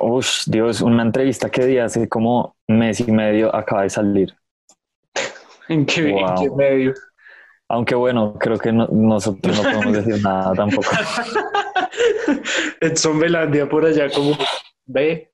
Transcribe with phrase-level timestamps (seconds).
[0.00, 4.34] Uf, Dios, una entrevista que di hace como mes y medio acaba de salir.
[5.68, 6.56] ¿En qué, en qué Wow.
[6.56, 6.94] medio?
[7.68, 10.88] Aunque bueno, creo que no- nosotros no podemos decir nada tampoco.
[12.80, 14.36] Edson Belandia por allá como
[14.86, 15.32] ve.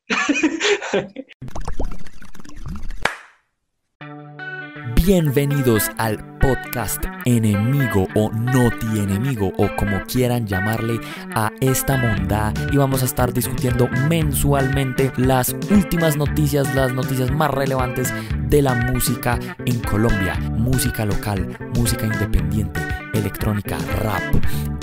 [5.05, 11.01] Bienvenidos al podcast enemigo o noti enemigo o como quieran llamarle
[11.35, 17.51] a esta mondada y vamos a estar discutiendo mensualmente las últimas noticias, las noticias más
[17.51, 18.13] relevantes
[18.49, 22.81] de la música en Colombia, música local, música independiente,
[23.15, 24.35] electrónica, rap,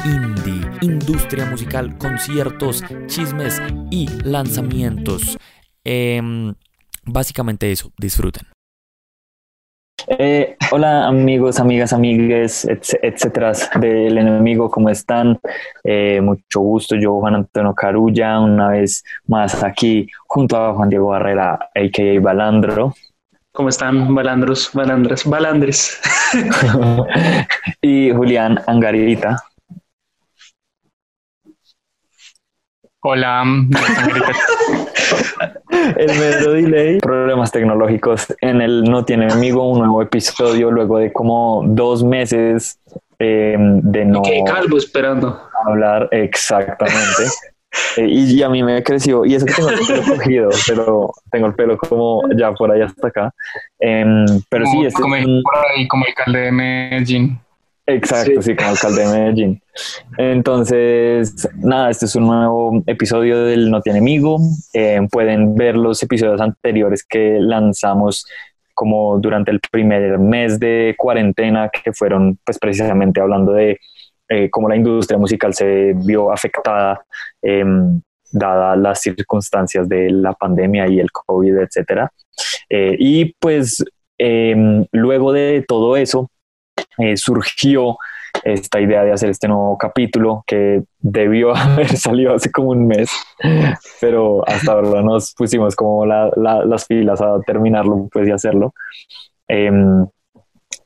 [0.06, 5.38] indie, industria musical, conciertos, chismes y lanzamientos.
[5.84, 6.56] Em,
[7.04, 8.59] básicamente eso, disfruten.
[10.08, 15.40] Eh, hola amigos, amigas, amigues, etc- etcétera del enemigo, ¿cómo están?
[15.84, 21.08] Eh, mucho gusto, yo Juan Antonio Carulla, una vez más aquí junto a Juan Diego
[21.08, 22.20] Barrera, a.k.a.
[22.22, 22.94] Balandro,
[23.52, 26.00] ¿Cómo están, balandros, balandras, balandres?
[27.82, 29.44] y Julián Angarita.
[33.02, 33.44] Hola,
[33.96, 34.32] señorita.
[35.70, 41.12] El mero delay, problemas tecnológicos en el No Tiene Enemigo, un nuevo episodio luego de
[41.14, 42.80] como dos meses
[43.20, 45.40] eh, de no Qué calvo esperando.
[45.66, 46.98] hablar exactamente.
[47.98, 51.12] Eh, y, y a mí me creció, y eso que tengo el pelo cogido, pero
[51.32, 53.32] tengo el pelo como ya por ahí hasta acá.
[53.80, 56.52] Em, pero sí, como, este como es el, un- por ahí, como el alcalde de
[56.52, 57.40] Medellín.
[57.90, 58.56] Exacto, sí.
[58.56, 59.62] como alcalde de Medellín.
[60.18, 64.40] Entonces, nada, este es un nuevo episodio del No Tiene Enemigo.
[64.74, 68.26] Eh, pueden ver los episodios anteriores que lanzamos
[68.74, 73.80] como durante el primer mes de cuarentena, que fueron pues precisamente hablando de
[74.30, 77.04] eh, cómo la industria musical se vio afectada,
[77.42, 77.66] eh,
[78.32, 82.12] dada las circunstancias de la pandemia y el COVID, etcétera.
[82.70, 83.84] Eh, y pues
[84.18, 86.30] eh, luego de todo eso,
[86.98, 87.98] eh, surgió
[88.44, 93.10] esta idea de hacer este nuevo capítulo que debió haber salido hace como un mes,
[94.00, 98.74] pero hasta ahora nos pusimos como la- la- las filas a terminarlo pues, y hacerlo.
[99.48, 100.06] Em,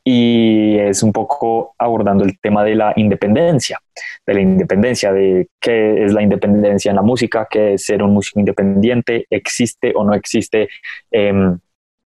[0.05, 3.79] y es un poco abordando el tema de la independencia,
[4.25, 8.13] de la independencia, de qué es la independencia en la música, qué es ser un
[8.13, 10.67] músico independiente, existe o no existe
[11.11, 11.57] em,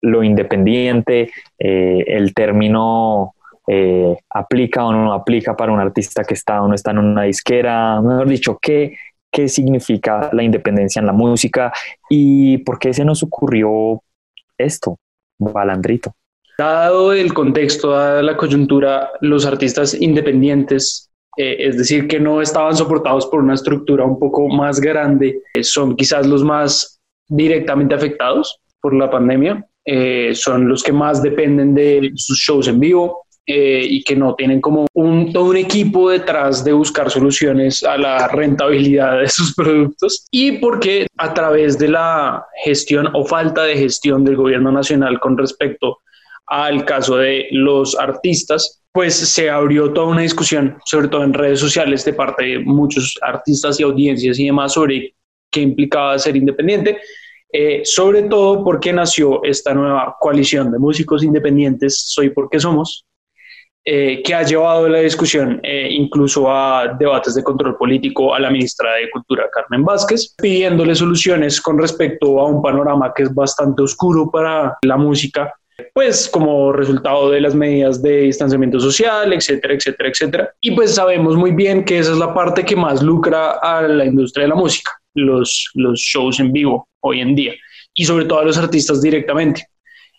[0.02, 3.34] lo independiente, eh, el término
[3.68, 7.22] eh, aplica o no aplica para un artista que está o no está en una
[7.24, 8.96] disquera, mejor dicho, qué,
[9.30, 11.72] qué significa la independencia en la música
[12.08, 14.00] y por qué se nos ocurrió
[14.56, 14.98] esto,
[15.38, 16.12] balandrito.
[16.56, 22.76] Dado el contexto, dada la coyuntura, los artistas independientes, eh, es decir, que no estaban
[22.76, 28.60] soportados por una estructura un poco más grande, eh, son quizás los más directamente afectados
[28.80, 29.66] por la pandemia,
[30.34, 34.60] son los que más dependen de sus shows en vivo eh, y que no tienen
[34.60, 40.26] como un, todo un equipo detrás de buscar soluciones a la rentabilidad de sus productos.
[40.32, 45.38] Y porque a través de la gestión o falta de gestión del gobierno nacional con
[45.38, 45.98] respecto
[46.46, 51.60] al caso de los artistas, pues se abrió toda una discusión, sobre todo en redes
[51.60, 55.14] sociales, de parte de muchos artistas y audiencias y demás sobre
[55.52, 56.98] qué implicaba ser independiente,
[57.52, 63.04] eh, sobre todo porque nació esta nueva coalición de músicos independientes, Soy porque somos,
[63.88, 68.50] eh, que ha llevado la discusión eh, incluso a debates de control político a la
[68.50, 73.82] ministra de Cultura, Carmen Vázquez, pidiéndole soluciones con respecto a un panorama que es bastante
[73.82, 75.54] oscuro para la música,
[75.94, 80.50] pues como resultado de las medidas de distanciamiento social, etcétera, etcétera, etcétera.
[80.60, 84.04] Y pues sabemos muy bien que esa es la parte que más lucra a la
[84.04, 87.52] industria de la música, los, los shows en vivo hoy en día,
[87.94, 89.64] y sobre todo a los artistas directamente.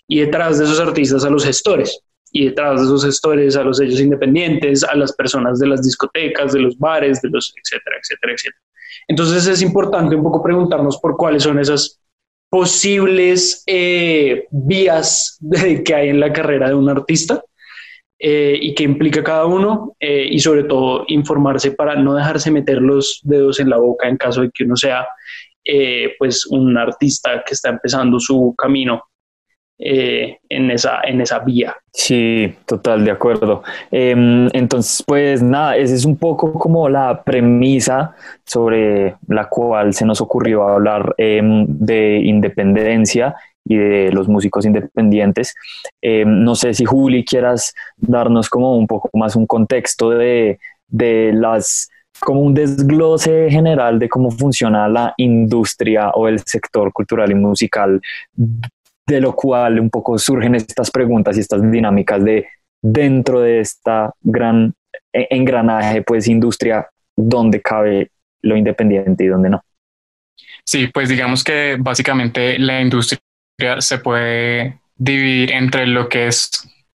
[0.08, 2.02] Y detrás de esos artistas a los gestores,
[2.32, 6.54] y detrás de esos gestores a los sellos independientes, a las personas de las discotecas,
[6.54, 8.62] de los bares, de los etcétera, etcétera, etcétera.
[9.08, 12.00] Entonces es importante un poco preguntarnos por cuáles son esas
[12.50, 15.40] posibles eh, vías
[15.86, 17.44] que hay en la carrera de un artista
[18.20, 22.82] eh, y qué implica cada uno eh, y sobre todo informarse para no dejarse meter
[22.82, 25.08] los dedos en la boca en caso de que uno sea
[26.18, 29.04] pues un artista que está empezando su camino
[29.80, 31.76] eh, en, esa, en esa vía.
[31.94, 33.62] Sí, total, de acuerdo.
[33.92, 40.06] Em, entonces, pues nada, esa es un poco como la premisa sobre la cual se
[40.06, 43.36] nos ocurrió hablar em, de independencia
[43.66, 45.54] y de los músicos independientes.
[46.02, 51.34] Em, no sé si Juli quieras darnos como un poco más un contexto de, de
[51.34, 51.90] las
[52.20, 58.02] como un desglose general de cómo funciona la industria o el sector cultural y musical,
[59.08, 62.48] de lo cual un poco surgen estas preguntas y estas dinámicas de
[62.82, 64.74] dentro de esta gran
[65.14, 68.12] e-, engranaje, pues industria, dónde cabe
[68.42, 69.62] lo independiente y dónde no.
[70.64, 73.22] Sí, pues digamos que básicamente la industria
[73.80, 76.52] se puede dividir entre lo que es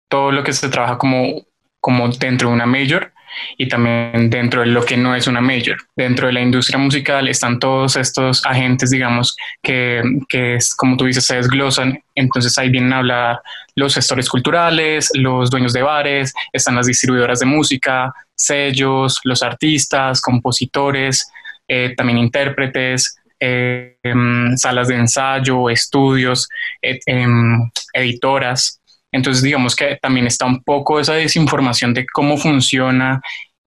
[0.09, 1.45] todo lo que se trabaja como,
[1.81, 3.12] como dentro de una major
[3.57, 5.77] y también dentro de lo que no es una major.
[5.95, 11.05] Dentro de la industria musical están todos estos agentes, digamos, que, que es, como tú
[11.05, 11.99] dices, se desglosan.
[12.15, 13.41] Entonces ahí vienen a hablar
[13.75, 20.21] los gestores culturales, los dueños de bares, están las distribuidoras de música, sellos, los artistas,
[20.21, 21.29] compositores,
[21.67, 26.47] eh, también intérpretes, eh, em, salas de ensayo, estudios,
[26.81, 28.79] em, editoras.
[29.13, 33.21] Entonces, digamos que también está un poco esa desinformación de cómo funciona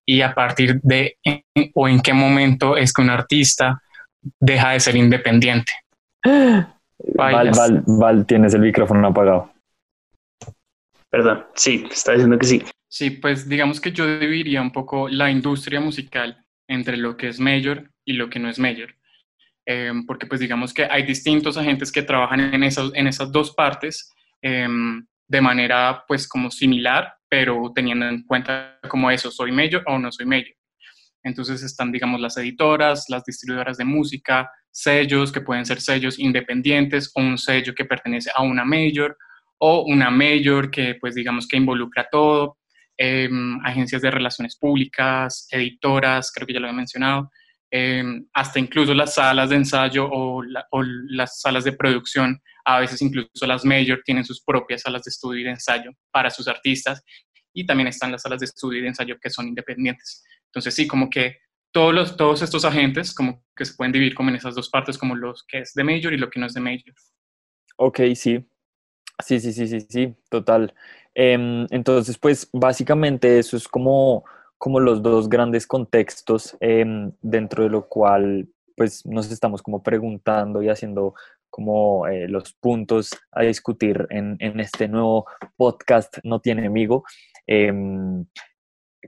[0.04, 1.16] y a partir de
[1.74, 3.80] o en qué momento es que un artista
[4.40, 5.72] deja de ser independiente.
[7.14, 9.52] Val, Val, Val, tienes el micrófono apagado.
[11.10, 12.64] Perdón, sí, está diciendo que sí.
[12.88, 17.38] Sí, pues digamos que yo dividiría un poco la industria musical entre lo que es
[17.38, 18.94] mayor y lo que no es mayor.
[19.66, 23.52] Eh, porque pues digamos que hay distintos agentes que trabajan en esas, en esas dos
[23.52, 24.66] partes eh,
[25.28, 30.12] de manera pues como similar, pero teniendo en cuenta como eso, soy mayor o no
[30.12, 30.54] soy mayor.
[31.22, 37.10] Entonces están, digamos, las editoras, las distribuidoras de música, sellos que pueden ser sellos independientes
[37.14, 39.16] o un sello que pertenece a una mayor
[39.58, 42.58] o una mayor que pues digamos que involucra todo,
[42.98, 47.30] em, agencias de relaciones públicas, editoras, creo que ya lo he mencionado,
[47.70, 50.42] em, hasta incluso las salas de ensayo o,
[51.08, 55.40] las salas de producción, a veces incluso las major tienen sus propias salas de estudio
[55.40, 57.02] y de ensayo para sus artistas
[57.54, 60.24] y también están las salas de estudio y de ensayo que son independientes.
[60.46, 61.38] Entonces sí, como que
[61.72, 64.98] todos, los, todos estos agentes como que se pueden dividir como en esas dos partes,
[64.98, 66.94] como los que es de major y lo que no es de major.
[67.76, 68.44] Ok, sí.
[69.24, 70.74] Sí, sí, sí, sí, sí, total.
[71.14, 74.24] Eh, entonces, pues básicamente eso es como,
[74.58, 76.84] como los dos grandes contextos eh,
[77.22, 81.14] dentro de lo cual pues nos estamos como preguntando y haciendo
[81.56, 85.24] como eh, los puntos a discutir en, en, este nuevo
[85.56, 87.02] podcast No tiene amigo.
[87.46, 88.26] Em,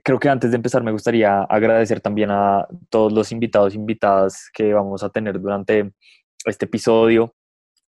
[0.03, 4.49] creo que antes de empezar me gustaría agradecer también a todos los invitados e invitadas
[4.51, 5.91] que vamos a tener durante
[6.43, 7.35] este episodio,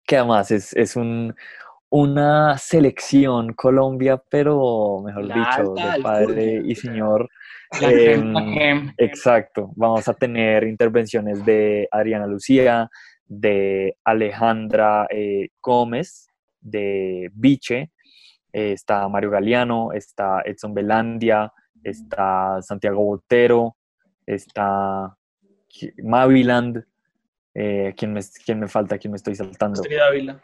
[0.08, 1.36] que además es, es un,
[1.92, 7.30] una selección Colombia, pero mejor la dicho, de padre y señor.
[7.82, 8.20] Eh,
[8.98, 12.90] exacto, vamos a tener intervenciones de Adriana Lucía,
[13.30, 16.28] de Alejandra eh, Gómez,
[16.60, 17.92] de Biche,
[18.52, 21.54] eh, está Mario Galeano, está Edson Belandia,
[21.84, 23.78] está Santiago Botero,
[24.26, 25.16] está
[26.04, 26.84] Maviland,
[27.54, 28.98] eh, ¿quién, me, ¿quién me falta?
[28.98, 29.82] ¿Quién me estoy saltando?
[29.82, 30.44] Astrid Ávila.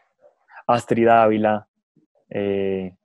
[0.68, 1.68] Astrid Ávila.
[2.30, 2.96] Eh,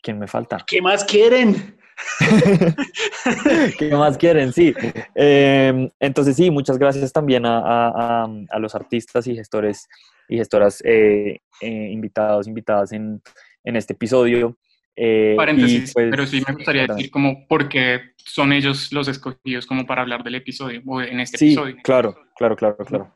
[0.00, 0.58] ¿Quién me falta?
[0.66, 1.78] ¿Qué más quieren?
[3.78, 4.52] ¿Qué más quieren?
[4.52, 4.74] Sí.
[5.14, 9.88] Eh, entonces, sí, muchas gracias también a, a, a, los artistas y gestores
[10.28, 13.22] y gestoras eh, eh, invitados, invitadas en,
[13.64, 14.56] en este episodio.
[14.96, 19.66] Eh, Paréntesis, pues, pero sí me gustaría decir como por qué son ellos los escogidos
[19.66, 21.76] como para hablar del episodio, o en este sí, episodio.
[21.82, 23.14] claro, claro, claro, claro.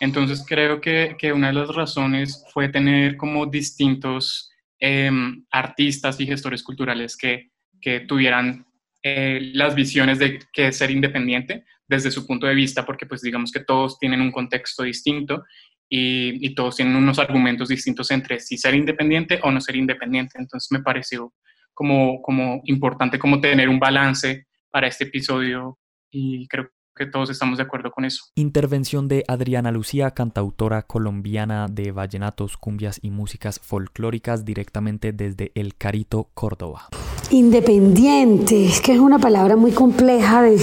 [0.00, 5.10] Entonces creo que, que una de las razones fue tener como distintos eh,
[5.52, 7.51] artistas y gestores culturales que,
[7.82, 8.64] que tuvieran
[9.02, 13.20] eh, las visiones de que es ser independiente desde su punto de vista, porque pues
[13.20, 15.44] digamos que todos tienen un contexto distinto
[15.88, 20.38] y, y, todos tienen unos argumentos distintos entre si ser independiente o no ser independiente.
[20.38, 21.34] Entonces me pareció
[21.74, 25.78] como, como importante como tener un balance para este episodio
[26.10, 28.24] y creo que todos estamos de acuerdo con eso.
[28.34, 35.74] Intervención de Adriana Lucía, cantautora colombiana de vallenatos, cumbias y músicas folclóricas directamente desde El
[35.74, 36.88] Carito, Córdoba.
[37.30, 40.60] Independiente, que es una palabra muy compleja de,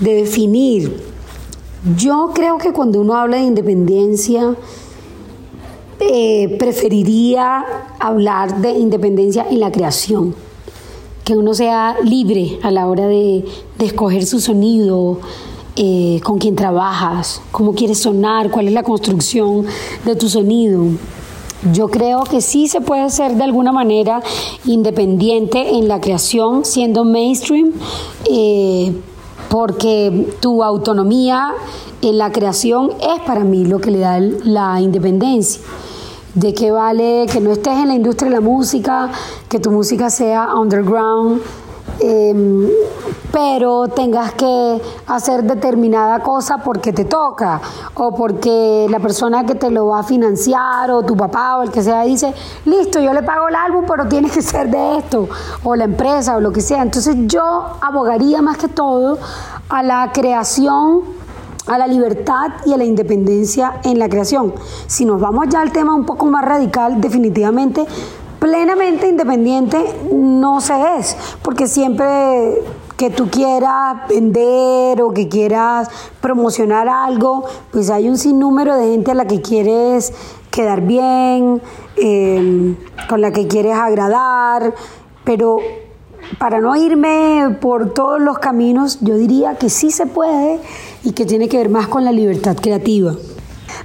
[0.00, 1.16] de definir
[1.94, 4.56] yo creo que cuando uno habla de independencia,
[6.00, 7.64] eh, preferiría
[8.00, 10.34] hablar de independencia en la creación,
[11.22, 13.44] que uno sea libre a la hora de,
[13.78, 15.20] de escoger su sonido,
[15.76, 19.64] eh, con quién trabajas, cómo quieres sonar, cuál es la construcción
[20.04, 20.86] de tu sonido.
[21.72, 24.22] Yo creo que sí se puede ser de alguna manera
[24.64, 27.72] independiente en la creación, siendo mainstream.
[28.30, 28.92] Eh,
[29.48, 31.52] porque tu autonomía
[32.02, 35.62] en la creación es para mí lo que le da la independencia.
[36.34, 39.10] De qué vale que no estés en la industria de la música,
[39.48, 41.40] que tu música sea underground,
[42.00, 42.68] em,
[43.32, 47.60] pero tengas que hacer determinada cosa porque te toca
[47.94, 51.70] o porque la persona que te lo va a financiar o tu papá o el
[51.70, 52.32] que sea dice,
[52.64, 55.28] listo, yo le pago el álbum, pero tiene que ser de esto,
[55.64, 56.82] o la empresa o lo que sea.
[56.82, 57.42] Entonces yo
[57.80, 59.18] abogaría más que todo
[59.68, 61.02] a la creación
[61.66, 64.54] a la libertad y a la independencia en la creación.
[64.86, 67.84] Si nos vamos ya al tema un poco más radical, definitivamente
[68.38, 69.78] plenamente independiente
[70.12, 72.62] no se es, porque siempre
[72.96, 75.88] que tú quieras vender o que quieras
[76.20, 80.12] promocionar algo, pues hay un sinnúmero de gente a la que quieres
[80.50, 81.60] quedar bien,
[81.96, 82.74] eh,
[83.08, 84.74] con la que quieres agradar,
[85.24, 85.58] pero
[86.38, 90.60] para no irme por todos los caminos, yo diría que sí se puede
[91.04, 93.14] y que tiene que ver más con la libertad creativa.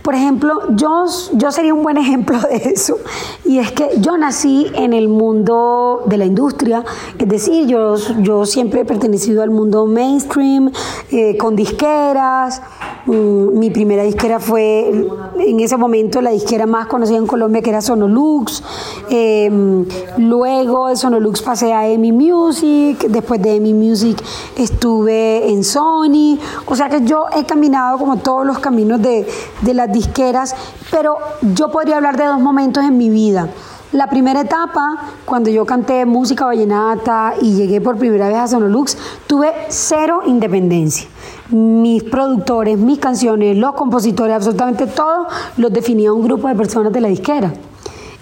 [0.02, 2.98] Por ejemplo, yo, yo sería un buen ejemplo de eso.
[3.46, 6.84] Y es que yo nací en el mundo de la industria,
[7.18, 10.72] es decir, yo, yo siempre he pertenecido al mundo mainstream,
[11.12, 12.62] eh, con disqueras.
[13.06, 15.08] Mm, mi primera disquera fue,
[15.40, 18.64] en ese momento, la disquera más conocida en Colombia, que era Sonolux.
[19.10, 19.86] Em,
[20.18, 23.08] luego de Sonolux pasé a EMI Music.
[23.10, 24.22] Después de EMI Music
[24.56, 26.38] estuve en Sony.
[26.66, 29.26] O sea que yo he caminado como todos los caminos de
[29.74, 30.56] las disqueras,
[30.90, 33.50] pero yo podría hablar de dos momentos en mi vida.
[33.92, 38.98] La primera etapa, cuando yo canté música vallenata y llegué por primera vez a Sonolux,
[39.28, 41.10] tuve cero independencia.
[41.50, 47.02] Mis productores, mis canciones, los compositores, absolutamente todo, los definía un grupo de personas de
[47.02, 47.52] la disquera.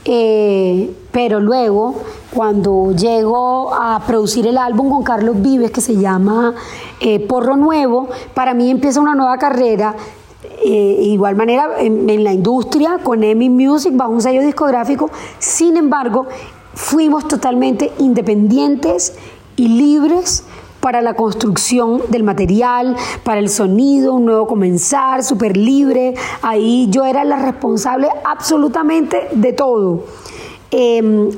[0.06, 1.94] Eh, pero luego,
[2.34, 6.56] cuando llego a producir el álbum con Carlos Vives, que se llama
[7.00, 9.96] eh, Porro Nuevo, para mí empieza una nueva carrera
[10.64, 15.10] eh, igual manera en, la industria con EMI Music bajo un sello discográfico.
[15.40, 16.28] Sin embargo,
[16.74, 19.16] fuimos totalmente independientes
[19.56, 20.44] y libres
[20.80, 26.14] para la construcción del material, para el sonido, un nuevo comenzar, súper libre.
[26.42, 30.04] Ahí yo era la responsable absolutamente de todo.
[30.72, 31.30] Em,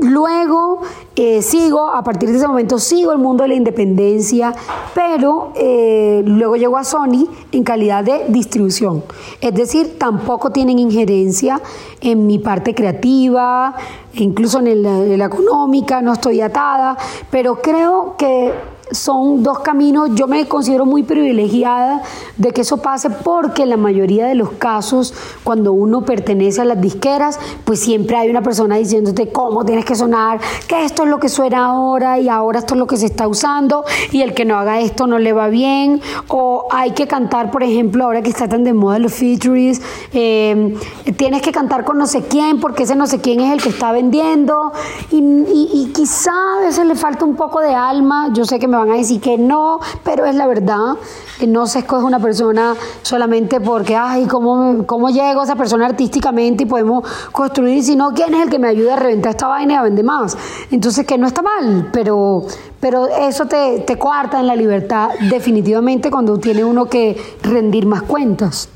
[0.00, 0.80] Luego
[1.16, 4.54] eh, sigo, a partir de ese momento sigo el mundo de la independencia,
[4.94, 9.02] pero eh, luego llego a Sony en calidad de distribución.
[9.40, 11.60] Es decir, tampoco tienen injerencia
[12.00, 13.74] en mi parte creativa,
[14.14, 16.96] incluso en, en la económica, no estoy atada,
[17.30, 18.52] pero creo que
[18.90, 22.02] son dos caminos, yo me considero muy privilegiada
[22.36, 25.14] de que eso pase porque en la mayoría de los casos
[25.44, 29.94] cuando uno pertenece a las disqueras, pues siempre hay una persona diciéndote cómo tienes que
[29.94, 33.06] sonar, que esto es lo que suena ahora y ahora esto es lo que se
[33.06, 36.00] está usando y el que no haga esto no le va bien.
[36.28, 39.80] O hay que cantar, por ejemplo, ahora que está tan de moda los features,
[40.12, 40.76] eh,
[41.16, 43.68] tienes que cantar con no sé quién porque ese no sé quién es el que
[43.68, 44.72] está vendiendo.
[45.10, 48.76] Y, y quizá a veces le falta un poco de alma, yo sé que me
[48.78, 50.96] van a decir que no, pero es la verdad.
[51.38, 55.86] que No se escoge una persona solamente porque, ay, ¿cómo, ¿cómo llego a esa persona
[55.86, 57.82] artísticamente y podemos construir?
[57.82, 60.36] Sino, ¿quién es el que me ayuda a reventar esta vaina y a vender más?
[60.70, 62.42] Entonces, que no está mal, pero,
[62.80, 68.02] pero eso te, te coarta en la libertad definitivamente cuando tiene uno que rendir más
[68.02, 68.68] cuentas.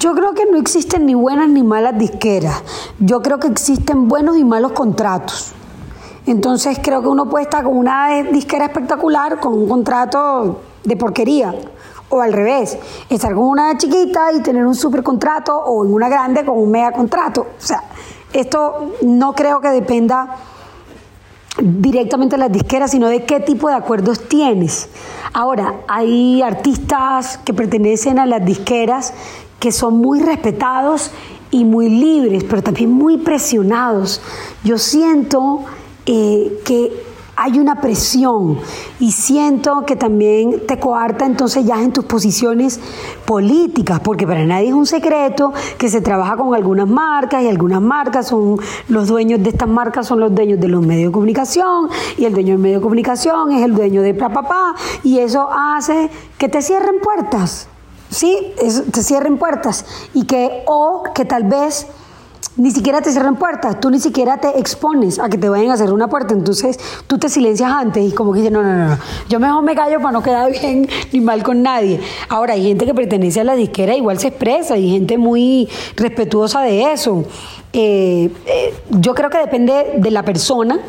[0.00, 2.62] Yo creo que no existen ni buenas ni malas disqueras.
[3.00, 5.52] Yo creo que existen buenos y malos contratos.
[6.30, 11.54] Entonces creo que uno puede estar con una disquera espectacular con un contrato de porquería.
[12.10, 16.10] O al revés, estar con una chiquita y tener un super contrato o en una
[16.10, 17.40] grande con un mega contrato.
[17.40, 17.82] O sea,
[18.30, 20.36] esto no creo que dependa
[21.62, 24.90] directamente de las disqueras, sino de qué tipo de acuerdos tienes.
[25.32, 29.14] Ahora, hay artistas que pertenecen a las disqueras
[29.58, 31.10] que son muy respetados
[31.50, 34.20] y muy libres, pero también muy presionados.
[34.62, 35.64] Yo siento
[36.10, 36.90] eh, que
[37.40, 38.58] hay una presión
[38.98, 42.80] y siento que también te coarta entonces ya en tus posiciones
[43.26, 47.80] políticas, porque para nadie es un secreto que se trabaja con algunas marcas y algunas
[47.80, 51.90] marcas son los dueños de estas marcas son los dueños de los medios de comunicación
[52.16, 54.74] y el dueño del medio de comunicación es el dueño de papá
[55.04, 57.68] y eso hace que te cierren puertas,
[58.10, 58.52] ¿sí?
[58.92, 61.86] te cierren puertas y que o que tal vez
[62.58, 65.74] ni siquiera te cierran puertas, tú ni siquiera te expones a que te vayan a
[65.74, 68.98] hacer una puerta, entonces tú te silencias antes y como que dices, no, no, no,
[69.28, 72.00] yo mejor me callo para no quedar bien ni mal con nadie.
[72.28, 76.62] Ahora, hay gente que pertenece a la disquera, igual se expresa, hay gente muy respetuosa
[76.62, 77.24] de eso.
[77.72, 80.80] Eh, eh, yo creo que depende de la persona,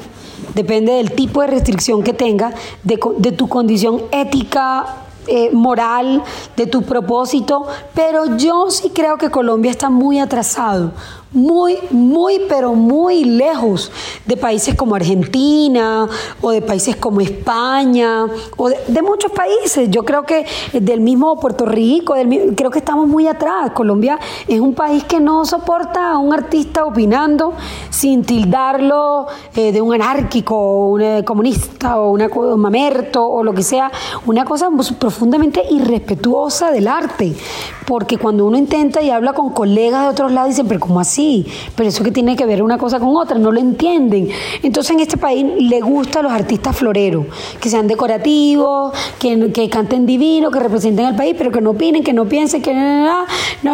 [0.56, 2.52] depende del tipo de restricción que tenga,
[2.84, 6.24] de, de tu condición ética eh, moral,
[6.58, 10.92] de tu propósito, pero yo sí creo que Colombia está muy atrasado,
[11.32, 13.92] muy, muy, pero muy lejos
[14.26, 16.08] de países como Argentina
[16.42, 18.26] o de países como España
[18.58, 19.90] o de, muchos países.
[19.92, 22.16] Yo creo que del mismo Puerto Rico,
[22.56, 23.72] creo que estamos muy atrás.
[23.72, 27.54] Colombia es un país que no soporta a un artista opinando
[27.90, 33.54] sin tildarlo eh, de un anárquico o un eh, comunista o un mamerto o lo
[33.54, 33.92] que sea.
[34.26, 37.36] Una cosa profundamente irrespetuosa del arte.
[37.86, 41.19] Porque cuando uno intenta y habla con colegas de otros lados, dicen, pero ¿cómo así?
[41.76, 44.30] Pero eso que tiene que ver una cosa con otra, no lo entienden.
[44.64, 47.26] Entonces en este país le gusta a los artistas floreros,
[47.60, 52.04] que sean decorativos, que, que canten divino, que representen al país, pero que no opinen,
[52.04, 53.26] que no piensen, que no,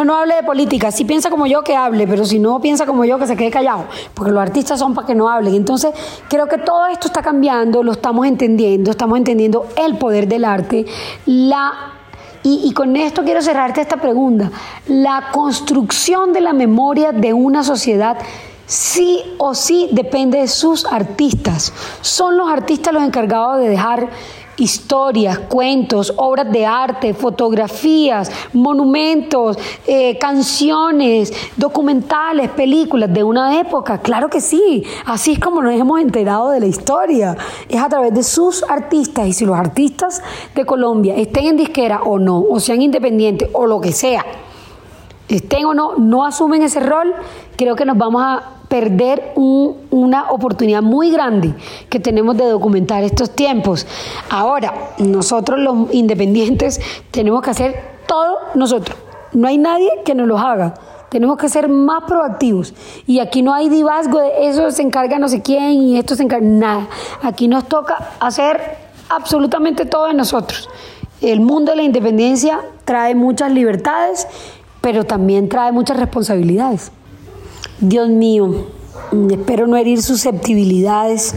[0.05, 0.91] no, hable de política.
[0.91, 3.51] Si piensa como yo, que hable, pero si no piensa como yo, que se quede
[3.51, 5.55] callado, porque los artistas son para que no hablen.
[5.55, 5.91] Entonces
[6.29, 10.85] creo que todo esto está cambiando, lo estamos entendiendo, estamos entendiendo el poder del arte,
[11.25, 11.94] la
[12.47, 14.51] y, con esto quiero cerrarte esta pregunta.
[14.87, 18.17] La construcción de la memoria de una sociedad
[18.67, 21.73] sí o sí depende de sus artistas.
[22.01, 24.09] Son los artistas los encargados de dejar
[24.57, 33.99] historias, cuentos, obras de arte, fotografías, monumentos, eh, canciones, documentales, películas de una época.
[33.99, 37.35] Claro que sí, así es como nos hemos enterado de la historia.
[37.67, 40.21] Es a través de sus artistas y si los artistas
[40.53, 44.25] de Colombia estén en disquera o no, o sean independientes o lo que sea,
[45.27, 47.13] estén o no, no asumen ese rol,
[47.55, 51.53] creo que nos vamos a perder una oportunidad muy grande
[51.89, 53.87] que tenemos de documentar estos tiempos.
[54.29, 58.97] Ahora, nosotros los independientes tenemos que hacer todo nosotros.
[59.31, 60.73] No hay nadie que nos lo haga.
[61.07, 62.73] Tenemos que ser más proactivos.
[63.07, 66.23] Y aquí no hay divasgo de eso se encarga no sé quién y esto se
[66.23, 66.45] encarga.
[66.45, 66.87] Nada.
[67.23, 68.59] Aquí nos toca hacer
[69.07, 70.67] absolutamente todo de nosotros.
[71.21, 74.27] El mundo de la independencia trae muchas libertades,
[74.81, 76.91] pero también trae muchas responsabilidades.
[77.79, 78.67] Dios mío,
[79.31, 81.35] espero no herir susceptibilidades,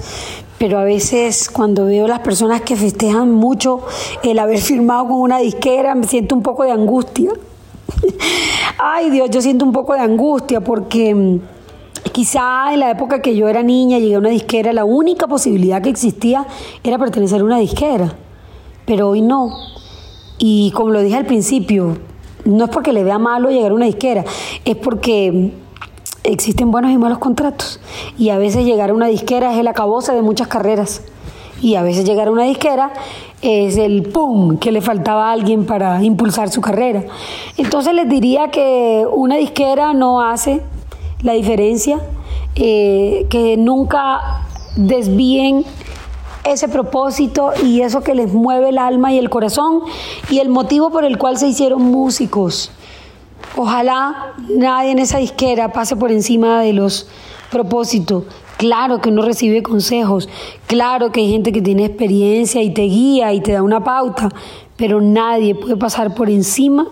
[0.56, 3.80] pero a veces cuando veo las personas que festejan mucho
[4.22, 7.32] el haber firmado con una disquera, me siento un poco de angustia.
[8.78, 11.40] Ay Dios, yo siento un poco de angustia porque mm,
[12.12, 15.82] quizá en la época que yo era niña, llegué a una disquera, la única posibilidad
[15.82, 16.46] que existía
[16.84, 18.14] era pertenecer a una disquera,
[18.86, 19.50] pero hoy no.
[20.38, 21.98] Y como lo dije al principio,
[22.44, 24.24] no es porque le vea malo llegar a una disquera,
[24.64, 25.52] es porque
[26.24, 27.80] existen buenos y malos contratos.
[28.18, 31.02] Y a veces llegar a una disquera es el acabose de muchas carreras.
[31.60, 32.92] Y a veces llegar a una disquera
[33.42, 37.04] es el pum que le faltaba a alguien para impulsar su carrera.
[37.56, 40.62] Entonces les diría que una disquera no hace
[41.22, 42.00] la diferencia,
[42.54, 45.64] eh, que nunca desvíen
[46.44, 49.82] ese propósito y eso que les mueve el alma y el corazón
[50.30, 52.70] y el motivo por el cual se hicieron músicos.
[53.60, 57.08] Ojalá nadie en esa disquera pase por encima de los
[57.50, 58.22] propósitos.
[58.56, 60.28] Claro que uno recibe consejos,
[60.68, 64.28] claro que hay gente que tiene experiencia y te guía y te da una pauta,
[64.76, 66.86] pero nadie puede pasar por encima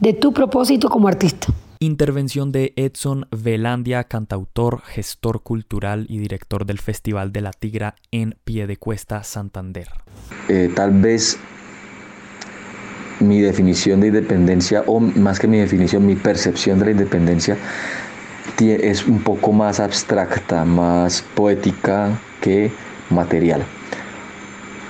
[0.00, 1.46] de tu propósito como artista.
[1.78, 8.36] Intervención de Edson Velandia, cantautor, gestor cultural y director del Festival de la Tigra en
[8.42, 9.86] Piedecuesta, Santander.
[10.48, 11.38] Eh, tal vez
[13.20, 17.56] mi definición de independencia, o más que mi definición, mi percepción de la independencia
[18.68, 22.70] es un poco más abstracta, más poética que
[23.08, 23.62] material.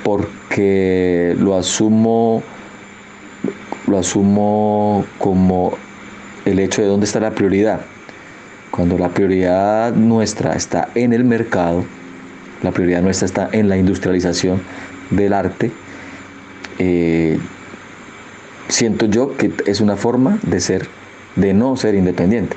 [0.03, 2.43] Porque lo asumo,
[3.87, 5.77] lo asumo como
[6.45, 7.83] el hecho de dónde está la prioridad.
[8.71, 11.85] Cuando la prioridad nuestra está en el mercado,
[12.63, 14.63] la prioridad nuestra está en la industrialización
[15.11, 15.71] del arte,
[16.79, 17.39] eh,
[18.71, 20.89] siento yo que es una forma de ser,
[21.37, 22.57] de no ser independiente,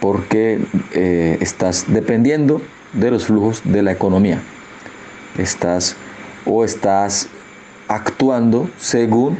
[0.00, 0.58] porque
[0.92, 2.62] eh, estás dependiendo
[2.92, 4.40] de los flujos de la economía,
[5.36, 5.96] estás
[6.44, 7.28] o estás
[7.88, 9.38] actuando según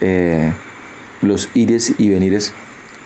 [0.00, 0.52] eh,
[1.22, 2.52] los ires y venires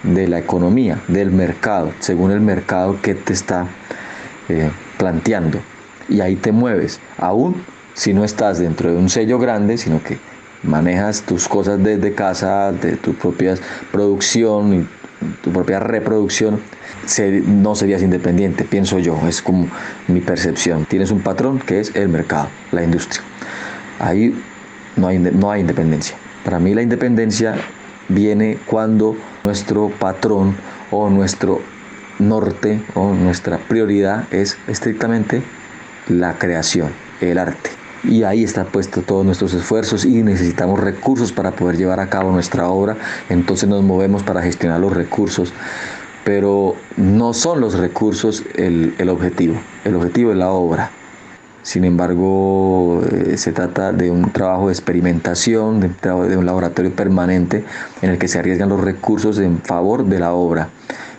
[0.03, 3.67] de la economía, del mercado, según el mercado que te está
[4.49, 5.61] eh, planteando.
[6.09, 7.63] Y ahí te mueves, aún
[7.95, 10.19] si no estás dentro de un sello grande, sino que
[10.65, 13.55] manejas tus cosas desde casa, de tu propia
[13.93, 14.87] producción y
[15.43, 16.61] tu propia reproducción,
[17.47, 19.69] no serías independiente, pienso yo, es como
[20.09, 20.85] mi percepción.
[20.87, 23.23] Tienes un patrón que es el mercado, la industria.
[23.99, 24.35] Ahí
[24.97, 26.17] no hay, no hay independencia.
[26.45, 27.55] Para mí la independencia
[28.09, 30.57] viene cuando nuestro patrón
[30.91, 31.61] o nuestro
[32.19, 35.43] norte o nuestra prioridad es estrictamente
[36.09, 41.53] la creación, el arte y ahí está puesto todos nuestros esfuerzos y necesitamos recursos para
[41.53, 42.97] poder llevar a cabo nuestra obra,
[43.29, 45.53] entonces nos movemos para gestionar los recursos
[46.25, 49.57] pero no son los recursos el, el objetivo.
[49.85, 50.91] El objetivo es la obra.
[51.63, 57.65] Sin embargo, eh, se trata de un trabajo de experimentación, de, de un laboratorio permanente
[58.03, 60.69] en el que se arriesgan los recursos en favor de la obra.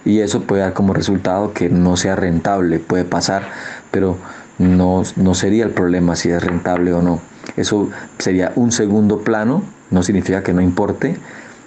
[0.04, 3.44] Y eso puede dar como resultado que no sea rentable, puede pasar,
[3.90, 4.18] pero
[4.58, 7.22] no, no sería el problema si es rentable o no.
[7.58, 11.18] Eso sería un segundo plano, no significa que no importe,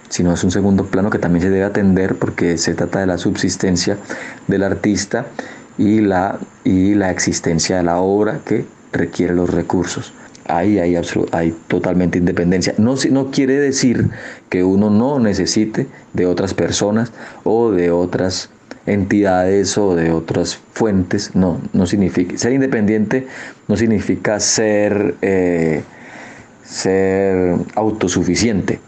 [0.09, 3.18] sino es un segundo plano que también se debe atender porque se trata de la
[3.18, 3.98] subsistencia
[4.46, 5.27] del artista
[5.77, 10.12] y la, y la existencia de la obra que requiere los recursos.
[10.46, 10.98] Ahí hay,
[11.33, 12.74] hay totalmente independencia.
[12.79, 14.09] No, no quiere decir
[14.48, 17.12] que uno no necesite de otras personas
[17.44, 18.48] o de otras
[18.92, 21.35] entidades o de otras fuentes.
[21.35, 22.37] No, no significa.
[22.37, 23.27] Ser independiente
[23.66, 25.83] no significa ser, eh,
[26.64, 28.81] ser autosuficiente.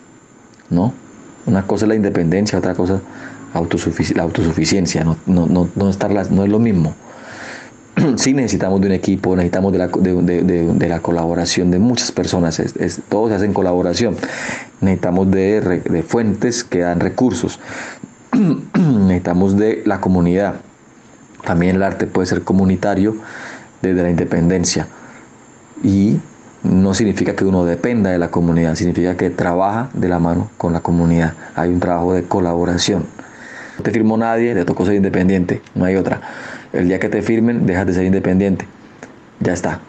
[0.71, 0.95] ¿no?
[1.47, 3.01] Una cosa es la independencia, otra cosa
[3.53, 5.05] la autosuficiencia.
[5.05, 6.95] No, no, no, no, estar no es lo mismo.
[8.17, 13.01] sí necesitamos de un equipo, necesitamos de la, de, la colaboración de muchas personas, es,
[13.09, 14.17] todo se hace en colaboración.
[14.81, 17.59] Necesitamos de, fuentes que dan recursos,
[18.79, 20.57] necesitamos de la comunidad.
[21.45, 23.17] También el arte puede ser comunitario
[23.83, 24.87] desde la independencia
[25.83, 26.19] y
[26.63, 30.73] no significa que uno dependa de la comunidad, significa que trabaja de la mano con
[30.73, 31.35] la comunidad.
[31.55, 33.07] Hay un trabajo de colaboración.
[33.79, 36.21] No te firmó nadie, le tocó ser independiente, no hay otra.
[36.73, 38.67] El día que te firmen, dejas de ser independiente.
[39.41, 39.81] Ya está.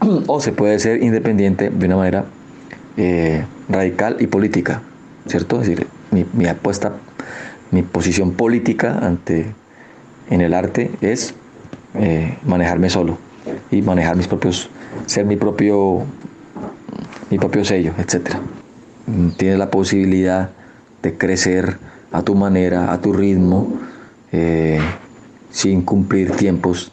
[0.26, 2.24] O se puede ser independiente de una manera
[2.96, 4.82] eh, radical y política,
[5.26, 5.60] ¿cierto?
[5.60, 6.92] Es decir, mi, apuesta,
[7.70, 9.52] mi posición política ante
[10.30, 11.34] en el arte es
[11.94, 13.18] eh, manejarme solo
[13.70, 14.70] y manejar mis propios,
[15.06, 16.04] ser mi propio,
[17.30, 18.36] mi propio sello, etc.
[19.36, 20.50] Tienes la posibilidad
[21.02, 21.78] de crecer
[22.12, 23.78] a tu manera, a tu ritmo.
[24.32, 24.80] Eh,
[25.50, 26.92] sin cumplir tiempos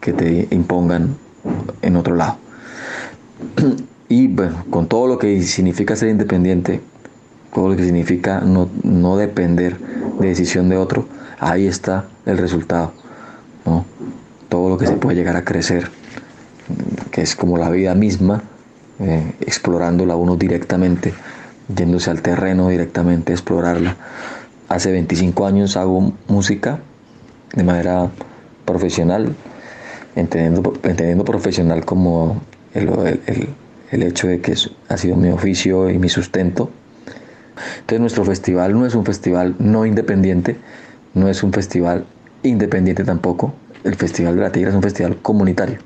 [0.00, 1.16] que te impongan
[1.82, 2.36] en otro lado.
[4.06, 6.80] Y bueno, con todo lo que significa ser independiente,
[7.52, 9.78] todo lo que significa no, no depender
[10.18, 11.06] de decisión de otro,
[11.38, 12.92] ahí está el resultado.
[13.64, 13.84] ¿no?
[14.48, 15.90] Todo lo que se puede llegar a crecer,
[17.10, 18.42] que es como la vida misma,
[19.00, 21.12] eh, explorándola uno directamente,
[21.74, 23.96] yéndose al terreno directamente, explorarla.
[24.68, 26.78] Hace 25 años hago música
[27.54, 28.10] de manera
[28.64, 29.34] profesional,
[30.16, 32.40] entendiendo, entendiendo profesional como
[32.72, 32.88] el,
[33.90, 34.54] el, hecho de que
[34.88, 36.70] ha sido mi oficio y mi sustento.
[37.80, 40.56] Entonces nuestro festival no es un festival no independiente,
[41.14, 42.04] no es un festival
[42.42, 43.54] independiente tampoco.
[43.84, 45.78] El Festival de la Tigra es un festival comunitario.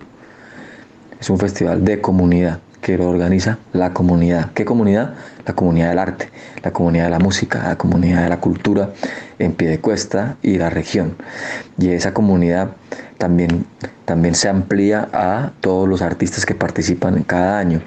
[1.21, 4.53] Es un festival de comunidad que lo organiza la comunidad.
[4.53, 5.15] ¿Qué comunidad?
[5.47, 6.31] La comunidad del arte,
[6.63, 8.91] la comunidad de la música, la comunidad de la cultura
[9.39, 11.17] en Piedecuesta y la región.
[11.79, 12.71] Y esa comunidad
[13.19, 13.67] también,
[14.05, 17.81] también se amplía a todos los artistas que participan cada año.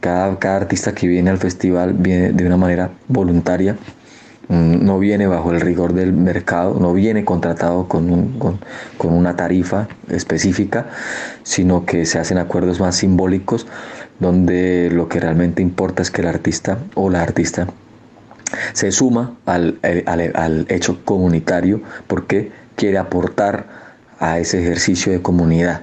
[0.00, 3.76] Cada, cada artista que viene al festival viene de una manera voluntaria
[4.50, 8.58] Mm, no viene bajo el rigor del mercado, no viene contratado con, con,
[9.14, 10.86] una tarifa específica,
[11.44, 13.68] sino que se hacen acuerdos más simbólicos
[14.18, 17.68] donde lo que realmente importa es que el artista o la artista
[18.72, 23.68] se suma al, al hecho comunitario porque quiere aportar
[24.18, 25.82] a ese ejercicio de comunidad.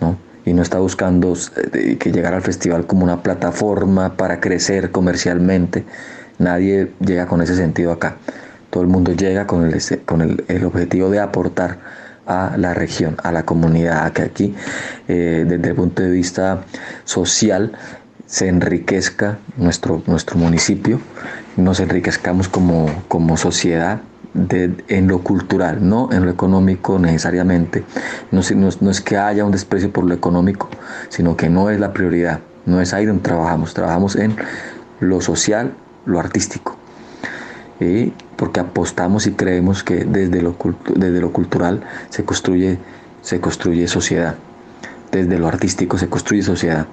[0.00, 0.16] ¿no?
[0.44, 1.34] Y no está buscando
[1.74, 5.84] eh, que llegar al festival como una plataforma para crecer comercialmente,
[6.42, 8.16] Nadie llega con ese sentido acá.
[8.70, 11.78] Todo el mundo llega con el, con el, objetivo de aportar
[12.26, 14.54] a la región, a la comunidad, a que aquí,
[15.08, 16.64] eh, desde el punto de vista
[17.04, 17.72] social,
[18.26, 21.00] se enriquezca nuestro, nuestro municipio,
[21.56, 24.00] nos enriquezcamos como, como sociedad
[24.34, 27.84] en lo cultural, no en lo económico necesariamente.
[28.30, 30.68] No, no, no, es que haya un desprecio por lo económico,
[31.08, 34.36] sino que no es la prioridad, no es ahí donde trabajamos, trabajamos en
[35.00, 35.74] lo social
[36.06, 36.76] lo artístico.
[37.80, 40.56] y porque apostamos y creemos que desde lo,
[40.96, 42.78] desde lo cultural se construye,
[43.20, 44.34] se construye sociedad,
[45.12, 46.86] desde lo artístico se construye sociedad.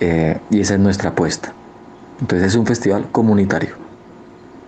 [0.00, 1.52] Eh, y esa es nuestra apuesta.
[2.20, 3.76] Entonces es un festival comunitario,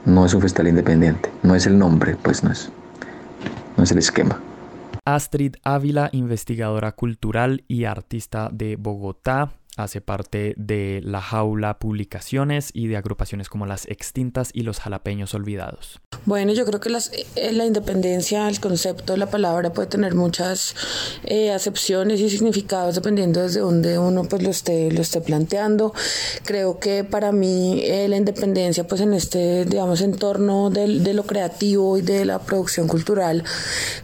[0.04, 2.70] no es un festival independiente, no es el nombre, pues no es,
[3.76, 4.40] no es el esquema.
[5.04, 12.88] Astrid Ávila, investigadora cultural y artista de Bogotá, hace parte de La Jaula Publicaciones y
[12.88, 16.00] de agrupaciones como Las Extintas y Los Jalapeños Olvidados.
[16.26, 20.74] Bueno, yo creo que las, eh, la independencia, el concepto, la palabra puede tener muchas
[21.24, 25.94] eh, acepciones y significados dependiendo desde donde uno pues lo esté, lo esté planteando.
[26.44, 31.24] Creo que para mí eh, la independencia pues en este, digamos, entorno de, de lo
[31.24, 33.42] creativo y de la producción cultural,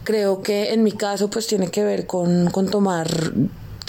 [0.03, 3.07] creo que en mi caso pues tiene que ver con, con tomar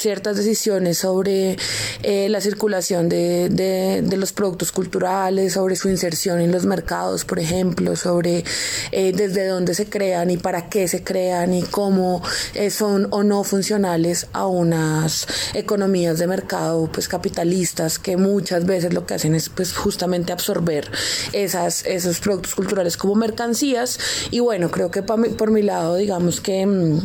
[0.00, 1.56] ciertas decisiones sobre
[2.02, 7.38] eh, la circulación de, de, los productos culturales, sobre su inserción en los mercados, por
[7.38, 8.44] ejemplo, sobre
[8.92, 12.22] eh, desde dónde se crean y para qué se crean y cómo
[12.54, 18.92] eh, son o no funcionales a unas economías de mercado pues capitalistas que muchas veces
[18.92, 20.90] lo que hacen es pues justamente absorber
[21.32, 23.98] esas, esos productos culturales como mercancías.
[24.30, 27.00] Y bueno, creo que por mi, lado digamos que mm,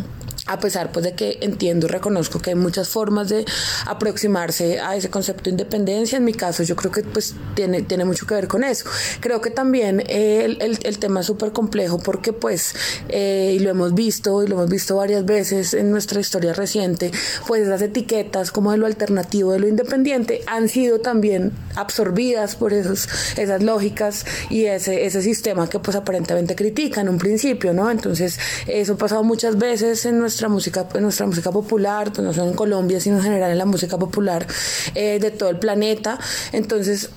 [0.48, 3.46] a pesar pues de que entiendo y reconozco que hay muchas formas de
[3.88, 8.06] aproximarse a ese concepto de independencia, en mi caso yo creo que pues tiene, tiene
[8.06, 8.86] mucho que ver con eso.
[9.22, 12.76] Creo que también el, el, tema es súper complejo porque pues,
[13.10, 17.12] eh, y lo hemos visto, y lo hemos visto varias veces en nuestra historia reciente,
[17.48, 22.72] pues esas etiquetas como de lo alternativo, de lo independiente, han sido también absorbidas por
[22.72, 27.90] esos, esas lógicas y ese, ese sistema que pues aparentemente critican en un principio, ¿no?
[27.90, 32.34] Entonces, eso ha pasado muchas veces en nuestra nuestra música, nuestra música popular, pues no
[32.34, 34.46] solo en Colombia, sino en general en la música popular
[34.94, 36.20] eh, de todo el planeta.
[36.52, 37.10] Entonces,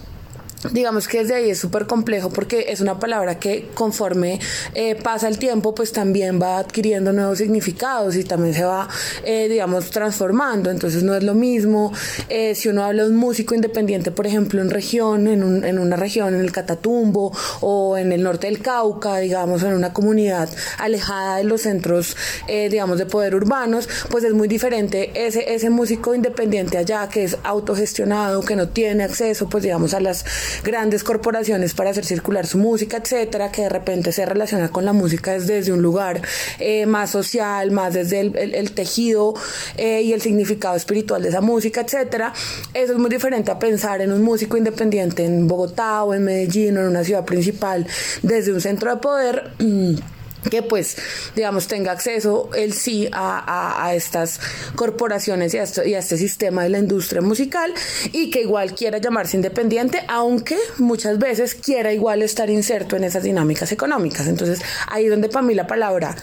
[0.72, 4.40] digamos que desde ahí es súper complejo porque es una palabra que conforme
[4.74, 8.88] eh, pasa el tiempo pues también va adquiriendo nuevos significados y también se va
[9.24, 10.70] eh, digamos transformando.
[10.70, 11.92] Entonces no es lo mismo
[12.28, 15.78] eh, si uno habla de un músico independiente por ejemplo en región en, un, en,
[15.78, 20.48] una región en el Catatumbo o en el norte del Cauca digamos en una comunidad
[20.78, 22.16] alejada de los centros
[22.48, 27.36] digamos de poder urbanos pues es muy diferente ese, ese músico independiente allá que es
[27.44, 30.24] autogestionado que no tiene acceso pues digamos a las
[30.62, 34.92] grandes corporaciones para hacer circular su música, etcétera, que de repente se relaciona con la
[34.92, 36.20] música desde un lugar
[36.58, 39.34] eh, más social, más desde el, tejido
[39.76, 42.32] eh, y el significado espiritual de esa música, etcétera.
[42.74, 46.76] Eso es muy diferente a pensar en un músico independiente en Bogotá o en Medellín
[46.76, 47.86] o en una ciudad principal
[48.22, 50.17] desde un centro de poder.
[50.50, 50.96] Que pues,
[51.34, 54.40] digamos, tenga acceso él sí a, estas
[54.74, 55.62] corporaciones y a,
[55.98, 57.72] este sistema de la industria musical
[58.12, 63.22] y que igual quiera llamarse independiente, aunque muchas veces quiera igual estar inserto en esas
[63.22, 64.26] dinámicas económicas.
[64.26, 66.16] Entonces, ahí es donde para mí la palabra,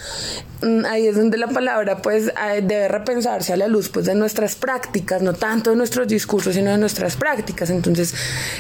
[0.61, 4.15] mm, ahí es donde la palabra pues eh, debe repensarse a la luz pues de
[4.15, 7.69] nuestras prácticas, no tanto de nuestros discursos, sino de nuestras prácticas.
[7.69, 8.13] Entonces,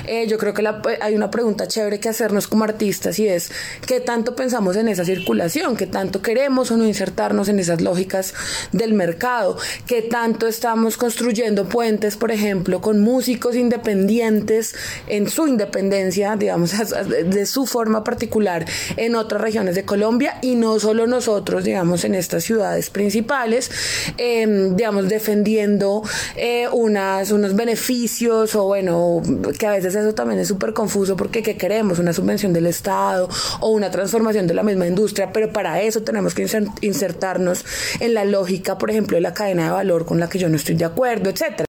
[0.07, 0.65] eh, yo creo que
[1.01, 3.51] hay una pregunta chévere que hacernos como artistas y es,
[3.85, 5.54] ¿qué tanto pensamos en esa circulación?
[5.55, 8.33] Que tanto queremos o no insertarnos en esas lógicas
[8.73, 14.75] del mercado, que tanto estamos construyendo puentes, por ejemplo, con músicos independientes
[15.07, 16.73] en su independencia, digamos,
[17.25, 18.65] de su forma particular
[18.97, 23.71] en otras regiones de Colombia y no solo nosotros, digamos, en estas ciudades principales,
[24.17, 26.03] em, digamos, defendiendo
[26.35, 29.21] eh, unas, unos beneficios o bueno,
[29.57, 31.97] que a veces eso también es súper confuso porque ¿qué queremos?
[31.99, 33.29] Una subvención del Estado
[33.61, 36.47] o una transformación de la misma industria, pero para eso tenemos que
[36.79, 37.65] insertarnos
[37.99, 40.55] en la lógica, por ejemplo, de la cadena de valor con la que yo no
[40.55, 41.65] estoy de acuerdo, etcétera.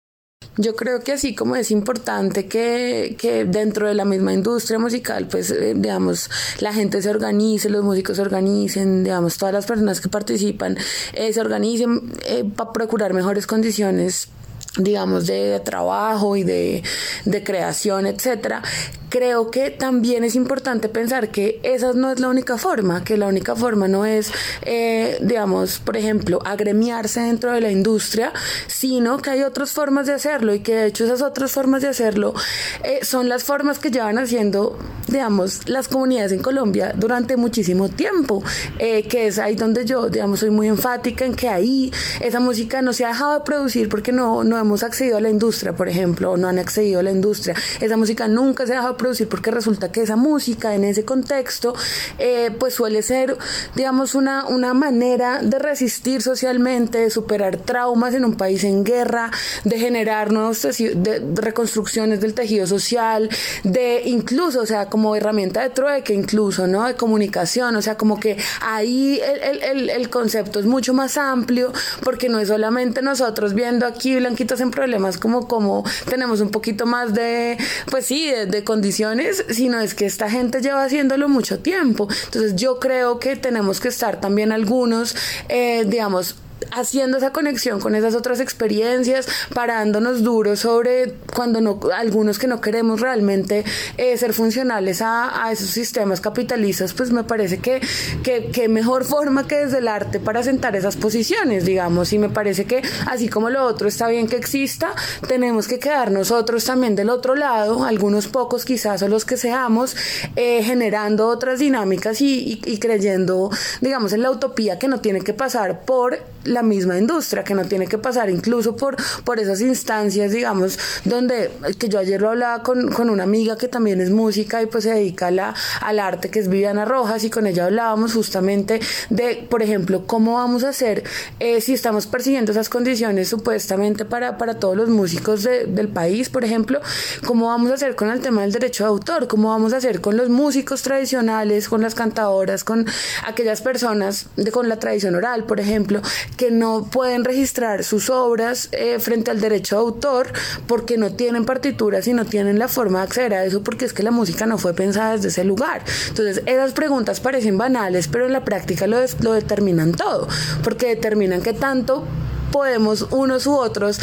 [0.57, 5.27] Yo creo que así como es importante que, que dentro de la misma industria musical,
[5.27, 10.01] pues, eh, digamos, la gente se organice, los músicos se organicen, digamos, todas las personas
[10.01, 10.79] que participan
[11.15, 14.29] eh, se organicen eh, para procurar mejores condiciones
[14.77, 16.83] digamos, de, trabajo y de,
[17.25, 18.63] de creación, etcétera,
[19.09, 23.27] creo que también es importante pensar que esa no es la única forma, que la
[23.27, 24.31] única forma no es,
[24.63, 28.33] eh, digamos, por ejemplo, agremiarse dentro de la industria,
[28.67, 31.89] sino que hay otras formas de hacerlo y que de hecho esas otras formas de
[31.89, 32.35] hacerlo
[32.83, 38.43] eh, son las formas que llevan haciendo, digamos, las comunidades en Colombia durante muchísimo tiempo,
[38.79, 42.83] eh, que es ahí donde yo, digamos, soy muy enfática en que ahí esa música
[42.83, 45.89] no se ha dejado de producir porque no, no hemos accedido a la industria, por
[45.89, 48.99] ejemplo, o no han accedido a la industria, esa música nunca se ha dejado de
[48.99, 51.75] producir porque resulta que esa música en ese contexto
[52.19, 53.37] eh, pues suele ser
[53.75, 59.31] digamos una, una manera de resistir socialmente, de superar traumas en un país en guerra,
[59.65, 63.29] de generar nuevos de, reconstrucciones del tejido social,
[63.65, 66.85] de incluso, o sea, como herramienta de trueque incluso, ¿no?
[66.87, 71.73] De comunicación, o sea, como que ahí el, el, el concepto es mucho más amplio
[72.03, 76.87] porque no es solamente nosotros viendo aquí blanquitos en problemas como, como tenemos un poquito
[76.87, 77.57] más de,
[77.91, 82.09] pues sí, de, de condiciones sino es que esta gente lleva haciéndolo mucho tiempo.
[82.27, 85.17] Entonces yo creo que tenemos que estar también algunos,
[85.49, 86.37] eh, digamos,
[86.73, 92.61] haciendo esa conexión con esas otras experiencias, parándonos duros sobre cuando no, algunos que no
[92.61, 93.65] queremos realmente
[93.97, 97.81] eh, ser funcionales a, esos sistemas capitalistas, pues me parece que,
[98.23, 102.29] que, que, mejor forma que desde el arte para sentar esas posiciones, digamos, y me
[102.29, 104.95] parece que así como lo otro está bien que exista,
[105.29, 109.97] tenemos que quedar nosotros también del otro lado, algunos pocos quizás o los que seamos,
[110.35, 115.33] eh, generando otras dinámicas y, y creyendo, digamos, en la utopía que no tiene que
[115.33, 120.33] pasar por la misma industria, que no tiene que pasar incluso por, por esas instancias,
[120.33, 124.63] digamos, donde, que yo ayer lo hablaba con, con una amiga que también es música
[124.63, 127.67] y pues se dedica a la, al arte, que es Viviana Rojas, y con ella
[127.67, 128.81] hablábamos justamente
[129.11, 131.05] de, por ejemplo, cómo vamos a hacer
[131.41, 136.29] eh, si estamos persiguiendo esas condiciones supuestamente para, para todos los músicos de, del país,
[136.29, 136.81] por ejemplo,
[137.27, 140.01] cómo vamos a hacer con el tema del derecho de autor, cómo vamos a hacer
[140.01, 142.87] con los músicos tradicionales, con las cantadoras, con
[143.25, 146.01] aquellas personas de, con la tradición oral, por ejemplo,
[146.37, 150.33] que no pueden registrar sus obras eh, frente al derecho de autor
[150.67, 153.93] porque no tienen partituras y no tienen la forma de acceder a eso porque es
[153.93, 155.83] que la música no fue pensada desde ese lugar.
[156.09, 160.29] Entonces, esas preguntas parecen banales, pero en la práctica lo, lo determinan todo,
[160.63, 162.05] porque determinan qué tanto
[162.53, 163.99] podemos unos u otros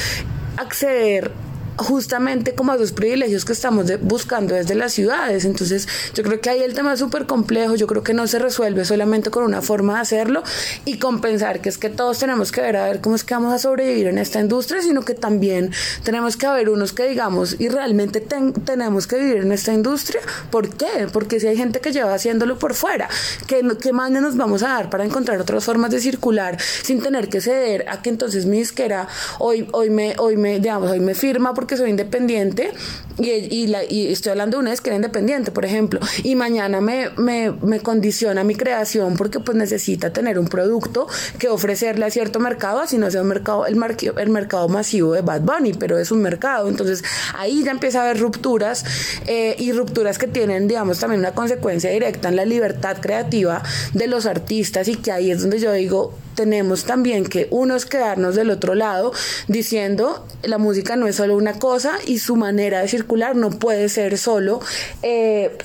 [0.57, 1.31] acceder
[1.77, 5.45] justamente como a los privilegios que estamos buscando desde las ciudades.
[5.45, 8.39] Entonces, yo creo que ahí el tema es súper complejo, yo creo que no se
[8.39, 10.43] resuelve solamente con una forma de hacerlo
[10.85, 13.53] y compensar que es que todos tenemos que ver a ver cómo es que vamos
[13.53, 15.71] a sobrevivir en esta industria, sino que también
[16.03, 20.21] tenemos que haber unos que digamos, y realmente ten, tenemos que vivir en esta industria.
[20.51, 21.07] ¿Por qué?
[21.11, 23.09] Porque si hay gente que lleva haciéndolo por fuera,
[23.47, 27.29] ¿qué, qué más nos vamos a dar para encontrar otras formas de circular sin tener
[27.29, 29.07] que ceder a que entonces mi disquera
[29.39, 32.73] hoy, hoy, me, hoy, me, digamos, hoy me firma porque soy independiente
[33.19, 37.09] y, y, la, y, estoy hablando de una disquera independiente, por ejemplo, y mañana me,
[37.17, 42.39] me, me, condiciona mi creación porque pues necesita tener un producto que ofrecerle a cierto
[42.39, 45.99] mercado, así no sea un mercado, el, mar, el mercado masivo de Bad Bunny, pero
[45.99, 47.03] es un mercado, entonces
[47.37, 48.85] ahí ya empieza a haber rupturas
[49.27, 53.61] eh, y rupturas que tienen, digamos, también una consecuencia directa en la libertad creativa
[53.93, 58.35] de los artistas y que ahí es donde yo digo, tenemos también que unos quedarnos
[58.35, 59.13] del otro lado
[59.47, 62.87] diciendo la música no es solo una cosa y su manera de
[63.35, 64.59] no puede ser solo
[65.01, 65.57] eh,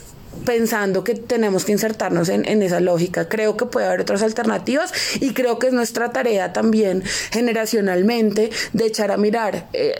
[0.44, 3.28] pensando que tenemos que insertarnos en, en, esa lógica.
[3.28, 8.86] Creo que puede haber otras alternativas y creo que es nuestra tarea también generacionalmente de
[8.86, 9.68] echar a mirar.
[9.72, 9.94] Eh,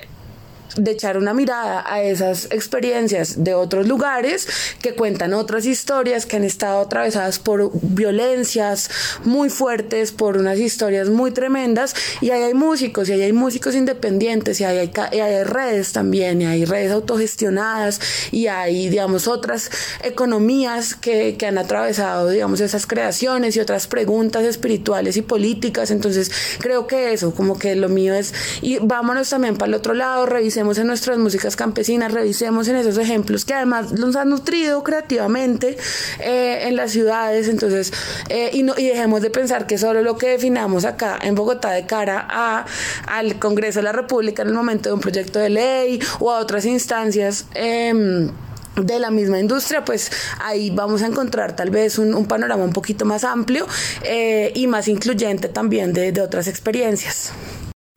[0.76, 4.46] de echar una mirada a esas experiencias de otros lugares
[4.82, 8.90] que cuentan otras historias que han estado atravesadas por violencias
[9.24, 11.94] muy fuertes, por unas historias muy tremendas.
[12.20, 16.46] Y ahí hay músicos y ahí hay músicos independientes y ahí hay, redes también y
[16.46, 18.00] hay redes autogestionadas
[18.32, 19.70] y hay digamos otras
[20.02, 25.90] economías que, que han atravesado digamos esas creaciones y otras preguntas espirituales y políticas.
[25.90, 29.94] Entonces creo que eso como que lo mío es y vámonos también para el otro
[29.94, 34.82] lado revisemos en nuestras músicas campesinas, revisemos en esos ejemplos que además nos han nutrido
[34.82, 35.76] creativamente
[36.20, 37.92] eh, en las ciudades, entonces,
[38.28, 41.70] eh, y, no, y dejemos de pensar que solo lo que definamos acá en Bogotá
[41.70, 42.66] de cara a,
[43.06, 46.38] al Congreso de la República en el momento de un proyecto de ley o a
[46.40, 47.46] otras instancias.
[47.54, 48.30] Eh,
[48.76, 53.04] de la misma industria, pues ahí vamos a encontrar tal vez un, panorama un poquito
[53.04, 53.66] más amplio
[54.04, 57.32] eh, y más incluyente también de otras experiencias.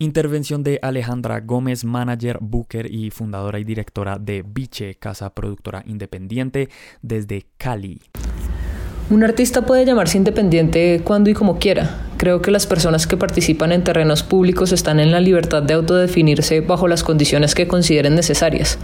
[0.01, 6.69] Intervención de Alejandra Gómez, manager, booker y fundadora y directora de Biche, casa productora independiente
[7.03, 8.01] desde Cali.
[9.11, 12.07] Un artista puede llamarse independiente cuando y como quiera.
[12.17, 16.61] Creo que las personas que participan en terrenos públicos están en la libertad de autodefinirse
[16.61, 18.79] bajo las condiciones que consideren necesarias.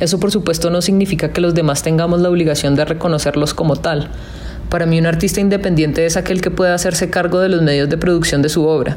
[0.00, 4.08] Eso por supuesto no significa que los demás tengamos la obligación de reconocerlos como tal.
[4.68, 7.96] Para mí un artista independiente es aquel que puede hacerse cargo de los medios de
[7.96, 8.96] producción de su obra,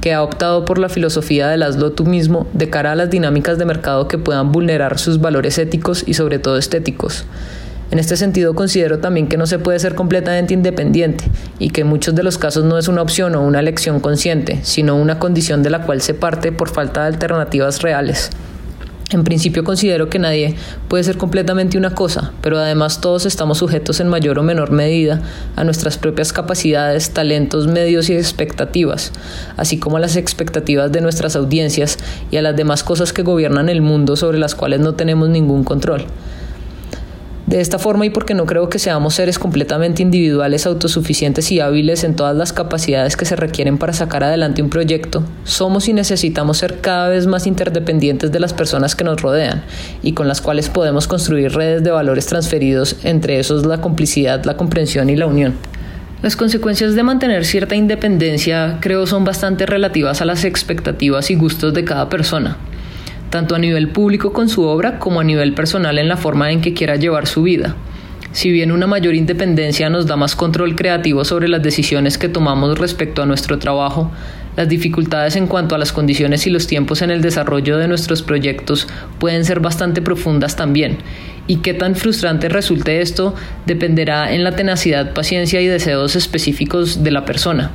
[0.00, 3.58] que ha optado por la filosofía del hazlo tú mismo de cara a las dinámicas
[3.58, 7.26] de mercado que puedan vulnerar sus valores éticos y sobre todo estéticos.
[7.90, 11.24] En este sentido considero también que no se puede ser completamente independiente
[11.58, 14.60] y que en muchos de los casos no es una opción o una elección consciente,
[14.62, 18.30] sino una condición de la cual se parte por falta de alternativas reales.
[19.10, 20.54] En principio considero que nadie
[20.88, 25.22] puede ser completamente una cosa, pero además todos estamos sujetos en mayor o menor medida
[25.56, 29.12] a nuestras propias capacidades, talentos, medios y expectativas,
[29.56, 31.96] así como a las expectativas de nuestras audiencias
[32.30, 35.64] y a las demás cosas que gobiernan el mundo sobre las cuales no tenemos ningún
[35.64, 36.04] control.
[37.48, 42.04] De esta forma y porque no creo que seamos seres completamente individuales, autosuficientes y hábiles
[42.04, 46.58] en todas las capacidades que se requieren para sacar adelante un proyecto, somos y necesitamos
[46.58, 49.62] ser cada vez más interdependientes de las personas que nos rodean
[50.02, 54.58] y con las cuales podemos construir redes de valores transferidos, entre esos la complicidad, la
[54.58, 55.54] comprensión y la unión.
[56.20, 61.72] Las consecuencias de mantener cierta independencia creo son bastante relativas a las expectativas y gustos
[61.72, 62.58] de cada persona,
[63.30, 66.60] tanto a nivel público con su obra como a nivel personal en la forma en
[66.60, 67.76] que quiera llevar su vida.
[68.32, 72.78] Si bien una mayor independencia nos da más control creativo sobre las decisiones que tomamos
[72.78, 74.10] respecto a nuestro trabajo,
[74.56, 78.22] las dificultades en cuanto a las condiciones y los tiempos en el desarrollo de nuestros
[78.22, 80.98] proyectos pueden ser bastante profundas también,
[81.46, 83.34] y qué tan frustrante resulte esto
[83.66, 87.70] dependerá en la tenacidad, paciencia y deseos específicos de la persona.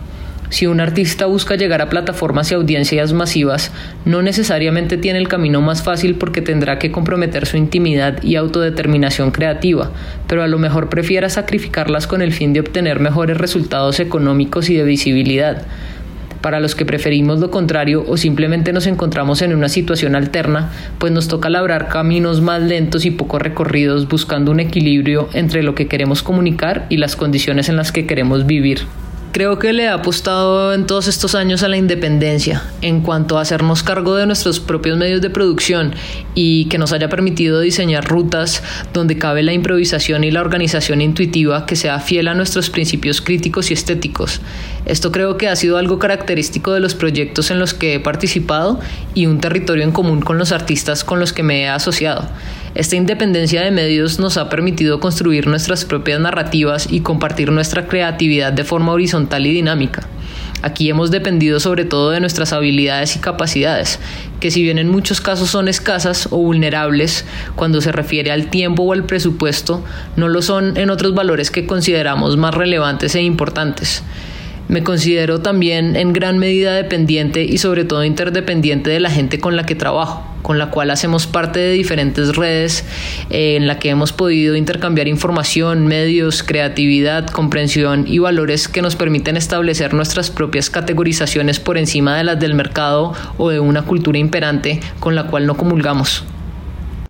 [0.53, 3.71] Si un artista busca llegar a plataformas y audiencias masivas,
[4.05, 9.31] no necesariamente tiene el camino más fácil porque tendrá que comprometer su intimidad y autodeterminación
[9.31, 9.89] creativa,
[10.27, 14.75] pero a lo mejor prefiera sacrificarlas con el fin de obtener mejores resultados económicos y
[14.75, 15.63] de visibilidad.
[16.41, 21.11] Para los que preferimos lo contrario o simplemente nos encontramos en una situación alterna, pues
[21.11, 25.87] nos toca labrar caminos más lentos y poco recorridos buscando un equilibrio entre lo que
[25.87, 28.81] queremos comunicar y las condiciones en las que queremos vivir.
[29.33, 33.41] Creo que le ha apostado en todos estos años a la independencia en cuanto a
[33.41, 35.95] hacernos cargo de nuestros propios medios de producción
[36.35, 38.61] y que nos haya permitido diseñar rutas
[38.93, 43.71] donde cabe la improvisación y la organización intuitiva que sea fiel a nuestros principios críticos
[43.71, 44.39] y estéticos.
[44.85, 48.79] Esto creo que ha sido algo característico de los proyectos en los que he participado
[49.15, 52.29] y un territorio en común con los artistas con los que me he asociado.
[52.75, 58.51] Esta independencia de medios nos ha permitido construir nuestras propias narrativas y compartir nuestra creatividad
[58.51, 60.07] de forma horizontal y dinámica.
[60.63, 63.99] Aquí hemos dependido sobre todo de nuestras habilidades y capacidades,
[64.39, 68.81] que si bien en muchos casos son escasas o vulnerables cuando se refiere al tiempo
[68.81, 69.83] o al presupuesto,
[70.15, 74.01] no lo son en otros valores que consideramos más relevantes e importantes.
[74.73, 79.55] Me considero también en gran medida dependiente y sobre todo interdependiente de la gente con
[79.55, 82.83] la que trabajo con la cual hacemos parte de diferentes redes
[83.29, 88.95] eh, en la que hemos podido intercambiar información, medios, creatividad, comprensión y valores que nos
[88.95, 94.17] permiten establecer nuestras propias categorizaciones por encima de las del mercado o de una cultura
[94.17, 96.25] imperante con la cual no comulgamos.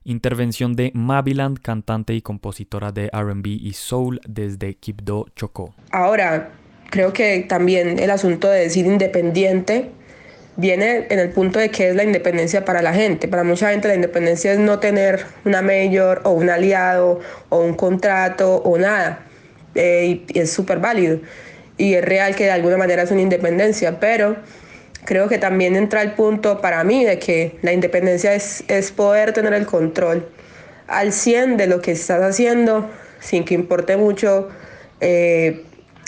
[0.04, 5.74] Intervención de Maviland, cantante y compositora de RB y Soul desde Quibdó, Chocó.
[5.92, 6.52] Ahora,
[6.94, 9.90] creo que también el asunto de decir independiente
[10.58, 13.28] viene en el punto de que es la independencia para la gente.
[13.28, 17.20] Para mucha gente la independencia es no tener una mayor o un aliado
[17.50, 19.26] o un contrato o nada.
[19.74, 21.18] Eh, y es súper válido.
[21.80, 24.36] Y es real que de alguna manera es una independencia, pero
[25.04, 29.34] creo que también entra el punto para mí de que la independencia es, es poder
[29.34, 30.30] tener el control
[30.86, 32.88] al 100 de lo que estás haciendo
[33.20, 34.50] sin que importe mucho.
[35.02, 35.64] Eh,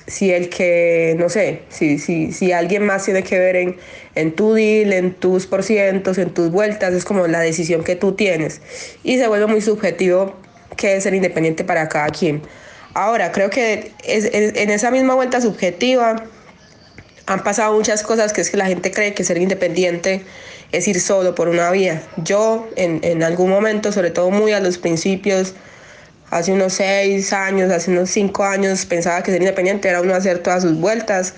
[0.08, 3.78] si el que, no sé, si, si, si alguien más tiene que ver en,
[4.14, 8.14] en tu deal, en tus porcientos, en tus vueltas, es como la decisión que tú
[8.14, 8.62] tienes.
[9.04, 10.36] Y se vuelve muy subjetivo
[10.78, 12.42] que es ser independiente para cada quien.
[12.94, 16.24] Ahora, creo que es, en esa misma vuelta subjetiva
[17.26, 20.22] han pasado muchas cosas que es que la gente cree que ser independiente
[20.72, 22.04] es ir solo por una vía.
[22.18, 25.56] Yo en, en algún momento, sobre todo muy a los principios,
[26.30, 30.40] hace unos seis años, hace unos cinco años, pensaba que ser independiente era uno hacer
[30.40, 31.34] todas sus vueltas.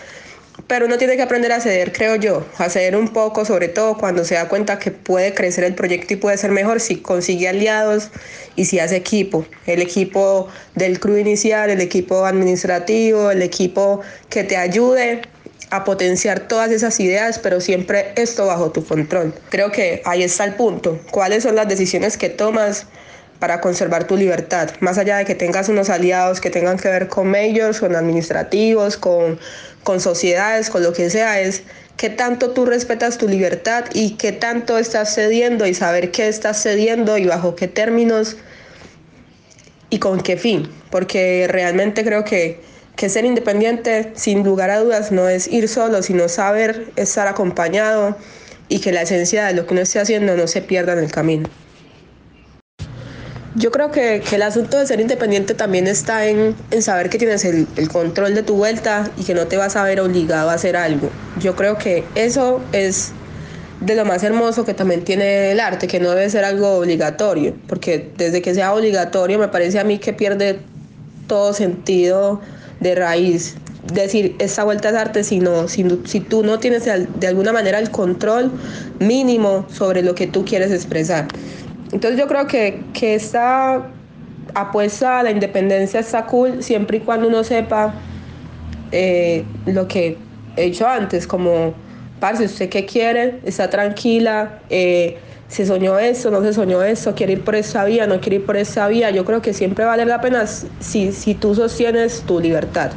[0.66, 3.96] Pero uno tiene que aprender a ceder, creo yo, a ceder un poco, sobre todo
[3.96, 7.48] cuando se da cuenta que puede crecer el proyecto y puede ser mejor si consigue
[7.48, 8.10] aliados
[8.56, 9.46] y si hace equipo.
[9.68, 15.22] El equipo del crew inicial, el equipo administrativo, el equipo que te ayude
[15.70, 19.34] a potenciar todas esas ideas, pero siempre esto bajo tu control.
[19.50, 21.00] Creo que ahí está el punto.
[21.12, 22.88] ¿Cuáles son las decisiones que tomas?
[23.40, 27.08] Para conservar tu libertad, más allá de que tengas unos aliados que tengan que ver
[27.08, 29.40] con majors, con administrativos, con,
[29.84, 31.64] con sociedades, con lo que sea, es
[31.98, 36.62] qué tanto tú respetas tu libertad y qué tanto estás cediendo y saber qué estás
[36.62, 38.38] cediendo y bajo qué términos
[39.90, 42.60] y con qué fin, porque realmente creo que,
[42.96, 48.18] que ser independiente, sin lugar a dudas, no es ir solo, sino saber estar acompañado
[48.68, 51.12] y que la esencia de lo que uno esté haciendo no se pierda en el
[51.12, 51.50] camino.
[53.58, 57.44] Yo creo que, el asunto de ser independiente también está en, en saber que tienes
[57.44, 60.78] el, control de tu vuelta y que no te vas a ver obligado a hacer
[60.78, 61.10] algo.
[61.42, 63.14] Yo creo que eso es
[63.82, 67.56] de lo más hermoso que también tiene el arte, que no debe ser algo obligatorio,
[67.68, 70.60] porque desde que sea obligatorio me parece a mí que pierde
[71.26, 72.40] todo sentido
[72.80, 73.56] de raíz.
[73.92, 77.90] Decir, esta vuelta es arte, sino, si, si tú no tienes de alguna manera el
[77.90, 78.52] control
[79.00, 81.28] mínimo sobre lo que tú quieres expresar.
[81.92, 83.88] Entonces yo creo que, que esta
[84.54, 87.94] apuesta a la independencia está cool siempre y cuando uno sepa
[88.92, 90.18] eh, lo que
[90.56, 91.74] he dicho antes, como,
[92.20, 93.40] parce, ¿usted qué quiere?
[93.46, 94.60] ¿Está tranquila?
[94.70, 95.18] Eh,
[95.48, 96.30] ¿Se soñó esto?
[96.30, 97.16] ¿No se soñó esto?
[97.16, 98.06] ¿Quiere ir por esa vía?
[98.06, 99.12] ¿No quiere ir por esa vía?
[99.12, 102.92] Yo creo que siempre vale la pena si, si tú sostienes tu libertad.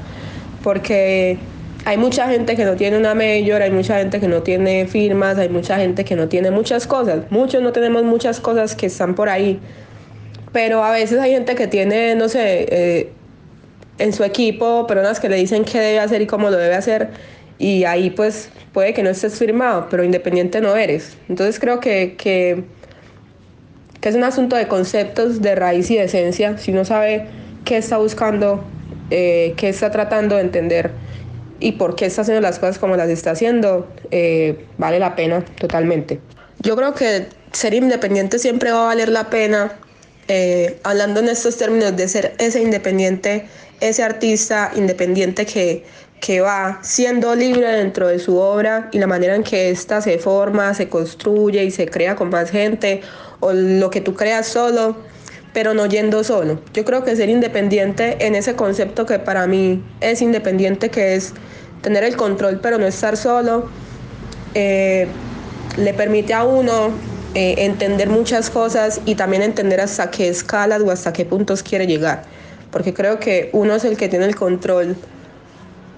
[0.62, 1.38] porque
[1.84, 5.38] hay mucha gente que no tiene una mayor, hay mucha gente que no tiene firmas,
[5.38, 7.30] hay mucha gente que no tiene muchas cosas.
[7.30, 9.60] Muchos no tenemos muchas cosas que están por ahí.
[10.52, 13.12] Pero a veces hay gente que tiene, no sé, eh,
[13.98, 17.10] en su equipo personas que le dicen qué debe hacer y cómo lo debe hacer.
[17.58, 21.16] Y ahí pues puede que no estés firmado, pero independiente no eres.
[21.28, 22.64] Entonces creo que, que,
[24.02, 26.58] es un asunto de conceptos, de raíz y de esencia.
[26.58, 27.26] Si uno sabe
[27.64, 28.64] qué está buscando,
[29.10, 30.90] eh, qué está tratando de entender
[31.61, 35.44] y por qué está haciendo las cosas como las está haciendo, eh, vale la pena
[35.58, 36.20] totalmente.
[36.61, 39.72] Yo creo que ser independiente siempre va a valer la pena,
[40.28, 43.46] eh, hablando en estos términos de ser ese independiente,
[43.80, 45.84] ese artista independiente que,
[46.20, 50.18] que va siendo libre dentro de su obra y la manera en que ésta se
[50.18, 53.02] forma, se construye y se crea con más gente,
[53.40, 54.96] o lo que tú creas solo,
[55.53, 56.61] pero no yendo solo.
[56.72, 61.32] Yo creo que ser independiente en ese concepto que para mí es independiente, que es
[61.82, 63.68] tener el control pero no estar solo,
[64.55, 65.07] eh,
[65.76, 66.90] le permite a uno
[67.34, 71.86] eh, entender muchas cosas y también entender hasta qué escalas o hasta qué puntos quiere
[71.86, 72.24] llegar.
[72.70, 74.96] Porque creo que uno es el que tiene el control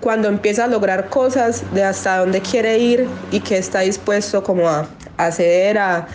[0.00, 4.68] cuando empieza a lograr cosas de hasta dónde quiere ir y que está dispuesto como
[4.68, 6.08] a, acceder a,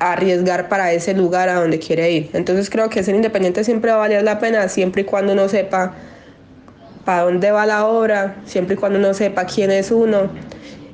[0.00, 2.30] arriesgar para ese lugar a donde quiere ir.
[2.32, 5.48] Entonces creo que ser independiente siempre va a valer la pena siempre y cuando uno
[5.48, 5.94] sepa
[7.04, 10.28] para dónde va la obra, siempre y cuando uno sepa quién es uno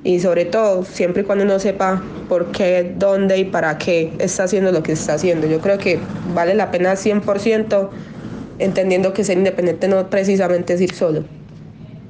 [0.04, 4.44] y sobre todo siempre y cuando uno sepa por qué, dónde y para qué está
[4.44, 5.46] haciendo lo que está haciendo.
[5.46, 5.98] Yo creo que
[6.34, 7.88] vale la pena 100%
[8.58, 11.24] entendiendo que ser independiente no precisamente es ir solo.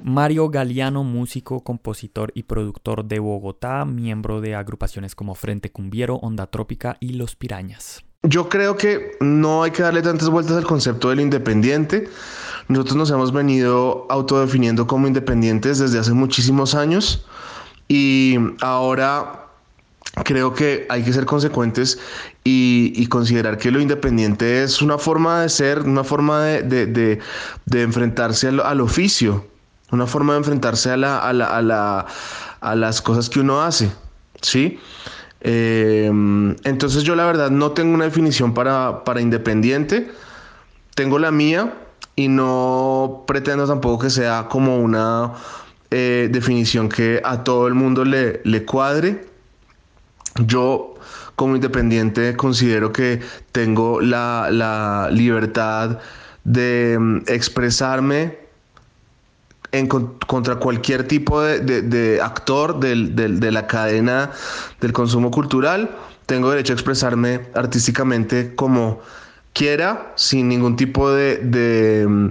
[0.07, 6.47] Mario Galeano, músico, compositor y productor de Bogotá, miembro de agrupaciones como Frente Cumbiero, Onda
[6.47, 8.05] Trópica y Los Pirañas.
[8.23, 12.07] Yo creo que no hay que darle tantas vueltas al concepto del independiente.
[12.69, 17.25] Nosotros nos hemos venido autodefiniendo como independientes desde hace muchísimos años
[17.89, 19.47] y ahora
[20.23, 21.99] creo que hay que ser consecuentes
[22.45, 27.21] y, considerar que lo independiente es una forma de ser, una forma de,
[27.73, 29.54] enfrentarse al oficio
[29.95, 32.07] una forma de enfrentarse a, la, a, la,
[32.61, 33.91] a, las cosas que uno hace,
[34.43, 34.79] ¿sí?
[35.41, 40.11] Em, entonces yo la verdad no tengo una definición para, para independiente,
[40.95, 41.75] tengo la mía
[42.17, 45.33] y no pretendo tampoco que sea como una
[45.91, 49.27] eh, definición que a todo el mundo le, le cuadre.
[50.47, 50.95] Yo
[51.37, 53.21] como independiente considero que
[53.53, 55.99] tengo la, la libertad
[56.45, 58.44] de mm, expresarme
[60.27, 64.31] contra cualquier tipo de, actor de la cadena
[64.81, 65.91] del consumo cultural.
[66.27, 69.01] Tengo derecho a expresarme artísticamente como
[69.55, 72.29] quiera, sin ningún tipo de, mm,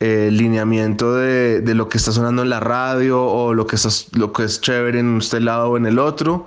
[0.00, 3.76] eh, lineamiento de, lo que está sonando en la radio o lo que,
[4.12, 6.46] lo que es chévere en este lado o en el otro.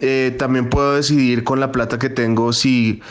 [0.00, 3.02] Eh, también puedo decidir con la plata que tengo si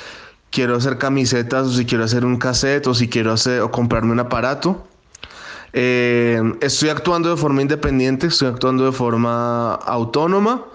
[0.52, 4.12] quiero hacer camisetas o si quiero hacer un cassette o si quiero hacer o comprarme
[4.14, 4.88] un aparato.
[5.74, 10.66] Eh, estoy actuando de forma independiente, estoy actuando de forma autónoma.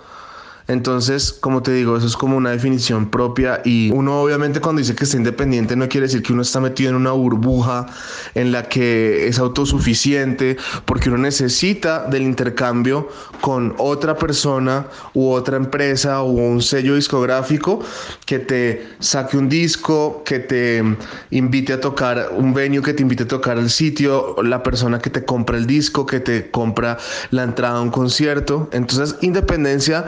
[0.68, 4.94] Entonces, como te digo, eso es como una definición propia y uno obviamente cuando dice
[4.94, 7.86] que está independiente no quiere decir que uno está metido en una burbuja
[8.34, 13.08] en la que es autosuficiente, porque uno necesita del intercambio
[13.40, 17.80] con otra persona u otra empresa o un sello discográfico
[18.26, 20.82] que te saque un disco, que te
[21.30, 25.10] invite a tocar un venue, que te invite a tocar el sitio, la persona que
[25.10, 26.98] te compra el disco, que te compra
[27.30, 28.68] la entrada a un concierto.
[28.72, 30.06] Entonces, independencia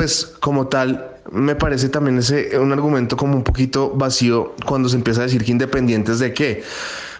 [0.00, 4.96] pues como tal, me parece también ese un argumento como un poquito vacío cuando se
[4.96, 6.64] empieza a decir que independientes de qué.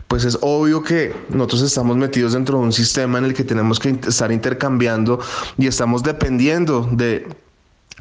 [0.08, 3.78] Pues es obvio que nosotros estamos metidos dentro de un sistema en el que tenemos
[3.78, 5.20] que estar intercambiando
[5.58, 7.28] y estamos dependiendo de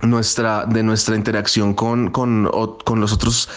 [0.02, 2.44] nuestra, de nuestra interacción con, con,
[3.02, 3.50] los otros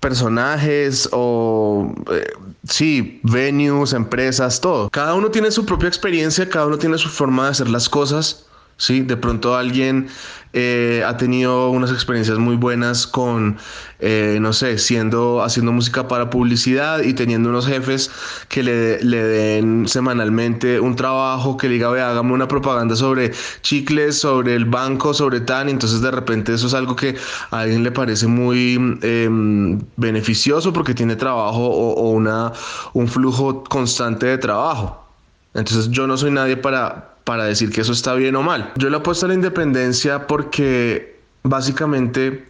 [0.00, 2.26] personajes o eh,
[2.68, 4.90] sí, venues, empresas, todo.
[4.90, 8.46] Cada uno tiene su propia experiencia, cada uno tiene su forma de hacer las cosas
[8.80, 9.02] ¿sí?
[9.02, 10.08] De pronto alguien
[10.52, 13.58] eh, ha tenido unas experiencias muy buenas con,
[14.00, 18.10] eh, no sé, siendo, haciendo música para publicidad y teniendo unos jefes
[18.48, 23.30] que le, le den semanalmente un trabajo que le diga, vea, hágame una propaganda sobre
[23.60, 27.14] chicles, sobre el banco, sobre tan, entonces de repente eso es algo que
[27.50, 32.52] a alguien le parece muy em, beneficioso porque tiene trabajo o, o una,
[32.94, 35.06] un flujo constante de trabajo.
[35.54, 38.72] Entonces yo no soy nadie para, para decir que eso está bien o mal.
[38.74, 42.44] Yo le apuesto a la independencia porque básicamente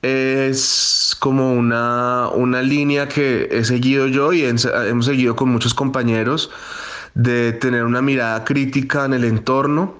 [0.00, 6.50] es como una, una línea que he seguido yo y hemos seguido con muchos compañeros
[7.12, 9.94] de tener una mirada crítica en el entorno,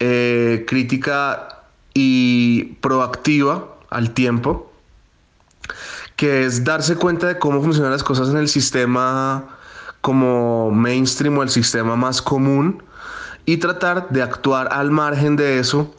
[0.00, 1.62] eh, crítica
[1.92, 4.72] y proactiva al tiempo,
[6.16, 9.44] que es darse cuenta de cómo funcionan las cosas en el sistema
[10.00, 12.82] como mainstream o el sistema más común
[13.46, 15.94] y tratar de actuar al margen de eso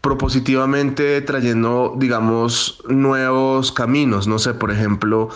[0.00, 4.26] propositivamente trayendo, digamos, nuevos caminos.
[4.26, 5.28] No sé, por ejemplo,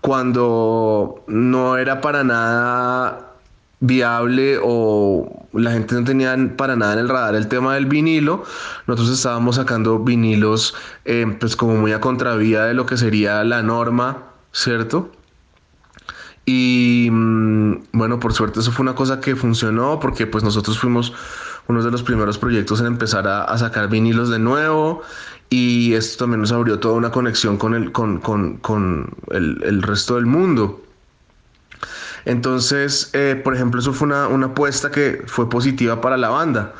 [0.00, 3.34] cuando no era para nada
[3.80, 8.44] viable o la gente no tenía para nada en el radar el tema del vinilo,
[8.86, 13.62] nosotros estábamos sacando vinilos eh, pues como muy a contravía de lo que sería la
[13.62, 15.10] norma, ¿cierto?
[16.46, 21.12] Y mm, bueno, por suerte eso fue una cosa que funcionó porque pues nosotros fuimos
[21.66, 25.02] uno de los primeros proyectos en empezar a, sacar vinilos de nuevo
[25.50, 29.82] y esto también nos abrió toda una conexión con el, con, con, con el, el,
[29.82, 30.80] resto del mundo.
[32.24, 36.74] Entonces, eh, por ejemplo, eso fue una, una apuesta que fue positiva para la banda.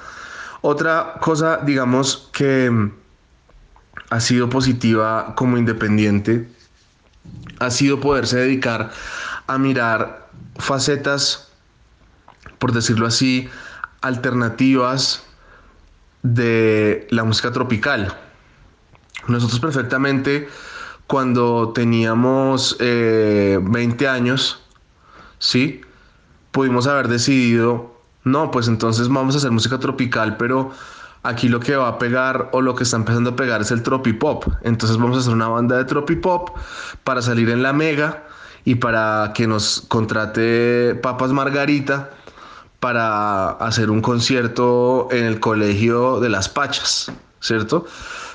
[0.61, 2.93] Otra cosa, digamos, que mm,
[4.11, 6.49] ha sido positiva como independiente,
[7.59, 8.91] ha sido poderse dedicar
[9.47, 10.29] a mirar
[10.59, 11.49] facetas,
[12.59, 13.49] por decirlo así,
[14.01, 15.23] alternativas
[16.23, 18.17] de la música tropical.
[19.29, 20.49] Nosotros perfectamente
[21.07, 24.61] cuando teníamos 20 eh, años,
[25.39, 25.81] ¿sí?
[26.51, 30.73] Pudimos haber decidido, no, pues entonces vamos a hacer música tropical, pero
[31.23, 33.83] aquí lo que va a pegar o lo que está empezando a pegar es el
[33.83, 34.47] tropipop.
[34.63, 36.51] Entonces vamos a hacer una banda de tropipop
[37.05, 38.26] para salir en la mega
[38.67, 42.11] y para que nos contrate Papas Margarita
[42.81, 47.11] para hacer un concierto en el colegio de las Pachas,
[47.41, 47.87] ¿cierto?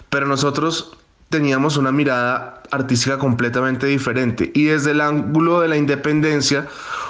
[0.10, 6.66] Pero nosotros teníamos una mirada artística completamente diferente y desde el ángulo de la independencia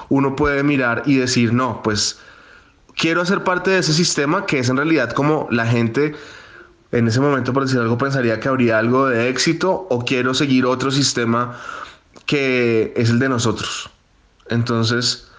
[0.10, 2.20] uno puede mirar y decir, no, pues
[2.96, 6.16] quiero hacer parte de ese sistema que es en realidad como la gente
[6.92, 10.66] en ese momento, por decir algo, pensaría que habría algo de éxito o quiero seguir
[10.66, 11.56] otro sistema
[12.32, 13.90] que es el de nosotros.
[14.48, 15.30] Entonces,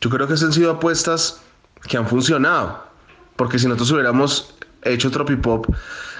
[0.00, 1.40] yo creo que esas han sido apuestas
[1.88, 2.86] que han funcionado,
[3.34, 5.66] porque si nosotros hubiéramos hecho Tropipop,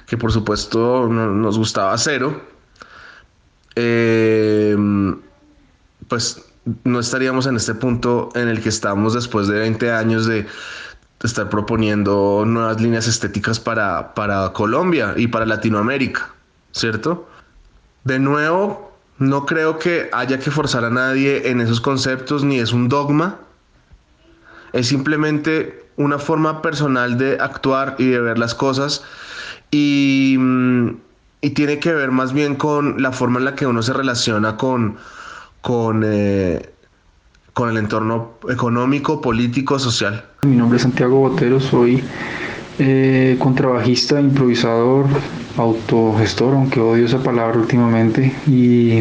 [0.09, 2.43] que por supuesto nos gustaba cero,
[3.77, 4.77] eh,
[6.09, 6.45] pues
[6.83, 10.45] no estaríamos en este punto en el que estamos después de 20 años de
[11.23, 16.35] estar proponiendo nuevas líneas estéticas para, para Colombia y para Latinoamérica,
[16.73, 17.29] ¿cierto?
[18.03, 22.73] De nuevo, no creo que haya que forzar a nadie en esos conceptos, ni es
[22.73, 23.39] un dogma,
[24.73, 29.05] es simplemente una forma personal de actuar y de ver las cosas
[29.71, 30.89] y, mm,
[31.41, 34.57] y tiene que ver más bien con la forma en la que uno se relaciona
[34.57, 34.97] con,
[35.61, 36.71] con, eh,
[37.53, 40.25] con el entorno económico, político, social.
[40.43, 42.03] Mi nombre es Santiago Botero, soy
[42.79, 45.07] eh, contrabajista, improvisador,
[45.57, 49.01] autogestor, aunque odio esa palabra últimamente, y,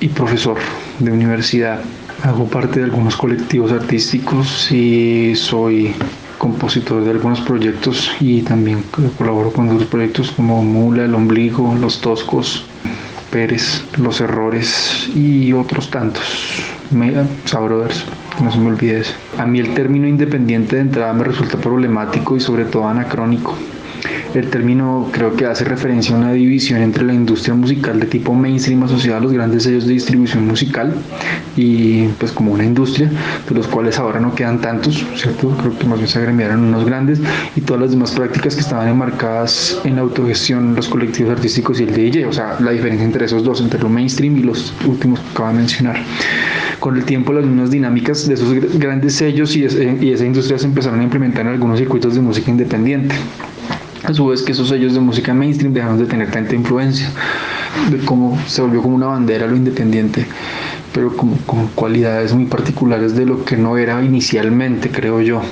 [0.00, 0.58] y profesor
[0.98, 1.80] de universidad.
[2.22, 5.94] Hago parte de algunos colectivos artísticos y soy
[6.38, 8.84] compositor de algunos proyectos y también
[9.18, 12.64] colaboro con otros proyectos como Mula, El Ombligo, Los Toscos,
[13.30, 16.75] Pérez, Los Errores y otros tantos.
[17.44, 18.04] Sabrothers,
[18.42, 19.14] no se me olvide eso.
[19.38, 23.54] A mí el término independiente de entrada me resulta problemático y sobre todo anacrónico.
[24.34, 28.34] El término creo que hace referencia a una división entre la industria musical de tipo
[28.34, 30.92] mainstream asociada a los grandes sellos de distribución musical
[31.56, 33.10] y pues como una industria
[33.48, 35.56] de los cuales ahora no quedan tantos, ¿cierto?
[35.56, 37.18] Creo que más bien se agremiaron unos grandes
[37.56, 41.84] y todas las demás prácticas que estaban enmarcadas en la autogestión, los colectivos artísticos y
[41.84, 45.20] el DJ, o sea, la diferencia entre esos dos, entre lo mainstream y los últimos
[45.20, 45.96] que acabo de mencionar.
[46.80, 50.66] Con el tiempo las mismas dinámicas de esos grandes sellos y, y esa industria se
[50.66, 53.14] empezaron a implementar en algunos circuitos de música independiente.
[54.04, 57.10] A su vez que esos sellos de música mainstream dejaron de tener tanta influencia,
[57.90, 60.26] de cómo se volvió como una bandera lo independiente,
[60.94, 61.36] pero con
[61.74, 65.42] cualidades muy particulares de lo que no era inicialmente, creo yo.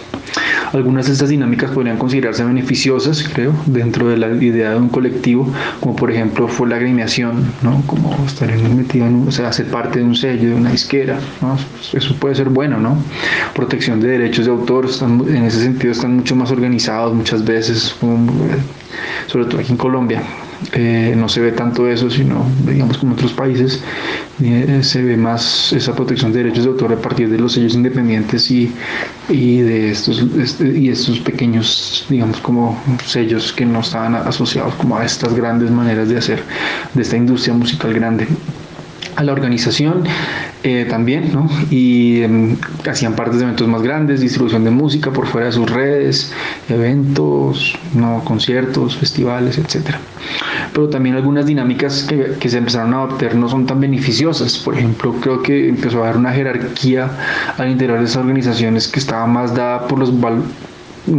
[0.75, 5.49] Algunas de estas dinámicas podrían considerarse beneficiosas, creo, dentro de la idea de un colectivo,
[5.79, 7.81] como por ejemplo fue la agremiación, ¿no?
[7.87, 11.57] Como estar metido en, o sea, ser parte de un sello, de una disquera, ¿no?
[11.97, 12.97] Eso puede ser bueno, ¿no?
[13.55, 14.89] Protección de derechos de autor,
[15.29, 17.95] en ese sentido están mucho más organizados muchas veces,
[19.29, 20.22] sobre todo aquí en Colombia.
[20.73, 23.83] Eh, no se ve tanto eso, sino digamos como en otros países
[24.43, 27.75] eh, se ve más esa protección de derechos de autor a partir de los sellos
[27.75, 28.73] independientes y,
[29.29, 34.97] y de estos este, y estos pequeños digamos como sellos que no estaban asociados como
[34.97, 36.43] a estas grandes maneras de hacer
[36.95, 38.27] de esta industria musical grande
[39.17, 40.05] a la organización
[40.62, 41.49] eh, también, ¿no?
[41.71, 42.57] Y em,
[42.89, 46.33] hacían partes de eventos más grandes, distribución de música por fuera de sus redes,
[46.69, 48.23] eventos, ¿no?
[48.25, 50.01] conciertos, festivales, etcétera.
[50.73, 54.59] Pero también algunas dinámicas que, que, se empezaron a adoptar no son tan beneficiosas.
[54.59, 57.11] Por ejemplo, creo que empezó a haber una jerarquía
[57.59, 60.19] al interior de esas organizaciones que estaba más dada por los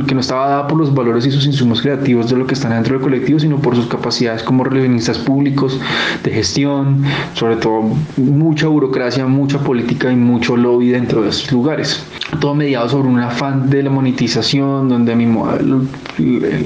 [0.07, 2.71] que no estaba dada por los valores y sus insumos creativos de lo que están
[2.71, 5.79] dentro del colectivo, sino por sus capacidades como relacionistas públicos,
[6.23, 7.83] de gestión, sobre todo
[8.17, 12.03] mucha burocracia, mucha política y mucho lobby dentro de esos lugares.
[12.39, 15.27] Todo mediado sobre un afán de la monetización, donde mi,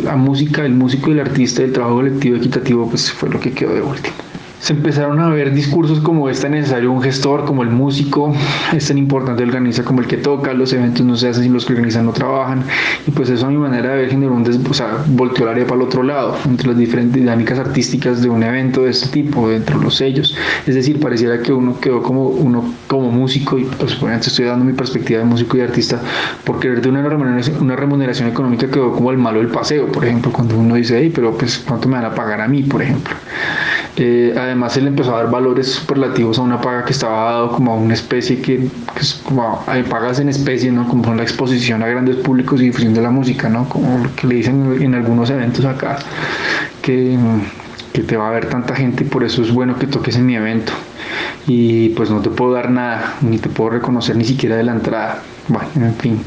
[0.04, 3.52] la música, el músico y el artista, el trabajo colectivo equitativo, pues fue lo que
[3.52, 4.29] quedó de último
[4.60, 8.34] se empezaron a ver discursos como es tan necesario un gestor, como el músico,
[8.74, 11.50] es tan importante el organiza como el que toca, los eventos no se hacen si
[11.50, 12.64] los que organizan no trabajan,
[13.08, 15.52] y pues eso a mi manera de ver generó un, des, o sea, volteó el
[15.52, 19.08] área para el otro lado, entre las diferentes dinámicas artísticas de un evento de este
[19.10, 20.36] tipo, dentro de los sellos,
[20.68, 24.66] es decir, pareciera que uno quedó como uno como músico, y pues obviamente estoy dando
[24.66, 26.02] mi perspectiva de músico y artista,
[26.44, 30.06] por querer de una remuneración, una remuneración económica quedó como el malo del paseo, por
[30.06, 32.82] ejemplo, cuando uno dice, hey, pero pues cuánto me van a pagar a mí, por
[32.82, 33.16] ejemplo.
[34.02, 37.74] Eh, además, él empezó a dar valores superlativos a una paga que estaba dado como
[37.74, 40.88] a una especie que, es como hay pagas en especie, ¿no?
[40.88, 43.68] Como son la exposición a grandes públicos y difusión de la música, ¿no?
[43.68, 46.00] Como lo que le dicen en algunos eventos acá,
[46.82, 47.18] que,
[47.92, 50.26] que te va a ver tanta gente y por eso es bueno que toques en
[50.26, 50.72] mi evento.
[51.46, 54.72] Y pues no te puedo dar nada, ni te puedo reconocer ni siquiera de la
[54.72, 55.24] entrada.
[55.50, 56.22] Bueno, en fin.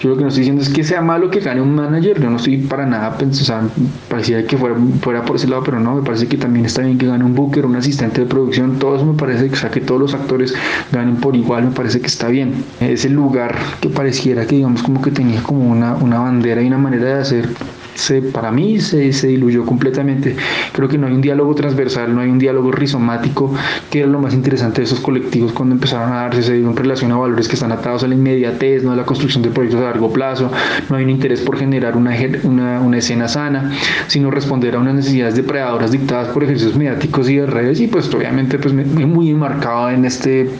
[0.00, 2.20] Yo lo que no estoy diciendo es que sea malo que gane un manager.
[2.20, 3.70] Yo no estoy para nada pensando,
[4.08, 6.98] parecía que fuera, fuera por ese lado, pero no, me parece que también está bien
[6.98, 8.78] que gane un booker, un asistente de producción.
[8.80, 10.52] Todo eso me parece que, o sea, que todos los actores
[10.90, 12.64] ganen por igual, me parece que está bien.
[12.80, 16.78] Ese lugar que pareciera que, digamos, como que tenía como una, una bandera y una
[16.78, 17.48] manera de hacer
[17.96, 20.36] se, para mí se, se, diluyó completamente.
[20.72, 23.52] Creo que no hay un diálogo transversal, no hay un diálogo rizomático,
[23.90, 26.76] que era lo más interesante de esos colectivos cuando empezaron a darse, se dio en
[26.76, 29.80] relación a valores que están atados a la inmediatez, no a la construcción de proyectos
[29.80, 30.50] a largo plazo,
[30.88, 33.72] no hay un interés por generar una, una, una escena sana,
[34.06, 38.12] sino responder a unas necesidades depredadoras dictadas por ejercicios mediáticos y de redes, y pues
[38.14, 40.50] obviamente pues muy enmarcado en este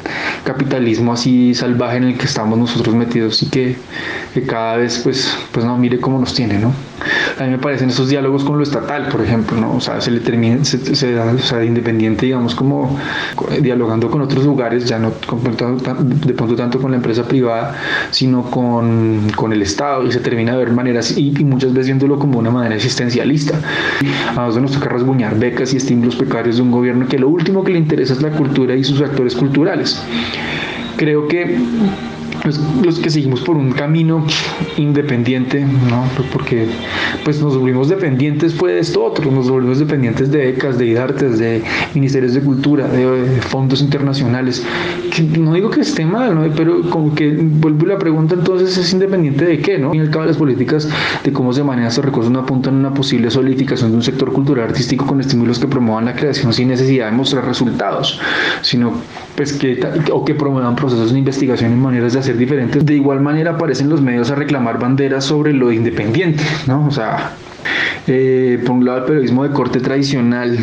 [0.44, 3.76] capitalismo así salvaje en el que estamos nosotros metidos y que,
[4.34, 6.72] que cada vez pues, pues no, mire cómo nos tiene, ¿no?
[7.38, 9.74] A mí me parecen esos diálogos con lo estatal, por ejemplo, ¿no?
[9.74, 12.98] O sea, se le termina, se, da, o sea, independiente, digamos, como
[13.60, 17.74] dialogando con otros lugares, ya no de pronto tanto con la empresa privada,
[18.10, 22.18] sino con, con el Estado, y se termina de ver maneras, y, muchas veces viéndolo
[22.18, 23.60] como una manera existencialista.
[24.30, 27.62] A nosotros nos toca rasguñar becas y estímulos precarios de un gobierno que lo último
[27.62, 30.02] que le interesa es la cultura y sus actores culturales.
[30.96, 31.58] Creo que
[32.84, 34.24] los, que seguimos por un camino
[34.76, 36.04] independiente, ¿no?
[36.16, 36.66] Pues porque
[37.24, 41.38] pues nos volvimos dependientes fue de esto otro, nos volvimos dependientes de becas, de IDARTES,
[41.38, 41.62] de
[41.94, 44.64] ministerios de cultura, de, fondos internacionales.
[45.38, 49.58] No digo que esté mal, pero como que vuelve la pregunta entonces es independiente de
[49.60, 49.94] qué, ¿no?
[49.94, 50.88] Y el cabo las políticas
[51.24, 54.32] de cómo se manejan estos recursos no apuntan a una posible solidificación de un sector
[54.32, 58.20] cultural artístico con estímulos que promuevan la creación sin necesidad de mostrar resultados,
[58.62, 58.92] sino
[59.36, 59.80] pues que
[60.12, 62.84] o que promuevan procesos de investigación y maneras de hacer diferentes.
[62.84, 66.86] De igual manera aparecen los medios a reclamar banderas sobre lo independiente, ¿no?
[66.86, 67.32] O sea,
[68.06, 70.58] eh, por un lado el periodismo de corte tradicional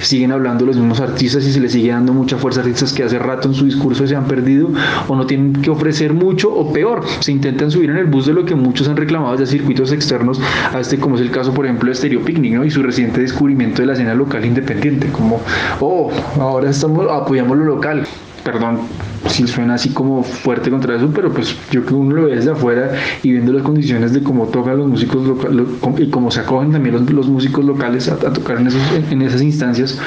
[0.00, 3.04] siguen hablando los mismos artistas y se les sigue dando mucha fuerza a artistas que
[3.04, 4.70] hace rato en su discurso se han perdido
[5.08, 8.32] o no tienen que ofrecer mucho o peor, se intentan subir en el bus de
[8.32, 10.40] lo que muchos han reclamado de circuitos externos
[10.72, 12.64] a este como es el caso por ejemplo de Stereo Picnic ¿no?
[12.64, 15.40] y su reciente descubrimiento de la escena local independiente como
[15.80, 18.06] oh ahora estamos apoyamos lo local
[18.44, 18.80] perdón
[19.28, 22.50] si suena así como fuerte contra eso, pero pues yo que uno lo ve desde
[22.50, 25.66] afuera y viendo las condiciones de cómo tocan los músicos locales
[25.98, 29.98] y cómo se acogen también los, músicos locales a, tocar en, esos, esas instancias,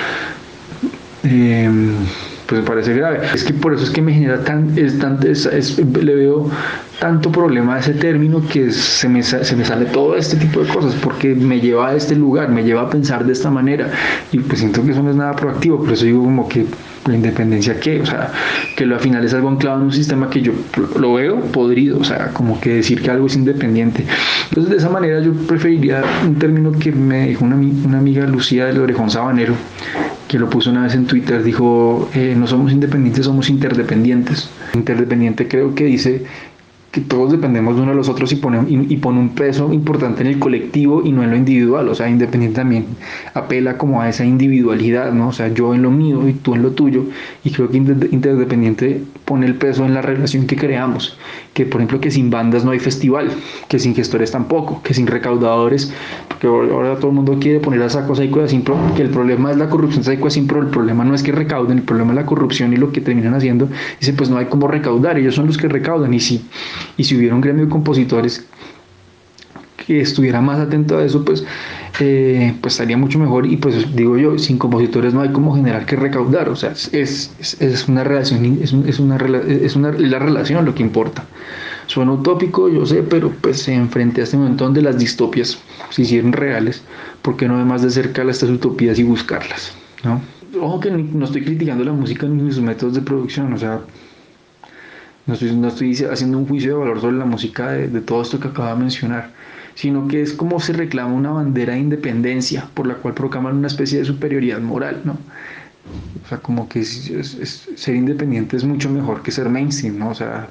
[1.23, 1.91] em,
[2.47, 3.19] pues me parece grave.
[3.33, 6.49] Es que por eso es que me genera tan, es, tan es, le veo
[6.99, 10.73] tanto problema a ese término que se me, se me sale todo este tipo de
[10.73, 13.91] cosas, porque me lleva a este lugar, me lleva a pensar de esta manera,
[14.31, 16.65] y pues siento que eso no es nada proactivo, por eso digo como que
[17.05, 18.31] la independencia que, o sea,
[18.75, 20.53] que lo al final es algo anclado en un sistema que yo
[20.99, 24.05] lo veo podrido, o sea, como que decir que algo es independiente.
[24.49, 27.55] Entonces, de esa manera yo preferiría un término que me dijo una,
[27.97, 29.53] amiga Lucía del Orejón Sabanero,
[30.27, 34.49] que lo puso una vez en Twitter, dijo, eh, no somos independientes, somos interdependientes.
[34.73, 36.25] Interdependiente creo que dice
[36.93, 40.21] que todos dependemos de uno de los otros y pone, y, pone un peso importante
[40.21, 41.89] en el colectivo y no en lo individual.
[41.89, 42.85] O sea, Independiente también
[43.33, 45.29] apela como a esa individualidad, ¿no?
[45.29, 47.05] O sea, yo en lo mío y tú en lo tuyo.
[47.43, 51.17] Y creo que Interdependiente pone el peso en la relación que creamos.
[51.53, 53.29] Que, por ejemplo, que sin bandas no hay festival,
[53.67, 55.93] que sin gestores tampoco, que sin recaudadores,
[56.27, 59.51] porque ahora todo el mundo quiere poner a saco Saico de Simpro, que el problema
[59.51, 62.15] es la corrupción Saico de Simpro, el problema no es que recauden, el problema es
[62.15, 63.69] la corrupción y lo que terminan haciendo.
[63.99, 66.11] Dice, pues no hay cómo recaudar, ellos son los que recaudan.
[66.13, 66.43] Y si
[66.97, 68.47] y si hubiera un gremio de compositores
[69.85, 71.45] que estuviera más atento a eso, pues,
[71.99, 73.45] eh, pues estaría mucho mejor.
[73.45, 76.49] Y pues digo yo, sin compositores no hay como generar que recaudar.
[76.49, 80.83] O sea, es, es, una relación, es, es, una, es, una, la relación lo que
[80.83, 81.25] importa.
[81.87, 86.31] Suena utópico, yo sé, pero pues enfrente a este montón de las distopias se hicieron
[86.31, 86.81] reales,
[87.21, 89.75] ¿por qué no además de cerca estas utopías y buscarlas?
[90.03, 90.21] ¿no?
[90.61, 93.81] Ojo que no estoy criticando la música ni sus métodos de producción, o sea,
[95.25, 98.21] no estoy, no estoy haciendo un juicio de valor sobre la música de, de todo
[98.21, 99.31] esto que acabo de mencionar,
[99.75, 103.67] sino que es como se reclama una bandera de independencia por la cual proclaman una
[103.67, 105.17] especie de superioridad moral, ¿no?
[106.23, 110.09] O sea, como que ser independiente es mucho mejor que ser mainstream, ¿no?
[110.09, 110.49] O sea,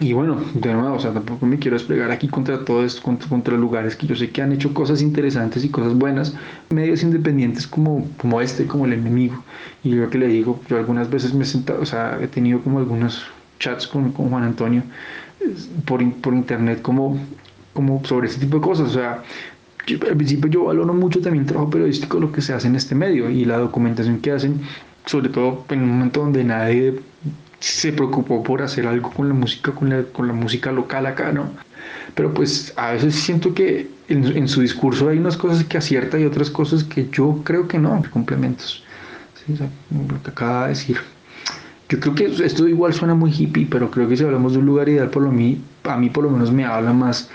[0.00, 3.56] y bueno, de nuevo, o sea, tampoco me quiero desplegar aquí contra todo esto, contra,
[3.58, 6.34] lugares que yo sé que han hecho cosas interesantes y cosas buenas,
[6.70, 9.44] medios independientes como, como este, como el enemigo.
[9.84, 12.62] Y yo que le digo, yo algunas veces me he sentado, o sea, he tenido
[12.62, 13.26] como algunos
[13.58, 14.82] chats con, con Juan Antonio
[15.84, 17.18] por, por, internet como,
[17.72, 18.90] como sobre este tipo de cosas.
[18.90, 19.22] O sea,
[19.88, 22.94] al principio yo valoro mucho también el trabajo periodístico, lo que se hace en este
[22.94, 24.60] medio y la documentación que hacen,
[25.06, 27.00] sobre todo en un momento donde nadie
[27.60, 31.32] se preocupó por hacer algo con la música, con la, con la música local acá,
[31.32, 31.50] ¿no?
[32.14, 36.18] Pero pues a veces siento que en, en, su discurso hay unas cosas que acierta
[36.18, 38.82] y otras cosas que yo creo que no, complementos.
[39.34, 39.52] ¿sí?
[39.52, 39.68] O sea,
[40.08, 40.98] lo que acaba de decir.
[41.88, 44.66] Yo creo que esto igual suena muy hippie, pero creo que si hablamos de un
[44.66, 47.28] lugar ideal, por lo mí, a mí por lo menos me habla más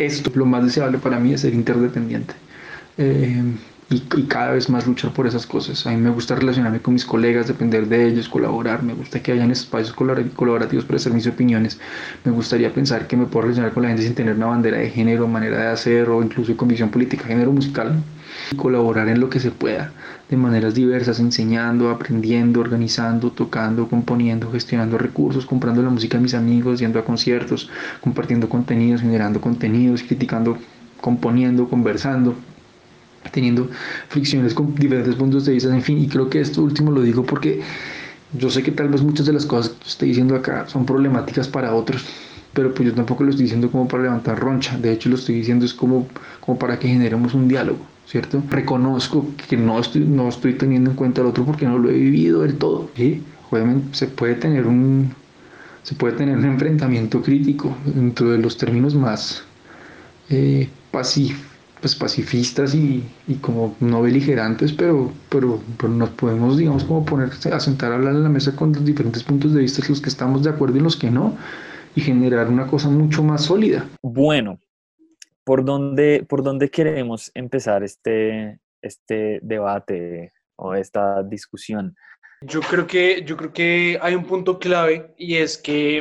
[0.00, 0.30] esto.
[0.34, 2.34] Lo más deseable para mí es ser interdependiente.
[2.98, 3.42] Eh,
[3.90, 3.98] y,
[4.28, 5.84] cada vez más luchar por esas cosas.
[5.86, 8.82] A mí me gusta relacionarme con mis colegas, depender de ellos, colaborar.
[8.84, 11.80] Me gusta que hayan espacios colaborativos para hacer mis opiniones.
[12.24, 14.90] Me gustaría pensar que me puedo relacionar con la gente sin tener una bandera de
[14.90, 18.00] género, manera de hacer o incluso con visión política, género musical.
[18.56, 19.92] Colaborar en lo que se pueda
[20.28, 26.34] de maneras diversas, enseñando, aprendiendo, organizando, tocando, componiendo, gestionando recursos, comprando la música a mis
[26.34, 27.68] amigos, yendo a conciertos,
[28.00, 30.58] compartiendo contenidos, generando contenidos, criticando,
[31.00, 32.34] componiendo, conversando,
[33.32, 33.68] teniendo
[34.08, 37.24] fricciones con diferentes puntos de vista, en fin, y creo que esto último lo digo
[37.24, 37.60] porque
[38.32, 41.48] yo sé que tal vez muchas de las cosas que estoy diciendo acá son problemáticas
[41.48, 42.06] para otros,
[42.52, 45.36] pero pues yo tampoco lo estoy diciendo como para levantar roncha, de hecho lo estoy
[45.36, 46.08] diciendo es como,
[46.40, 47.89] como para que generemos un diálogo.
[48.10, 48.42] ¿Cierto?
[48.50, 51.94] Reconozco que no estoy, no estoy teniendo en cuenta el otro porque no lo he
[51.94, 52.90] vivido del todo.
[52.96, 53.22] ¿sí?
[53.50, 55.14] Obviamente se puede tener un,
[55.84, 59.44] se puede tener un enfrentamiento crítico dentro de los términos más
[60.28, 67.04] eh, pues pacifistas y, y, como no beligerantes, pero, pero, pero, nos podemos, digamos, como
[67.04, 70.00] poner a sentar a hablar en la mesa con los diferentes puntos de vista, los
[70.00, 71.36] que estamos de acuerdo y los que no,
[71.94, 73.86] y generar una cosa mucho más sólida.
[74.02, 74.58] Bueno,
[75.50, 81.96] ¿Por dónde, por dónde queremos empezar este, este debate o esta discusión?
[82.42, 85.98] Yo creo, que, yo creo que hay un punto clave y es que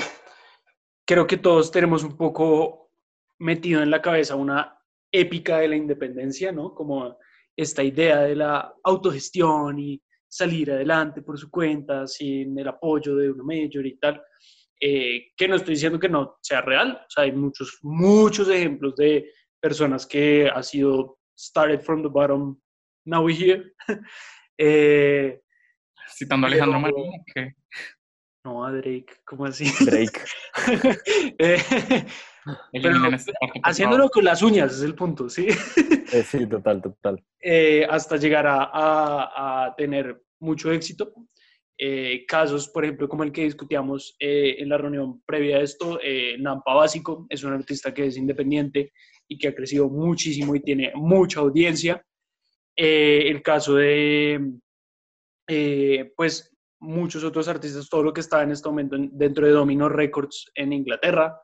[1.03, 2.91] creo que todos tenemos un poco
[3.39, 4.77] metido en la cabeza una
[5.11, 6.75] épica de la independencia, ¿no?
[6.75, 7.17] Como
[7.57, 13.31] esta idea de la autogestión y salir adelante por su cuenta sin el apoyo de
[13.31, 14.21] una mayor y tal.
[14.79, 18.95] Eh, que no estoy diciendo que no sea real, o sea, hay muchos, muchos ejemplos
[18.95, 19.29] de
[19.61, 22.59] personas que ha sido started from the bottom,
[23.05, 23.73] now we here.
[24.57, 25.39] eh,
[26.15, 27.11] Citando a Alejandro Marín,
[28.43, 29.65] No, a Drake, ¿cómo así?
[29.85, 30.19] Drake.
[31.39, 31.57] eh,
[33.63, 35.47] haciéndolo con las uñas, es el punto, ¿sí?
[35.47, 37.23] Eh, sí, total, total.
[37.39, 41.13] Eh, hasta llegar a, a, a, tener mucho éxito.
[41.77, 45.97] Eh, casos, por ejemplo, como el que discutíamos en la reunión previa a esto,
[46.39, 48.91] Nampa Básico es un artista que es independiente
[49.29, 52.03] y que ha crecido muchísimo y tiene mucha audiencia.
[52.75, 54.53] Eh, el caso de,
[55.47, 59.87] eh, pues, muchos otros artistas, todo lo que está en este momento dentro de Domino
[59.87, 61.39] Records en Inglaterra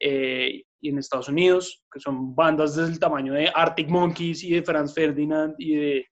[0.00, 4.62] eh, y en Estados Unidos, que son bandas del tamaño de Arctic Monkeys y de
[4.62, 6.06] Franz Ferdinand y de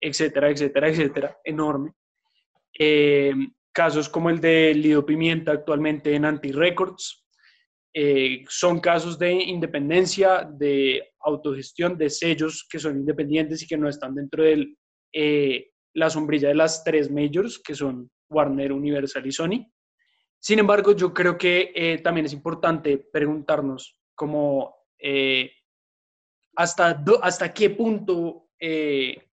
[0.00, 1.92] etcétera, etcétera, etcétera, enorme.
[3.72, 7.27] casos como el de Lido Pimienta actualmente en Anti Records,
[7.94, 13.88] eh, son casos de independencia, de autogestión, de sellos que son independientes y que no
[13.88, 14.74] están dentro de
[15.12, 19.66] eh, la sombrilla de las tres majors, que son Warner, Universal y Sony.
[20.40, 25.50] Sin embargo, yo creo que eh, también es importante preguntarnos cómo eh,
[26.56, 29.30] hasta, hasta qué punto eh,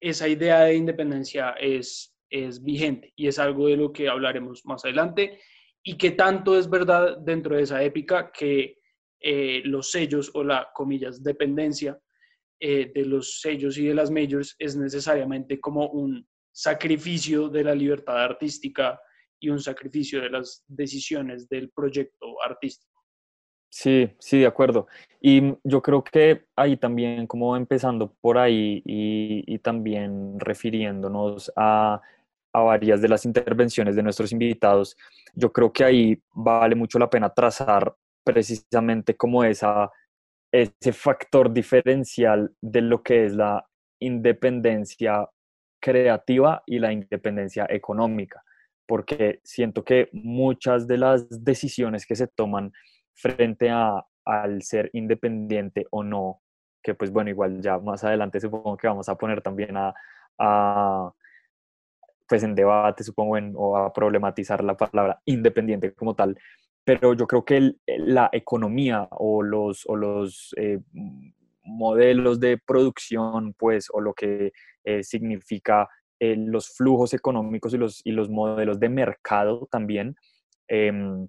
[0.00, 4.84] esa idea de independencia es, es vigente y es algo de lo que hablaremos más
[4.84, 5.40] adelante
[5.84, 8.78] y qué tanto es verdad dentro de esa épica que
[9.64, 11.98] los sellos o la, comillas, dependencia
[12.60, 18.22] de los sellos y de las majors es necesariamente como un sacrificio de la libertad
[18.22, 19.00] artística
[19.40, 22.92] y un sacrificio de las decisiones del proyecto artístico.
[23.70, 24.86] Sí, sí, de acuerdo.
[25.20, 32.00] Y yo creo que ahí también, como empezando por ahí y, también refiriéndonos a,
[32.52, 34.96] a, varias de las intervenciones de nuestros invitados,
[35.34, 37.94] yo creo que ahí vale mucho la pena trazar
[38.24, 39.90] precisamente como esa,
[40.52, 43.66] ese factor diferencial de lo que es la
[44.00, 45.28] independencia
[45.80, 48.42] creativa y la independencia económica
[48.92, 52.72] porque siento que muchas de las decisiones que se toman
[53.14, 56.42] frente a, al ser independiente o no,
[56.82, 59.94] que pues bueno, igual ya más adelante supongo que vamos a poner también a,
[62.32, 66.34] pues en debate, supongo, o a problematizar la palabra independiente como tal,
[66.82, 70.78] pero yo creo que la economía o los, o los eh,
[71.62, 75.86] modelos de producción, pues, o lo que eh, significa
[76.18, 80.16] eh, los flujos económicos y los, y los modelos de mercado también
[80.68, 81.28] em,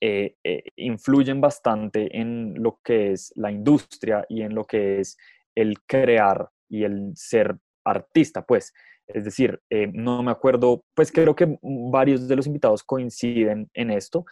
[0.00, 5.16] eh, eh, influyen bastante en lo que es la industria y en lo que es
[5.54, 8.74] el crear y el ser artista, pues.
[9.06, 9.60] Es decir,
[9.92, 14.24] no me acuerdo, pues creo que varios de los invitados coinciden en esto,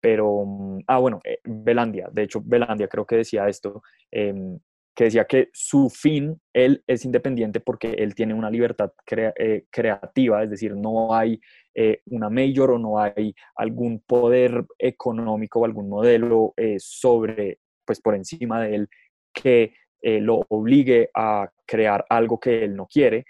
[0.00, 4.58] pero, mm, ah, bueno, Belandia, de hecho, Belandia creo que decía esto, em,
[4.94, 8.90] que decía que su fin, él es independiente porque él tiene una libertad
[9.36, 11.40] eh, creativa, es decir, no hay
[11.74, 18.00] eh, una mayor o no hay algún poder económico o algún modelo eh, sobre, pues
[18.00, 18.88] por encima de él,
[19.32, 23.24] que lo obligue a crear algo que él no quiere,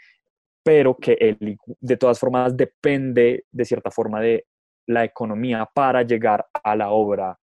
[0.69, 4.45] pero que él de todas formas depende de cierta forma de
[4.87, 7.39] la economía para llegar a la obra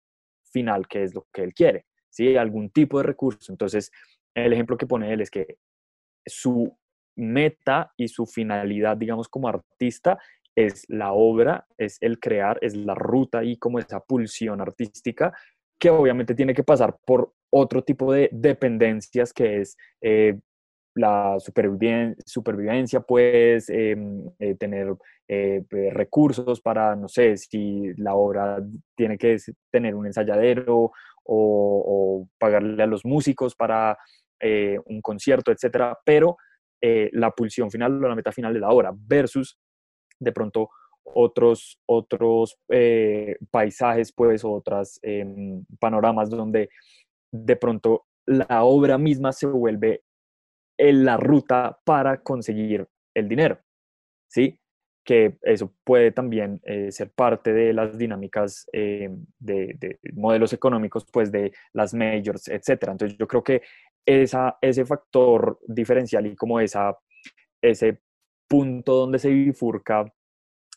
[0.53, 2.37] final, que es lo que él quiere, ¿sí?
[2.37, 3.51] Algún tipo de recurso.
[3.51, 3.91] Entonces,
[4.35, 5.57] el ejemplo que pone él es que
[6.27, 6.77] su
[7.16, 10.18] meta y su finalidad, digamos, como artista
[10.55, 15.33] es la obra, es el crear, es la ruta y como esa pulsión artística
[15.79, 20.39] que obviamente tiene que pasar por otro tipo de dependencias que es eh,
[20.95, 24.95] la supervivencia, pues, em, eh, tener
[25.29, 28.63] eh, recursos para, no sé, si la obra
[28.95, 29.37] tiene que
[29.71, 30.93] tener un ensayadero
[31.27, 33.97] o pagarle a los músicos para
[34.41, 36.37] eh, un concierto, etcétera, pero
[37.13, 39.59] la pulsión final o la meta final de la obra versus
[40.21, 40.69] de pronto
[41.03, 42.59] otros, otros
[43.51, 46.69] paisajes, pues, otros em, panoramas donde
[47.33, 50.04] de pronto la obra misma se vuelve
[50.79, 53.59] en la ruta para conseguir el dinero,
[54.29, 54.59] ¿sí?
[55.05, 56.61] Que eso puede también
[56.91, 62.93] ser parte de las dinámicas de, de, modelos económicos, pues, de las majors, etcétera.
[62.93, 63.62] Entonces, yo creo que
[64.07, 66.97] ese factor diferencial y como esa,
[67.62, 68.01] ese
[68.49, 70.05] punto donde se bifurca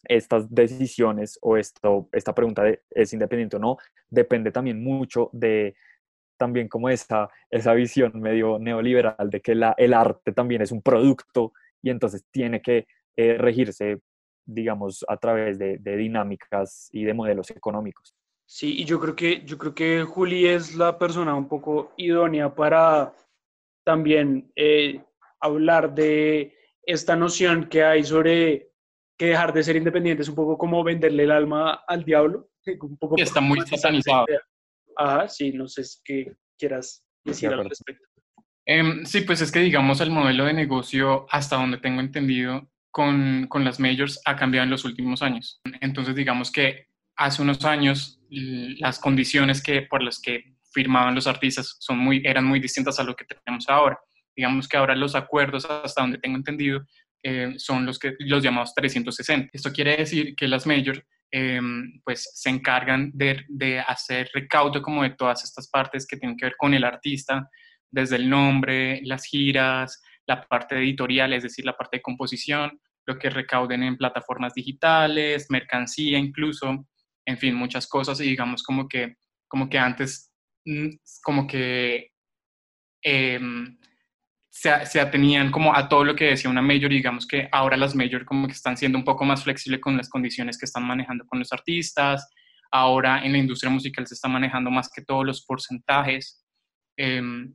[0.08, 3.78] estas decisiones o esto, esta pregunta de es independiente o no,
[4.10, 5.76] depende también mucho de
[6.38, 10.82] también como esa, esa visión medio neoliberal de que la, el arte también es un
[10.82, 14.00] producto y entonces tiene que eh, regirse,
[14.46, 18.16] digamos, a través de, de dinámicas y de modelos económicos.
[18.46, 22.56] Sí, y yo creo que, yo creo que Juli es la persona un poco idónea
[22.56, 23.14] para
[23.84, 25.04] también eh,
[25.42, 28.72] hablar de esta noción que hay sobre
[29.18, 32.50] que dejar de ser independiente es un poco como venderle el alma al diablo.
[32.82, 34.26] Un poco está muy satanizado.
[34.98, 38.04] Ajá, sí, no sé qué quieras decir al respecto.
[38.66, 43.46] Em, sí, pues es que digamos el modelo de negocio, hasta donde tengo entendido, con,
[43.48, 45.62] con las majors ha cambiado en los últimos años.
[45.82, 51.78] Entonces digamos que hace unos años las condiciones que, por las que firmaban los artistas
[51.80, 54.00] son muy, eran muy distintas a lo que tenemos ahora.
[54.36, 56.86] Digamos que ahora los acuerdos, hasta donde tengo entendido,
[57.24, 59.50] eh, son los, que, los llamados 360.
[59.52, 61.02] Esto quiere decir que las majors
[61.32, 61.60] eh,
[62.04, 66.46] pues se encargan de, de, hacer recaudo como de todas estas partes que tienen que
[66.46, 67.50] ver con el artista,
[67.92, 73.18] desde el nombre, las giras, la parte editorial, es decir, la parte de composición, lo
[73.18, 76.86] que recauden en plataformas digitales, mercancía incluso,
[77.26, 79.16] en fin, muchas cosas y digamos como que,
[79.48, 80.32] como que antes,
[80.66, 80.90] mm,
[81.24, 82.12] como que
[83.02, 83.78] em,
[84.60, 87.94] se, se, atenían como a todo lo que decía una major, digamos que ahora las
[87.94, 91.26] major como que están siendo un poco más flexibles con las condiciones que están manejando
[91.28, 92.28] con los artistas,
[92.72, 96.44] ahora en la industria musical se está manejando más que todos los porcentajes,
[96.98, 97.54] em,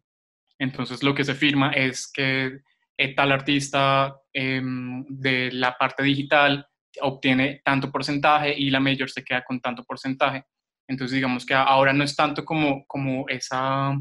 [0.60, 2.60] entonces lo que se firma es que
[2.96, 6.64] eh, tal artista em, de la parte digital
[7.00, 10.44] obtiene tanto porcentaje y la major se queda con tanto porcentaje.
[10.86, 13.92] Entonces digamos que ahora no es tanto como, como esa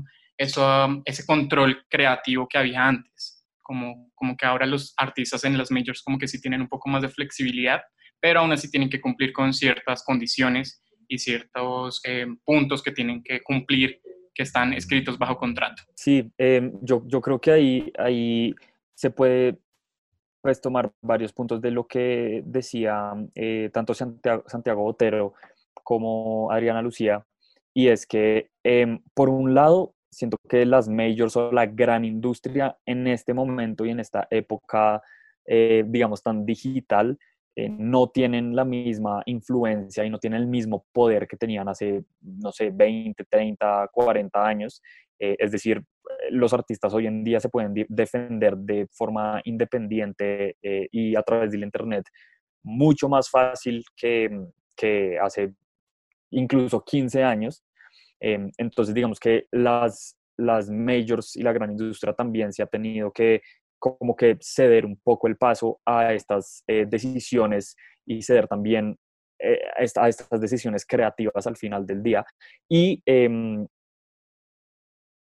[0.41, 3.45] eso, ese control creativo que había antes.
[3.61, 6.89] Como, como que ahora los artistas en las majors como que sí tienen un poco
[6.89, 7.81] más de flexibilidad,
[8.19, 13.23] pero aún así tienen que cumplir con ciertas condiciones y ciertos eh, puntos que tienen
[13.23, 14.01] que cumplir
[14.33, 15.83] que están escritos bajo contrato.
[15.95, 18.53] Sí, em, yo, yo creo que ahí, ahí
[18.95, 19.57] se puede
[20.41, 25.33] pues, tomar varios puntos de lo que decía eh, tanto Santiago, Santiago Botero
[25.83, 27.25] como Adriana Lucía,
[27.73, 32.77] y es que em, por un lado siento que las majors o la gran industria
[32.85, 35.01] en este momento y en esta época,
[35.45, 37.17] eh, digamos, tan digital,
[37.55, 42.03] eh, no tienen la misma influencia y no tienen el mismo poder que tenían hace,
[42.21, 44.81] no sé, 20, 30, 40 años.
[45.19, 45.83] Eh, es decir,
[46.29, 51.63] los artistas hoy en día se pueden defender de forma independiente y a través del
[51.63, 52.05] Internet
[52.63, 54.29] mucho más fácil que,
[54.75, 55.53] que hace
[56.31, 57.63] incluso 15 años.
[58.21, 63.11] Em, entonces, digamos que las, las majors y la gran industria también se ha tenido
[63.11, 63.41] que
[63.79, 68.95] como que ceder un poco el paso a estas eh, decisiones y ceder también
[69.39, 72.23] eh, a, estas decisiones creativas al final del día.
[72.69, 73.65] Y em,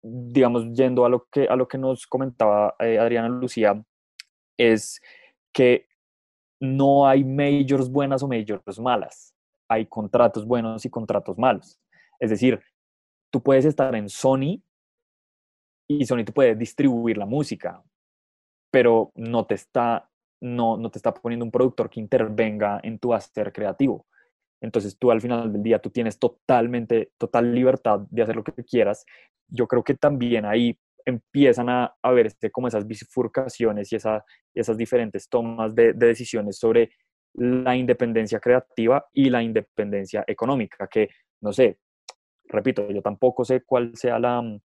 [0.05, 3.83] digamos, yendo a lo que, a lo que nos comentaba eh, Adriana Lucía,
[4.57, 5.01] es
[5.53, 5.89] que
[6.61, 9.35] no hay majors buenas o majors malas,
[9.69, 11.81] hay contratos buenos y contratos malos.
[12.21, 12.61] Es decir,
[13.35, 14.63] tú puedes estar en Sony
[15.89, 17.83] y Sony te puede distribuir la música,
[18.71, 20.09] pero no te está,
[20.41, 24.07] no, no te está poniendo un productor que intervenga en tu hacer creativo.
[24.61, 28.53] Entonces tú al final del día tú tienes totalmente, total libertad de hacer lo que
[28.65, 29.05] quieras.
[29.49, 34.25] Yo creo que también ahí empiezan a, a verse como esas bifurcaciones y, esa,
[34.55, 36.93] esas diferentes tomas de, de decisiones sobre
[37.33, 41.09] la independencia creativa y la independencia económica, que
[41.41, 41.81] no sé,
[42.49, 44.61] repito, yo tampoco sé cuál sea la, mm,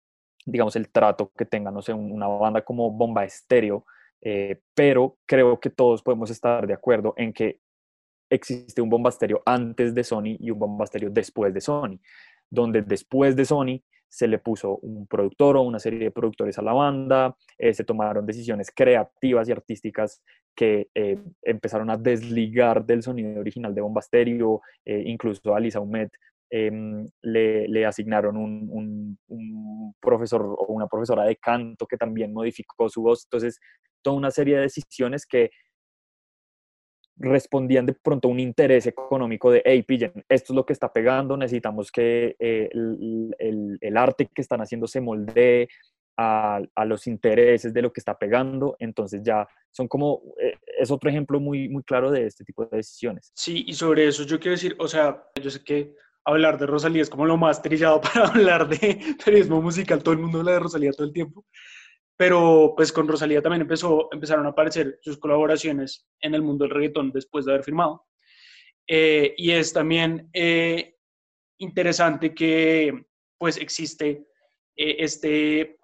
[0.46, 3.84] digamos, el trato que tenga, no sé, una banda como Bomba Estéreo,
[4.20, 7.60] eh, pero creo que todos podemos estar de acuerdo en que
[8.30, 11.98] existe un Bomba Estéreo antes de Sony y un Bomba Estéreo después de Sony,
[12.50, 16.62] donde después de Sony se le puso un productor o una serie de productores a
[16.62, 20.22] la banda, eh, se tomaron decisiones creativas y artísticas
[20.54, 26.12] que eh, empezaron a desligar del sonido original de Bomba Stereo, incluso a Lisa Humet
[26.50, 29.18] Em, le, asignaron un,
[30.00, 33.24] profesor o una profesora de canto que también modificó su voz.
[33.24, 33.58] Entonces,
[34.02, 35.50] toda una serie de decisiones que
[37.16, 40.92] respondían de pronto a un interés económico de, hey, pillen, esto es lo que está
[40.92, 45.68] pegando, necesitamos que eh, el, arte que están haciendo se moldee
[46.16, 48.76] a, los intereses de lo que está pegando.
[48.78, 52.76] Entonces ya son como, eh, es otro ejemplo muy, muy claro de este tipo de
[52.76, 53.32] decisiones.
[53.34, 55.94] Sí, y sobre eso yo quiero decir, o sea, yo sé que
[56.24, 60.02] hablar de Rosalía es como lo más trillado para hablar de periodismo musical.
[60.02, 61.44] Todo el mundo habla de Rosalía todo el tiempo.
[62.16, 66.74] Pero pues con Rosalía también empezó, empezaron a aparecer sus colaboraciones en el mundo del
[66.74, 68.06] reggaetón después de haber firmado.
[68.86, 70.96] Eh, y es también eh,
[71.58, 73.06] interesante que
[73.38, 74.26] pues existe
[74.76, 75.78] eh, este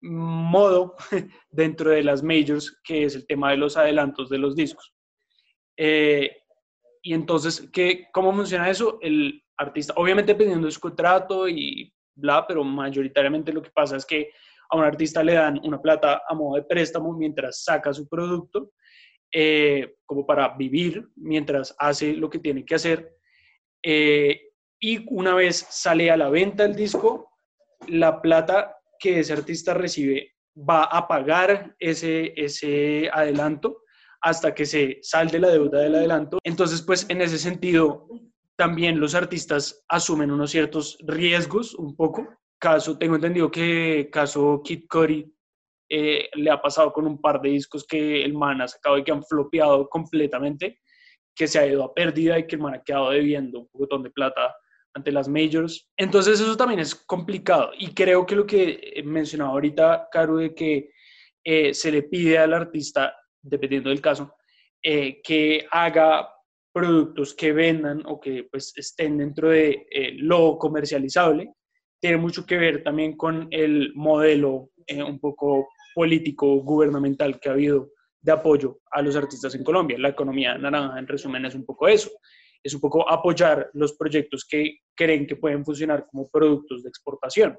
[0.00, 0.96] modo
[1.50, 4.94] dentro de las majors que es el tema de los adelantos de los discos.
[5.76, 8.98] y entonces, ¿qué, ¿cómo funciona eso?
[9.02, 14.04] El, artista, obviamente dependiendo de su contrato y bla, pero mayoritariamente lo que pasa es
[14.04, 14.30] que
[14.70, 18.72] a un artista le dan una plata a modo de préstamo mientras saca su producto,
[19.32, 23.16] eh, como para vivir mientras hace lo que tiene que hacer.
[23.82, 24.40] Eh,
[24.80, 27.30] y una vez sale a la venta el disco,
[27.88, 33.82] la plata que ese artista recibe va a pagar ese, ese adelanto
[34.20, 36.38] hasta que se salde la deuda del adelanto.
[36.44, 38.08] Entonces, pues en ese sentido,
[38.56, 42.28] también los artistas asumen unos ciertos riesgos un poco.
[42.58, 45.34] Caso, tengo entendido que caso Kid Cudi
[45.88, 49.04] eh, le ha pasado con un par de discos que el man ha sacado y
[49.04, 50.80] que han flopeado completamente,
[51.34, 54.02] que se ha ido a pérdida y que el man ha quedado debiendo un montón
[54.02, 54.54] de plata
[54.94, 55.90] ante las majors.
[55.96, 60.90] Entonces eso también es complicado y creo que lo que mencionaba ahorita, Caro, de que
[61.42, 64.34] eh, se le pide al artista, dependiendo del caso,
[64.82, 66.33] eh, que haga
[66.74, 71.52] productos que vendan o que pues estén dentro de eh, lo comercializable,
[72.00, 77.52] tiene mucho que ver también con el modelo eh, un poco político gubernamental que ha
[77.52, 79.98] habido de apoyo a los artistas en Colombia.
[79.98, 82.10] La economía naranja, en resumen, es un poco eso.
[82.62, 87.56] Es un poco apoyar los proyectos que creen que pueden funcionar como productos de exportación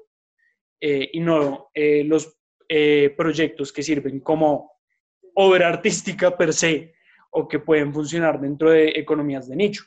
[0.80, 2.36] eh, y no eh, los
[2.68, 4.72] eh, proyectos que sirven como
[5.36, 6.95] obra artística per se
[7.38, 9.84] o que pueden funcionar dentro de economías de nicho.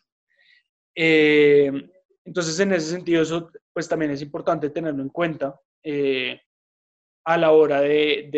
[0.96, 5.60] entonces, en ese sentido, eso pues también es importante tenerlo en cuenta
[7.26, 8.30] a la hora de,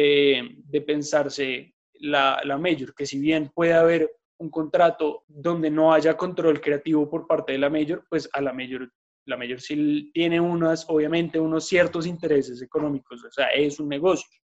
[0.65, 6.15] de, pensarse la, la major, que si bien puede haber un contrato donde no haya
[6.15, 8.91] control creativo por parte de la mayor, pues a la mayor,
[9.25, 14.40] la mayor sí tiene unas, obviamente, unos ciertos intereses económicos, o sea, es un negocio,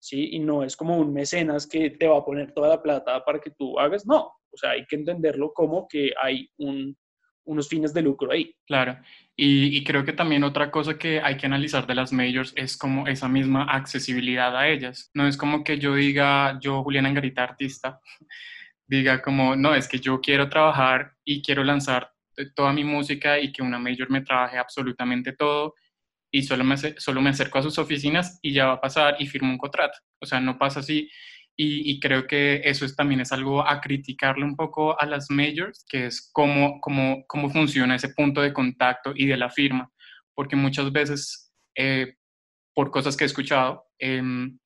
[0.00, 0.30] ¿sí?
[0.32, 3.38] Y no es como un mecenas que te va a poner toda la plata para
[3.38, 6.96] que tú hagas, no, o sea, hay que entenderlo como que hay un,
[7.44, 8.54] unos fines de lucro ahí.
[8.66, 8.98] Claro,
[9.36, 13.06] y, creo que también otra cosa que hay que analizar de las majors es como
[13.06, 15.10] esa misma accesibilidad a ellas.
[15.14, 18.00] No es como que yo diga, yo Juliana Angarita, artista,
[18.86, 22.12] diga como, no, es que yo quiero trabajar y quiero lanzar
[22.54, 25.74] toda mi música y que una major me trabaje absolutamente todo
[26.30, 29.26] y solo me, solo me acerco a sus oficinas y ya va a pasar y
[29.26, 29.98] firmo un contrato.
[30.20, 31.10] O sea, no pasa así
[31.62, 35.84] y, creo que eso es, también es algo a criticarle un poco a las majors,
[35.86, 39.92] que es cómo, cómo, cómo funciona ese punto de contacto y de la firma,
[40.34, 42.14] porque muchas veces, eh,
[42.74, 44.58] por cosas que he escuchado, em,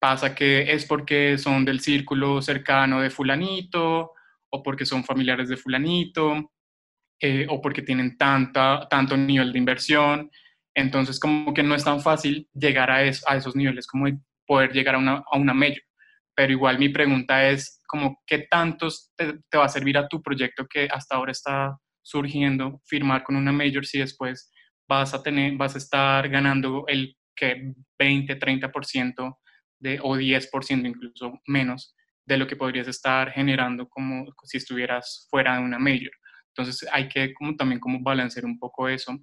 [0.00, 4.12] pasa que es porque son del círculo cercano de fulanito,
[4.50, 6.52] o porque son familiares de fulanito,
[7.20, 10.30] eh, o porque tienen tanta, tanto nivel de inversión.
[10.74, 14.06] Entonces, como que no es tan fácil llegar a, esos niveles, como
[14.46, 15.82] poder llegar a una, major
[16.36, 20.66] pero igual mi pregunta es como qué tantos te, va a servir a tu proyecto
[20.66, 24.50] que hasta ahora está surgiendo firmar con una major si después
[24.88, 29.38] vas a tener vas a estar ganando el que 20, 30%
[29.78, 31.94] de o 10% incluso menos
[32.26, 36.10] de lo que podrías estar generando como si estuvieras fuera de una major.
[36.48, 39.16] Entonces hay que como también como balancear un poco eso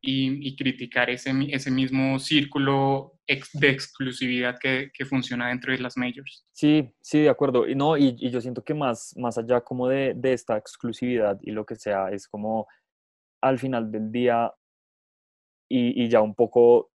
[0.00, 6.46] y, criticar ese, ese mismo círculo de exclusividad que, que, funciona dentro de las majors.
[6.52, 7.66] Sí, sí, de acuerdo.
[7.66, 11.38] Y, no, y, y yo siento que más, más allá como de, de, esta exclusividad
[11.42, 12.66] y lo que sea, es como
[13.40, 14.52] al final del día
[15.68, 16.90] y, y ya un poco,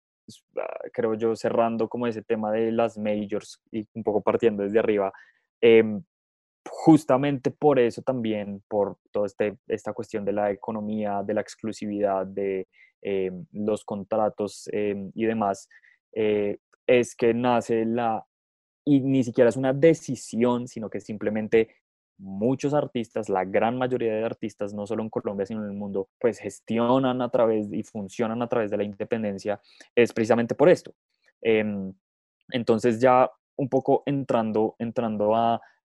[0.58, 4.80] ah, creo yo, cerrando como ese tema de las majors y un poco partiendo desde
[4.80, 5.12] arriba,
[5.62, 5.84] eh,
[6.70, 12.26] justamente por eso también, por toda este, esta cuestión de la economía, de la exclusividad,
[12.26, 12.68] de
[13.02, 15.70] eh, los contratos eh, y demás,
[16.14, 16.58] eh,
[16.88, 18.26] es que nace la,
[18.86, 21.76] y ni siquiera es una decisión, sino que simplemente
[22.18, 26.10] muchos artistas, la gran mayoría de artistas, no solo en Colombia, sino en el mundo,
[26.20, 29.60] pues gestionan a través y funcionan a través de la independencia,
[29.96, 30.94] es precisamente por esto.
[31.42, 31.94] Em,
[32.52, 35.36] entonces ya un poco entrando, entrando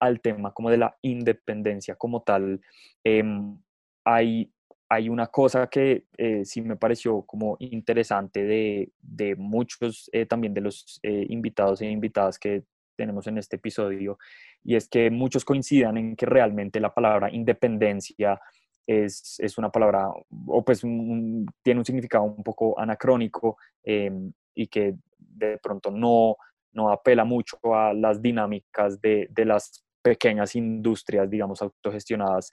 [0.01, 2.61] al tema como de la independencia como tal,
[3.05, 3.59] em,
[4.05, 4.53] hay,
[4.89, 10.55] hay una cosa que eh, sí me pareció como interesante de, de muchos eh, también
[10.55, 12.65] de los eh, invitados e invitadas que
[12.97, 14.19] tenemos en este episodio,
[14.65, 18.41] y es que muchos coincidan en que realmente la palabra independencia
[18.87, 20.09] es, es una palabra,
[20.47, 26.37] o pues tiene un significado un poco anacrónico em, y que de pronto no,
[26.73, 32.53] no apela mucho a las dinámicas de, de las pequeñas industrias, digamos, autogestionadas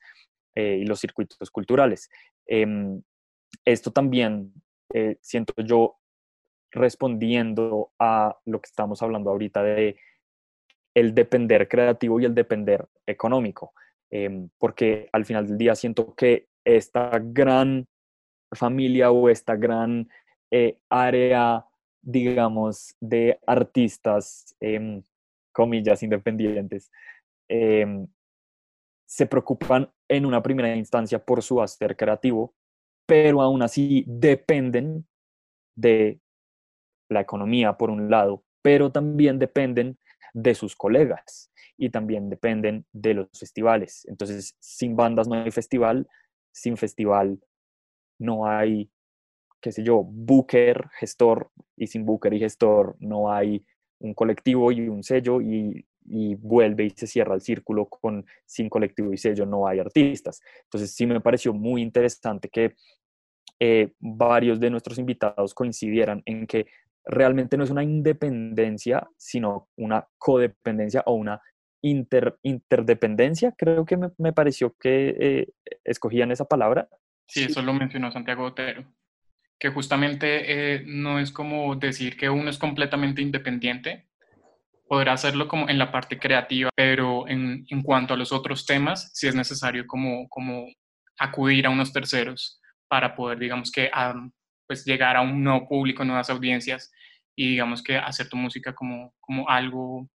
[0.56, 2.10] eh, y los circuitos culturales.
[2.46, 3.02] Em,
[3.66, 4.54] esto también
[4.94, 5.98] eh, siento yo
[6.72, 9.98] respondiendo a lo que estamos hablando ahorita de
[10.96, 13.74] el depender creativo y el depender económico,
[14.12, 17.88] em, porque al final del día siento que esta gran
[18.54, 20.08] familia o esta gran
[20.52, 21.66] eh, área,
[22.00, 25.02] digamos, de artistas, em,
[25.52, 26.92] comillas, independientes,
[29.06, 32.54] se preocupan en una primera instancia por su hacer creativo,
[33.06, 35.08] pero aún así dependen
[35.76, 36.20] de
[37.10, 39.98] la economía por un lado, pero también dependen
[40.34, 44.06] de sus colegas y también dependen de los festivales.
[44.08, 46.08] Entonces, sin bandas no hay festival,
[46.52, 47.40] sin festival
[48.20, 48.90] no hay,
[49.62, 53.66] qué sé yo, booker, gestor, y sin booker y gestor no hay
[54.00, 58.70] un colectivo y un sello y y vuelve y se cierra el círculo con sin
[58.70, 60.42] colectivo y sello no hay artistas.
[60.64, 62.76] Entonces sí me pareció muy interesante que
[63.60, 66.68] eh, varios de nuestros invitados coincidieran en que
[67.06, 71.42] realmente no es una independencia, sino una codependencia o una
[71.82, 73.54] inter, interdependencia.
[73.58, 75.48] Creo que me, pareció que eh,
[75.84, 76.90] escogían esa palabra.
[77.28, 78.86] Sí, eso lo mencionó Santiago Otero,
[79.60, 84.08] que justamente eh, no es como decir que uno es completamente independiente,
[84.88, 89.12] podrá hacerlo como en la parte creativa, pero en, en cuanto a los otros temas,
[89.14, 90.68] sí es necesario como, como
[91.18, 93.90] acudir a unos terceros para poder, digamos que,
[94.68, 96.92] pues llegar a un nuevo público, nuevas audiencias
[97.36, 100.08] y digamos que hacer tu música como, como algo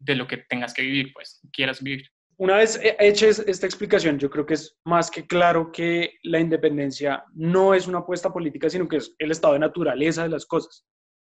[0.00, 2.08] de lo que tengas que vivir, pues quieras vivir.
[2.36, 7.24] Una vez hecha esta explicación, yo creo que es más que claro que la independencia
[7.32, 10.84] no es una apuesta política, sino que es el estado de naturaleza de las cosas,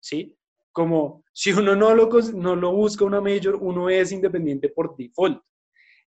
[0.02, 0.36] ¿sí?
[0.78, 5.42] Como si uno no lo, no lo busca una mayor, uno es independiente por default.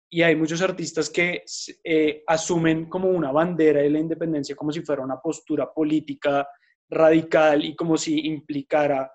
[0.10, 1.42] Y hay muchos artistas que
[1.86, 6.46] eh, asumen como una bandera de la independencia, como si fuera una postura política
[6.90, 9.10] radical y como si implicara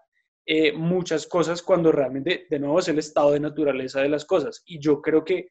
[0.47, 4.63] eh, muchas cosas cuando realmente, de nuevo, es el estado de naturaleza de las cosas.
[4.65, 5.51] Y yo creo que,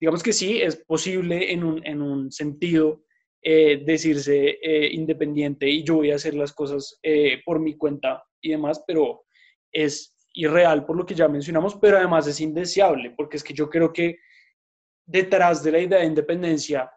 [0.00, 3.04] digamos que sí, es posible en un, en un sentido
[3.40, 7.00] eh, decirse eh, independiente y yo voy a hacer las cosas
[7.44, 9.26] por mi cuenta y demás, pero
[9.72, 13.68] es irreal por lo que ya mencionamos, pero además es indeseable, porque es que yo
[13.68, 14.18] creo que
[15.06, 16.90] detrás de la idea de independencia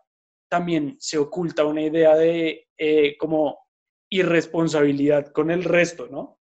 [0.49, 2.68] también se oculta una idea de
[3.18, 3.57] como
[4.11, 6.39] irresponsabilidad con el resto, ¿no?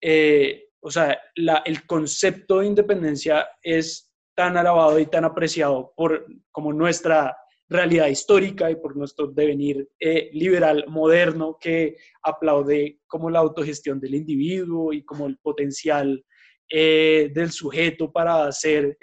[0.00, 6.72] Eh, o sea, el concepto de independencia es tan alabado y tan apreciado por como
[6.72, 7.36] nuestra
[7.68, 14.14] realidad histórica y por nuestro devenir eh, liberal moderno que aplaude como la autogestión del
[14.14, 16.24] individuo y como el potencial
[16.68, 18.98] eh, del sujeto para hacer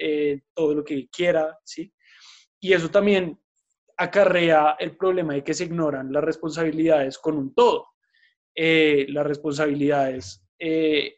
[0.53, 1.93] todo lo que quiera, ¿sí?
[2.59, 3.39] Y eso también
[3.97, 7.87] acarrea el problema de que se ignoran las responsabilidades con un todo.
[8.55, 11.15] las responsabilidades eh,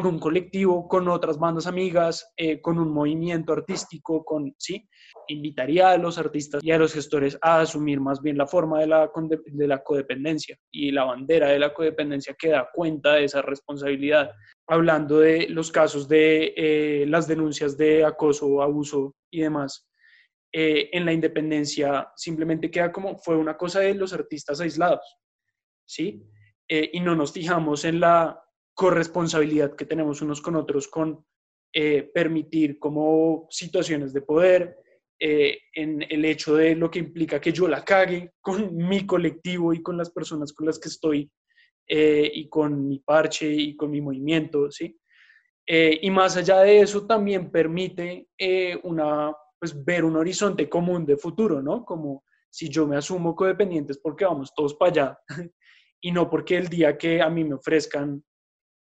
[0.00, 4.88] con un colectivo, con otras bandas amigas, eh, con un movimiento artístico, con, ¿sí?
[5.28, 8.88] Invitaría a los artistas y a los gestores a asumir más bien la forma de
[8.88, 9.08] la,
[9.44, 14.32] de la codependencia y la bandera de la codependencia que da cuenta de esa responsabilidad.
[14.66, 19.88] Hablando de los casos de eh, las denuncias de acoso, abuso y demás,
[20.56, 25.18] en la independencia simplemente queda como fue una cosa de los artistas aislados,
[25.84, 26.24] ¿sí?
[26.68, 28.43] y no nos fijamos en la
[28.74, 31.24] corresponsabilidad que tenemos unos con otros con
[31.76, 34.76] eh, permitir como situaciones de poder,
[35.18, 39.72] eh, en el hecho de lo que implica que yo la cague con mi colectivo
[39.72, 41.28] y con las personas con las que estoy
[41.88, 44.96] eh, y con mi parche y con mi movimiento, ¿sí?
[45.66, 48.28] y más allá de eso también permite
[48.82, 51.86] una, pues, ver un horizonte común de futuro, ¿no?
[51.86, 55.18] Como si yo me asumo codependientes porque vamos todos para allá
[56.02, 58.22] y no porque el día que a mí me ofrezcan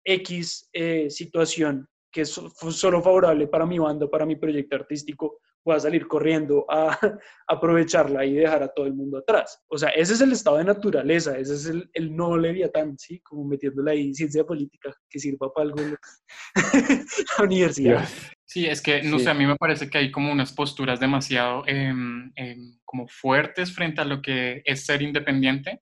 [0.05, 5.81] X eh, situación que es solo favorable para mi banda, para mi proyecto artístico, pueda
[5.81, 6.97] salir corriendo a,
[7.47, 9.61] aprovecharla y dejar a todo el mundo atrás.
[9.67, 13.19] O sea, ese es el estado de naturaleza, ese es el, el no leviatán, ¿sí?
[13.19, 15.99] Como metiéndole ahí ciencia política que sirva para algo la
[17.43, 18.07] universidad.
[18.45, 21.67] Sí, es que, no sé, a mí me parece que hay como unas posturas demasiado
[21.67, 25.81] em, em, como fuertes frente a lo que es ser independiente.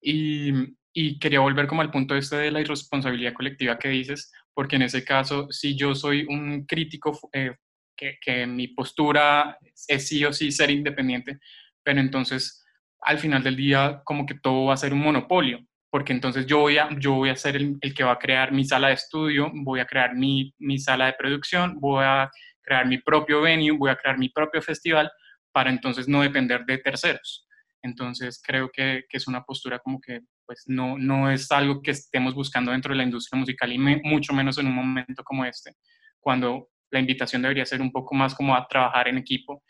[0.00, 0.50] Y,
[0.92, 4.82] y quería volver como al punto este de la irresponsabilidad colectiva que dices, porque en
[4.82, 7.56] ese caso, si yo soy un crítico, eh,
[7.96, 9.58] que, que, mi postura
[9.88, 11.38] es sí o sí ser independiente,
[11.82, 12.64] pero entonces
[13.00, 15.60] al final del día como que todo va a ser un monopolio,
[15.90, 18.52] porque entonces yo voy a, yo voy a ser el, el que va a crear
[18.52, 22.30] mi sala de estudio, voy a crear mi, mi sala de producción, voy a
[22.62, 25.10] crear mi propio venue, voy a crear mi propio festival,
[25.52, 27.46] para entonces no depender de terceros.
[27.82, 31.92] Entonces creo que, que, es una postura como que pues no, no es algo que
[31.92, 35.76] estemos buscando dentro de la industria musical y mucho menos en un momento como este,
[36.20, 39.62] cuando la invitación debería ser un poco más como a trabajar en equipo.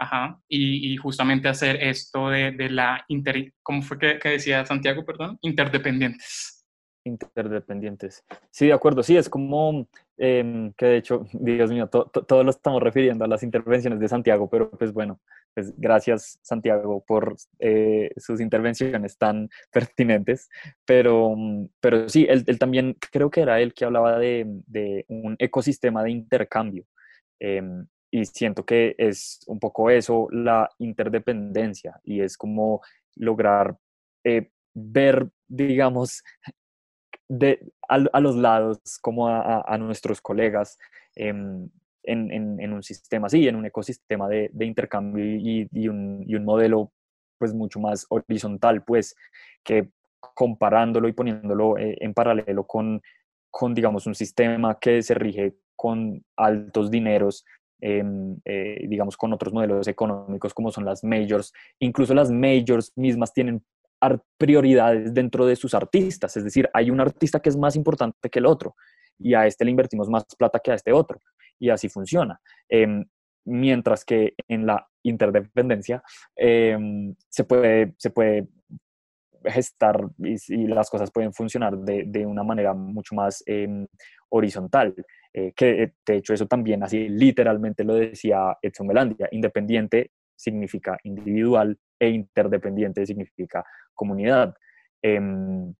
[0.00, 4.64] Ajá, y, y justamente hacer esto de, de la inter, ¿cómo fue que, que decía
[4.64, 5.38] Santiago, perdón?
[5.42, 6.57] Interdependientes
[7.04, 8.24] interdependientes.
[8.50, 12.82] Sí, de acuerdo, sí, es como em, que de hecho, Dios mío, todos lo estamos
[12.82, 15.20] refiriendo a las intervenciones de Santiago, pero pues bueno,
[15.54, 20.48] pues gracias Santiago por eh, sus intervenciones tan pertinentes,
[20.84, 21.34] pero,
[21.80, 26.10] pero sí, él, también creo que era él que hablaba de, de un ecosistema de
[26.10, 26.84] intercambio.
[27.40, 32.80] Em, y siento que es un poco eso, la interdependencia, y es como
[33.16, 33.76] lograr
[34.24, 36.22] eh, ver, digamos,
[37.28, 40.78] de, a, los lados, como a, nuestros colegas
[41.14, 41.70] en,
[42.02, 46.92] en, un sistema así, en un ecosistema de, intercambio y, un, modelo
[47.38, 49.14] pues mucho más horizontal, pues
[49.62, 49.90] que
[50.34, 53.00] comparándolo y poniéndolo eh, en paralelo con,
[53.74, 57.44] digamos, un sistema que se rige con altos dineros,
[57.80, 58.02] eh,
[58.88, 61.52] digamos, con otros modelos económicos como son las majors.
[61.78, 63.62] Incluso las majors mismas tienen
[64.36, 68.38] prioridades dentro de sus artistas, es decir, hay un artista que es más importante que
[68.38, 68.74] el otro.
[69.20, 71.18] y a este le invertimos más plata que a este otro.
[71.58, 72.40] Y así funciona.
[72.68, 73.04] Em,
[73.46, 76.02] mientras que en la interdependencia
[76.36, 78.46] em, se, puede, se puede
[79.44, 83.86] gestar y, las cosas pueden funcionar de, de una manera mucho más em,
[84.30, 84.94] horizontal.
[85.32, 90.96] Eh, que eh, de hecho eso también así literalmente lo decía Edson Melandia, independiente significa
[91.04, 93.64] individual e interdependiente significa
[93.94, 94.54] comunidad.
[95.02, 95.74] Em,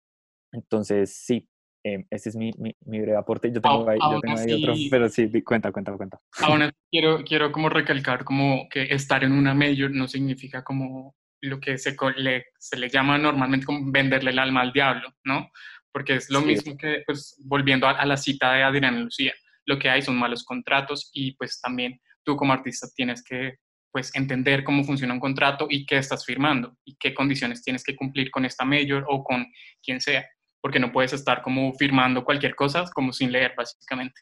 [0.53, 1.49] entonces, sí,
[1.85, 3.53] eh, ese es mi, mi, mi, breve aporte.
[3.53, 6.21] Yo tengo, ahí, yo tengo ahí otro, pero sí, cuenta, cuenta, cuenta.
[6.41, 11.61] Aún quiero, quiero como recalcar como que estar en una mayor no significa como lo
[11.61, 15.51] que se le, se le llama normalmente como venderle el alma al diablo, ¿no?
[15.93, 19.33] Porque es lo mismo que, pues, volviendo a, a, la cita de Adriana Lucía,
[19.65, 23.59] lo que hay son malos contratos y pues también tú como artista tienes que
[23.91, 27.97] pues entender cómo funciona un contrato y qué estás firmando y qué condiciones tienes que
[27.97, 29.47] cumplir con esta mayor o con
[29.83, 30.27] quien sea,
[30.61, 34.21] porque no puedes estar como firmando cualquier cosa como sin leer básicamente.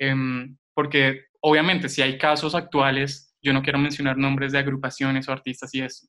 [0.00, 5.32] Um, porque obviamente si hay casos actuales, yo no quiero mencionar nombres de agrupaciones o
[5.32, 6.06] artistas y eso,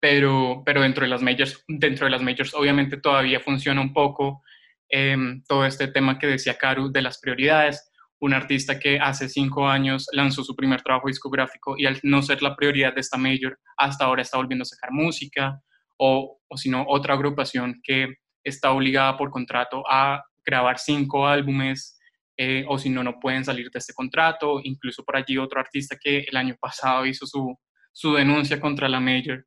[0.00, 4.42] pero, pero dentro, de las majors, dentro de las majors obviamente todavía funciona un poco
[4.90, 5.16] eh,
[5.48, 7.91] todo este tema que decía Karu de las prioridades.
[8.22, 12.42] Un artista que hace cinco años lanzó su primer trabajo discográfico y al no ser
[12.42, 15.60] la prioridad de esta major, hasta ahora está volviendo a sacar música,
[15.98, 21.98] o, o si no, otra agrupación que está obligada por contrato a grabar cinco álbumes,
[22.36, 24.60] eh, o si no, no pueden salir de este contrato.
[24.62, 27.56] Incluso por allí otro artista que el año pasado hizo su,
[27.92, 29.44] su denuncia contra la major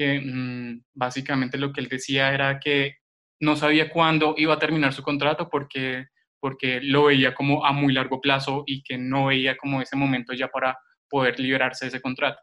[0.00, 2.96] que mmm, básicamente lo que él decía era que
[3.40, 6.06] no sabía cuándo iba a terminar su contrato porque,
[6.40, 10.32] porque lo veía como a muy largo plazo y que no veía como ese momento
[10.32, 12.40] ya para poder liberarse de ese contrato.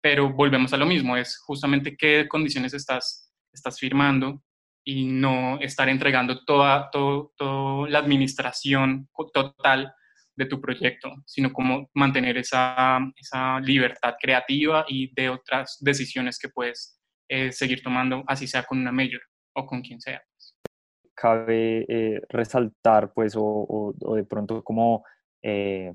[0.00, 4.42] Pero volvemos a lo mismo, es justamente qué condiciones estás, estás firmando
[4.84, 9.92] y no estar entregando toda, todo, toda la administración total
[10.38, 16.48] de tu proyecto, sino como mantener esa, esa libertad creativa y de otras decisiones que
[16.48, 19.20] puedes eh, seguir tomando, así sea con una mayor
[19.54, 20.22] o con quien sea.
[21.20, 25.04] Cabe eh, resaltar, pues, o, o, o, de pronto como
[25.42, 25.92] eh,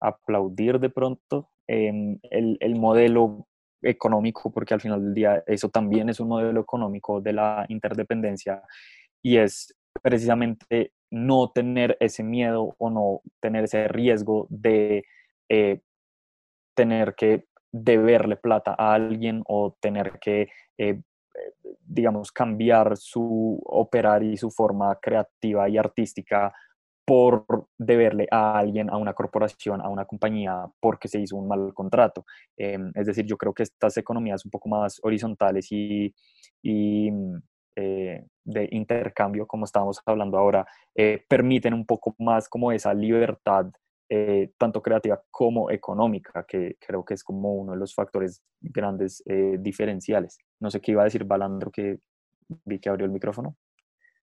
[0.00, 3.48] aplaudir de pronto em, el, el modelo
[3.82, 8.62] económico, porque al final del día eso también es un modelo económico de la interdependencia
[9.22, 15.04] y es precisamente no tener ese miedo o no tener ese riesgo de
[15.48, 15.80] eh,
[16.76, 20.48] tener que deberle plata a alguien o tener que,
[20.78, 21.00] eh,
[21.80, 26.52] digamos, cambiar su operar y su forma creativa y artística
[27.04, 27.44] por
[27.76, 32.24] deberle a alguien, a una corporación, a una compañía, porque se hizo un mal contrato.
[32.56, 36.14] Eh, es decir, yo creo que estas economías un poco más horizontales y,
[36.62, 37.10] y
[37.76, 43.66] eh, de intercambio, como estábamos hablando ahora, eh, permiten un poco más como esa libertad,
[44.08, 49.22] eh, tanto creativa como económica, que creo que es como uno de los factores grandes
[49.26, 50.38] eh, diferenciales.
[50.60, 51.98] No sé qué iba a decir Balandro, que
[52.64, 53.56] vi que abrió el micrófono.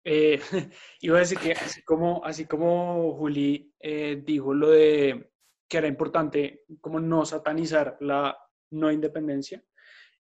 [0.04, 0.40] Eh,
[1.00, 5.32] iba a decir que así como, así como Juli eh, dijo lo de
[5.68, 8.36] que era importante como no satanizar la
[8.70, 9.62] no independencia,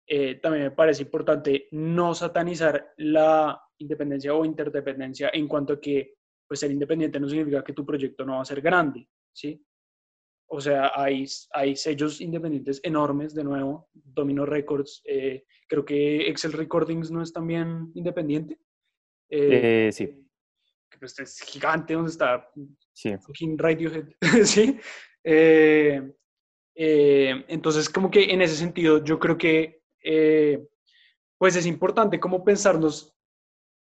[0.05, 6.15] eh, también me parece importante no satanizar la independencia o interdependencia en cuanto a que
[6.47, 9.61] pues ser independiente no significa que tu proyecto no va a ser grande, ¿sí?
[10.47, 16.53] O sea, hay, hay sellos independientes enormes, de nuevo, Domino Records, eh, creo que Excel
[16.53, 18.59] Recordings no es también independiente.
[19.29, 20.07] Eh, sí.
[20.89, 22.49] Que pues es gigante donde está
[22.93, 23.15] sí.
[23.57, 24.09] Radiohead,
[24.43, 24.79] ¿sí?
[25.23, 26.11] Eh,
[26.75, 29.81] entonces, como que en ese sentido, yo creo que
[31.37, 33.13] pues es importante como pensarnos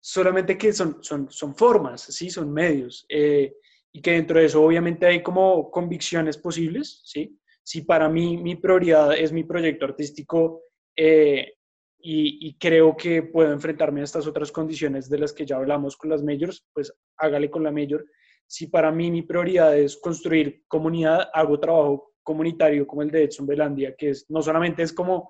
[0.02, 2.28] solamente que son, son, son formas, ¿sí?
[2.28, 3.06] Son medios.
[3.08, 3.54] Eh,
[3.92, 7.38] y que dentro de eso obviamente hay como convicciones posibles, ¿sí?
[7.62, 10.62] Si para mí mi prioridad es mi proyecto artístico
[10.96, 11.52] eh,
[11.98, 15.96] y, y, creo que puedo enfrentarme a estas otras condiciones de las que ya hablamos
[15.96, 18.04] con las majors, pues hágale con la major.
[18.48, 23.46] Si para mí mi prioridad es construir comunidad, hago trabajo comunitario como el de Edson
[23.46, 25.28] Belandia, que es, no solamente es como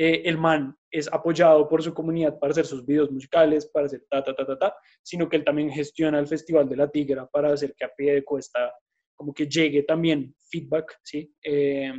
[0.00, 4.06] eh, el man es apoyado por su comunidad para hacer sus videos musicales, para hacer
[4.08, 7.26] ta, ta, ta, ta, ta, sino que él también gestiona el Festival de la Tigra
[7.26, 8.72] para hacer que a pie de cuesta
[9.16, 11.34] como que llegue también feedback, ¿sí?
[11.42, 11.92] Eh,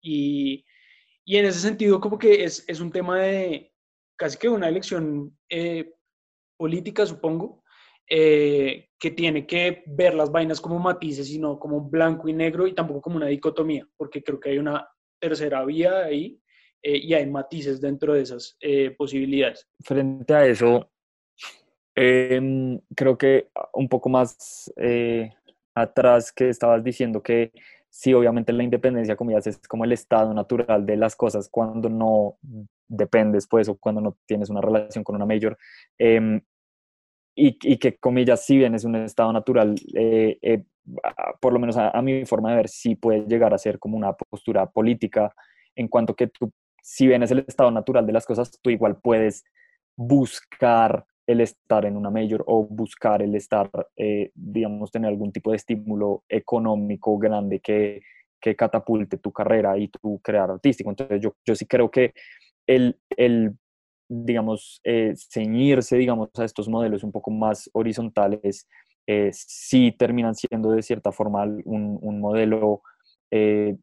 [0.00, 0.64] y,
[1.24, 3.72] y, en ese sentido como que es, es, un tema de
[4.16, 5.92] casi que una elección eh,
[6.56, 7.64] política, supongo,
[8.08, 12.68] eh, que tiene que ver las vainas como matices y no como blanco y negro
[12.68, 14.88] y tampoco como una dicotomía, porque creo que hay una
[15.20, 16.40] tercera vía ahí
[16.82, 19.66] eh, y hay matices dentro de esas eh, posibilidades.
[19.80, 20.90] Frente a eso,
[22.00, 25.32] Em, creo que un poco más eh,
[25.74, 27.50] atrás que estabas diciendo que
[27.90, 31.88] sí, obviamente la independencia, como ya es como el estado natural de las cosas cuando
[31.88, 32.38] no
[32.86, 35.58] dependes, pues, o cuando no tienes una relación con una mayor.
[35.98, 36.40] Em,
[37.34, 40.64] y, y, que, comillas, si bien es un estado natural, eh, eh,
[41.40, 43.96] por lo menos a, a, mi forma de ver, sí puede llegar a ser como
[43.96, 45.34] una postura política,
[45.74, 46.52] en cuanto que tú,
[46.88, 49.44] si bien es el estado natural de las cosas, tú igual puedes
[49.94, 55.50] buscar el estar en una mayor o buscar el estar, eh, digamos, tener algún tipo
[55.50, 58.00] de estímulo económico grande que,
[58.40, 60.88] que catapulte tu carrera y tu crear artístico.
[60.88, 62.14] Entonces yo, yo sí creo que
[62.66, 63.54] el, el
[64.08, 68.66] digamos, eh, ceñirse, digamos, a estos modelos un poco más horizontales,
[69.06, 72.80] eh, sí terminan siendo de cierta forma un, un modelo
[73.30, 73.76] eh,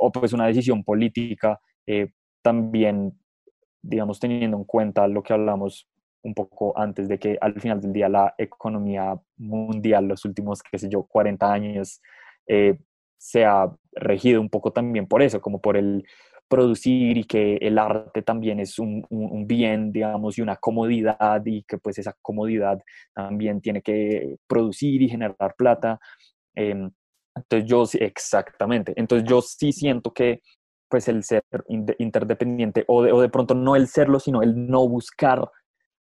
[0.00, 1.60] o pues una decisión política,
[2.42, 3.18] también,
[3.82, 5.88] digamos, teniendo en cuenta lo que hablamos
[6.22, 10.78] un poco antes de que al final del día la economía mundial los últimos, qué
[10.78, 12.00] sé yo, 40 años
[12.46, 12.78] eh,
[13.16, 16.04] se ha regido un poco también por eso, como por el
[16.48, 21.62] producir y que el arte también es un, un, bien, digamos, y una comodidad y
[21.64, 22.80] que pues esa comodidad
[23.14, 26.00] también tiene que producir y generar plata.
[26.56, 26.88] Eh,
[27.36, 30.40] entonces yo exactamente, entonces yo sí siento que
[30.88, 31.42] pues el ser
[31.98, 35.50] interdependiente o de, o de pronto no el serlo, sino el no buscar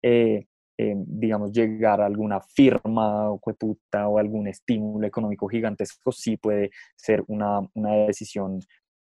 [0.04, 0.46] eh,
[0.78, 6.72] eh, digamos, llegar a alguna firma o puta, o algún estímulo económico gigantesco, sí puede
[6.98, 8.60] ser una, una decisión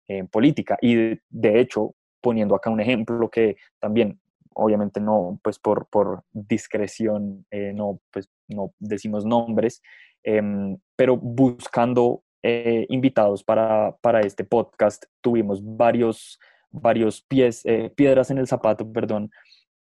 [0.07, 0.77] eh, política.
[0.81, 4.17] Y de, de, hecho, poniendo acá un ejemplo que también,
[4.53, 9.81] obviamente no, pues por, por discreción, eh, no, pues no decimos nombres,
[10.23, 16.39] em, pero buscando invitados para, para este podcast, tuvimos varios,
[16.69, 17.63] varios pies,
[17.95, 19.31] piedras en el zapato, perdón,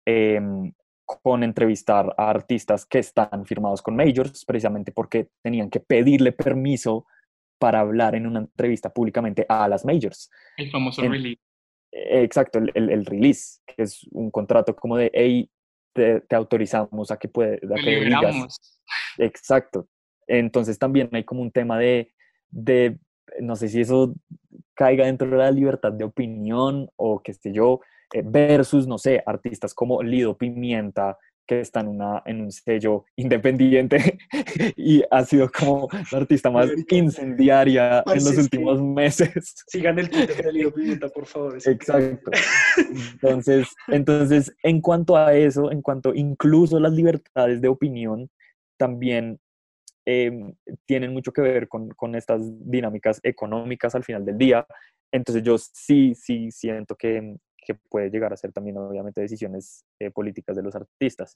[0.05, 0.73] em,
[1.07, 7.07] con entrevistar a artistas que están firmados con majors, precisamente porque tenían que pedirle permiso
[7.59, 10.31] para hablar en una entrevista públicamente a las majors.
[10.57, 11.41] El famoso en, release.
[11.93, 15.49] Exacto, el, el, el, release, que es un contrato como de, hey,
[15.95, 17.61] te, te autorizamos a que puedes...
[19.19, 19.89] Exacto.
[20.27, 22.13] Entonces también hay como un tema de,
[22.51, 22.99] de,
[23.41, 24.15] no sé si eso
[24.75, 27.81] caiga dentro de la libertad de opinión o qué sé yo,
[28.13, 33.05] eh, versus, no sé, artistas como Lido Pimienta, que está en, una, en un sello
[33.15, 34.19] independiente
[34.77, 39.55] y ha sido como la artista más incendiaria en los últimos meses.
[39.69, 41.57] Sigan el Twitter de Lido Pimienta, por favor.
[41.65, 42.31] Exacto.
[43.13, 48.29] Entonces, entonces, en cuanto a eso, en cuanto incluso las libertades de opinión,
[48.77, 49.39] también
[50.07, 50.33] eh,
[50.87, 54.65] tienen mucho que ver con, con, estas dinámicas económicas al final del día.
[55.13, 60.11] Entonces yo sí, sí siento que, que puede llegar a ser también obviamente decisiones eh,
[60.11, 61.35] políticas de los artistas.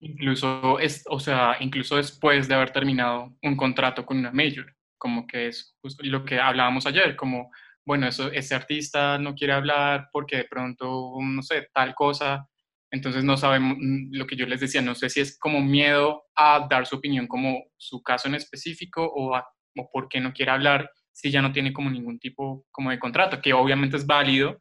[0.00, 5.26] Incluso, es, o sea, incluso después de haber terminado un contrato con una major, como
[5.26, 7.52] que es justo lo que hablábamos ayer, como,
[7.86, 12.48] bueno, eso, ese artista no quiere hablar porque de pronto, no sé, tal cosa,
[12.92, 16.66] entonces no sabemos, lo que yo les decía, no sé si es como miedo a
[16.70, 20.52] dar su opinión como su caso en específico o, a, o por qué no quiere
[20.52, 24.60] hablar si ya no tiene como ningún tipo como de contrato, que obviamente es válido,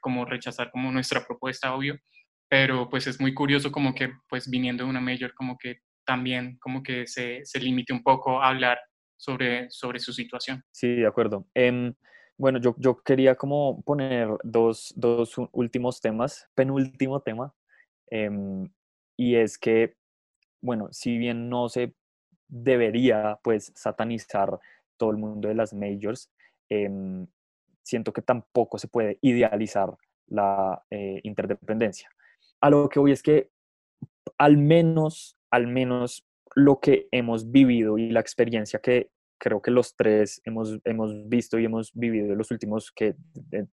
[0.00, 1.98] como rechazar como nuestra propuesta, obvio,
[2.48, 6.56] pero pues es muy curioso como que pues viniendo de una mayor como que también
[6.60, 8.78] como que se, se limite un poco a hablar
[9.16, 10.62] sobre, sobre su situación.
[10.70, 11.46] Sí, de acuerdo.
[11.54, 11.92] Eh,
[12.36, 17.52] bueno, yo, yo quería como poner dos, dos últimos temas, penúltimo tema,
[18.10, 18.30] eh,
[19.16, 19.96] y es que,
[20.60, 21.94] bueno, si bien no se
[22.48, 24.58] debería pues satanizar
[24.96, 26.30] todo el mundo de las majors,
[26.70, 26.90] eh,
[27.82, 29.94] siento que tampoco se puede idealizar
[30.26, 32.08] la eh, interdependencia.
[32.60, 33.50] A lo que voy es que
[34.38, 39.94] al menos, al menos lo que hemos vivido y la experiencia que creo que los
[39.96, 43.14] tres hemos, hemos visto y hemos vivido en los últimos que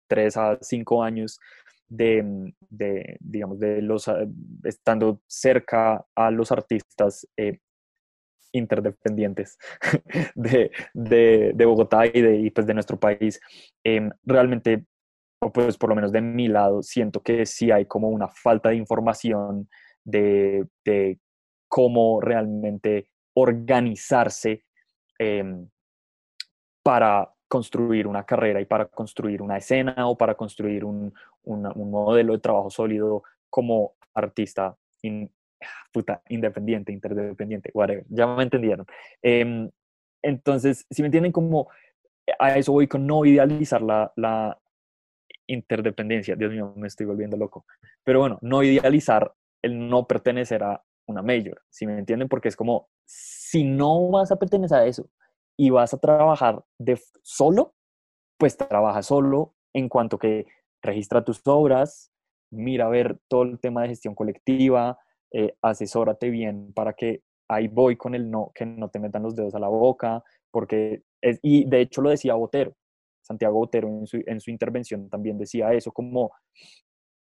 [0.07, 1.39] tres a cinco años
[1.87, 4.25] de, de, digamos, de los, ah,
[4.63, 7.59] estando cerca a los artistas eh,
[8.51, 9.57] interdependientes
[10.35, 13.39] de, de, de, Bogotá y de, y pues de nuestro país,
[13.83, 14.85] eh, realmente,
[15.41, 18.69] o pues por lo menos de mi lado, siento que sí hay como una falta
[18.69, 19.69] de información
[20.03, 21.19] de, de
[21.67, 24.65] cómo realmente organizarse
[25.19, 25.43] eh,
[26.83, 31.13] para construir una carrera y para construir una escena o para construir un,
[31.47, 34.75] un, modelo de trabajo sólido como artista
[35.91, 38.85] puta, independiente, interdependiente, whatever, ya me entendieron.
[39.21, 39.69] Eh,
[40.21, 41.69] entonces, si me entienden como
[42.39, 44.59] a eso voy con no idealizar la, la
[45.47, 47.65] interdependencia, Dios mío, me estoy volviendo loco,
[48.03, 52.27] pero bueno, no idealizar el no pertenecer a una major, si me entienden?
[52.27, 55.09] Porque es como, si no vas a pertenecer a eso
[55.57, 57.73] y vas a trabajar de solo,
[58.37, 60.45] pues trabaja solo en cuanto que
[60.81, 62.11] registra tus obras,
[62.51, 64.97] mira a ver todo el tema de gestión colectiva,
[65.31, 69.35] eh, asesórate bien para que ahí voy con el no, que no te metan los
[69.35, 71.03] dedos a la boca, porque,
[71.41, 72.75] y de hecho lo decía Botero,
[73.21, 76.31] Santiago Botero en su, en su intervención también decía eso, como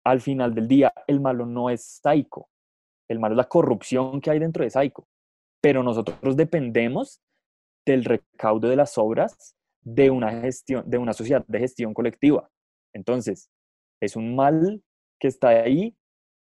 [0.04, 2.50] al final del día el malo no es Saico,
[3.10, 5.08] el malo es la corrupción que hay dentro de Saico,
[5.62, 7.22] pero nosotros dependemos
[7.86, 12.50] del recaudo de las obras de una gestión, de una sociedad de gestión colectiva.
[12.96, 13.52] Entonces,
[14.02, 14.82] es un mal
[15.20, 15.96] que está ahí,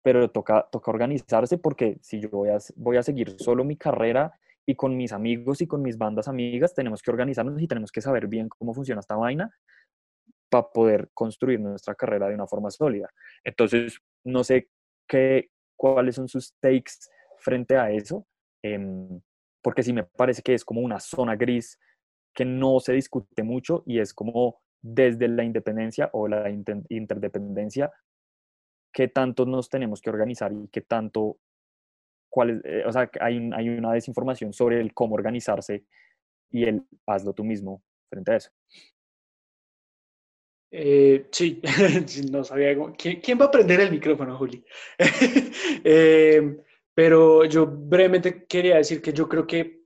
[0.02, 4.32] pero toca, toca organizarse porque si yo voy a, voy a seguir solo mi carrera
[4.64, 8.00] y con mis amigos y con mis bandas amigas, tenemos que organizarnos y tenemos que
[8.00, 9.50] saber bien cómo funciona esta vaina
[10.48, 13.10] para poder construir nuestra carrera de una forma sólida.
[13.42, 14.68] Entonces, no sé
[15.08, 16.92] qué, cuáles son sus takes
[17.38, 18.24] frente a eso,
[18.62, 19.20] em,
[19.62, 21.78] porque sí me parece que es como una zona gris
[22.32, 27.92] que no se discute mucho y es como desde la independencia o la interdependencia,
[28.92, 31.38] qué tanto nos tenemos que organizar y qué tanto,
[32.30, 35.84] cuál eh, o sea, hay, hay una desinformación sobre el cómo organizarse
[36.50, 38.50] y el hazlo tú mismo frente a eso.
[40.70, 41.60] Eh, sí,
[42.30, 44.64] no sabía ¿Quién, va a prender el micrófono, Juli?
[45.88, 46.56] Eh,
[46.94, 49.84] pero yo brevemente quería decir que yo creo que,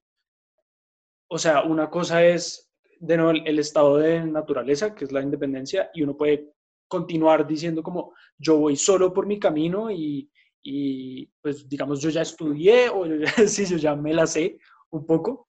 [1.29, 2.70] o sea, una cosa es
[3.01, 6.53] de nuevo el, estado de naturaleza, que es la independencia, y uno puede
[6.87, 10.31] continuar diciendo como yo voy solo por mi camino y,
[10.63, 14.59] y pues digamos yo ya estudié o yo ya, sí, yo ya me la sé
[14.91, 15.47] un poco.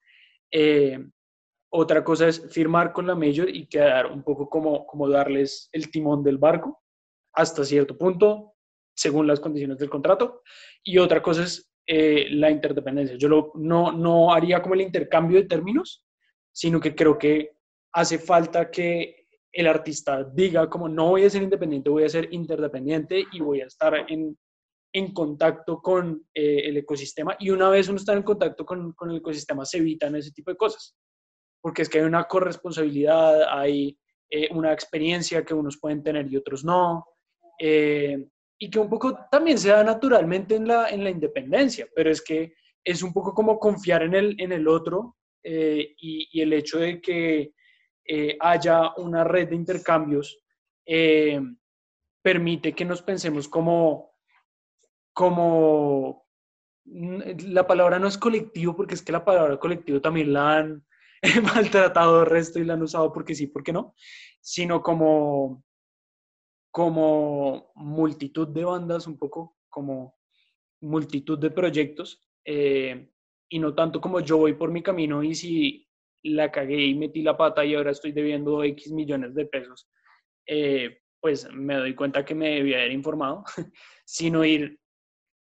[0.50, 0.98] Eh,
[1.74, 5.90] otra cosa es firmar con la Major y quedar un poco como, como darles el
[5.90, 6.82] timón del barco
[7.34, 8.54] hasta cierto punto,
[8.94, 10.42] según las condiciones del contrato.
[10.82, 13.16] Y otra cosa es eh, la interdependencia.
[13.16, 16.04] Yo no, no haría como el intercambio de términos,
[16.52, 17.56] sino que creo que
[17.92, 22.32] hace falta que el artista diga como no voy a ser independiente, voy a ser
[22.32, 24.38] interdependiente y voy a estar en,
[24.94, 27.36] en contacto con eh, el ecosistema.
[27.38, 30.50] Y una vez uno está en contacto con, con el ecosistema, se evitan ese tipo
[30.50, 30.96] de cosas
[31.62, 33.96] porque es que hay una corresponsabilidad, hay
[34.28, 37.06] eh, una experiencia que unos pueden tener y otros no,
[37.58, 38.26] eh,
[38.58, 42.20] y que un poco también se da naturalmente en la, en la independencia, pero es
[42.20, 42.54] que
[42.84, 47.00] es un poco como confiar en el, en el otro eh, y, el hecho de
[47.00, 47.52] que
[48.40, 50.42] haya una red de intercambios
[52.22, 54.14] permite que nos pensemos como,
[55.12, 56.26] como,
[56.84, 60.86] la palabra no es colectivo, porque es que la palabra colectivo también la han
[61.54, 63.94] maltratado el resto y la han usado porque sí, porque no,
[64.40, 65.64] sino como,
[66.70, 70.16] como multitud de bandas, un poco como
[70.80, 73.11] multitud de proyectos, eh,
[73.52, 75.86] y no tanto como yo voy por mi camino y si
[76.24, 79.90] la cagué y metí la pata y ahora estoy debiendo X millones de pesos,
[80.46, 83.44] eh, pues me doy cuenta que me debía haber informado,
[84.06, 84.80] sino ir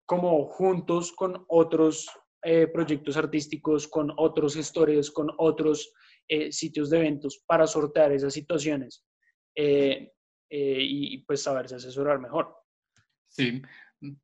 [0.06, 2.08] como juntos con otros
[2.44, 5.92] eh, proyectos artísticos, con otros gestores, con otros
[6.28, 9.04] eh, sitios de eventos para sortear esas situaciones
[9.56, 10.14] eh,
[10.50, 12.56] y pues saberse asesorar mejor.
[13.28, 13.60] Sí,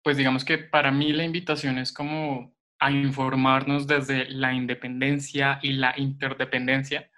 [0.04, 2.52] pues digamos que para mí la invitación es como
[2.84, 7.10] a informarnos desde la independencia y la interdependencia,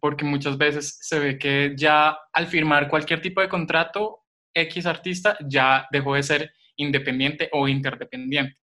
[0.00, 4.20] porque muchas veces se ve que ya al firmar cualquier tipo de contrato,
[4.54, 8.56] X artista ya dejó de ser independiente o interdependiente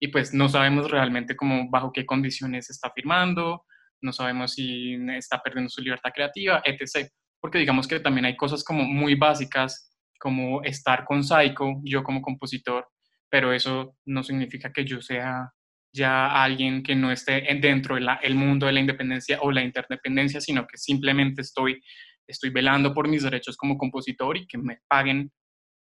[0.00, 3.64] y pues no sabemos realmente cómo, bajo qué condiciones está firmando,
[4.02, 7.08] no sabemos si está perdiendo su libertad creativa, etc.
[7.40, 12.20] Porque digamos que también hay cosas como muy básicas, como estar con Psycho, yo como
[12.20, 12.86] compositor,
[13.30, 15.52] pero eso no significa que yo sea
[15.94, 20.66] ya alguien que no esté dentro del mundo de la independencia o la interdependencia, sino
[20.66, 21.80] que simplemente estoy,
[22.26, 25.30] estoy velando por mis derechos como compositor y que me paguen,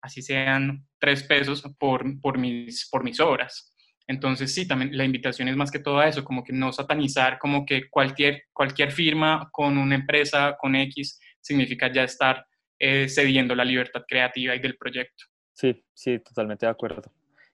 [0.01, 3.75] así sean tres pesos por, por, mis, por mis obras.
[4.07, 7.37] Entonces, sí, también la invitación es más que todo a eso, como que no satanizar,
[7.37, 12.43] como que cualquier, cualquier firma con una empresa, con X, significa ya estar
[12.79, 15.25] eh, cediendo la libertad creativa y del proyecto.
[15.53, 17.11] Sí, sí, totalmente de acuerdo.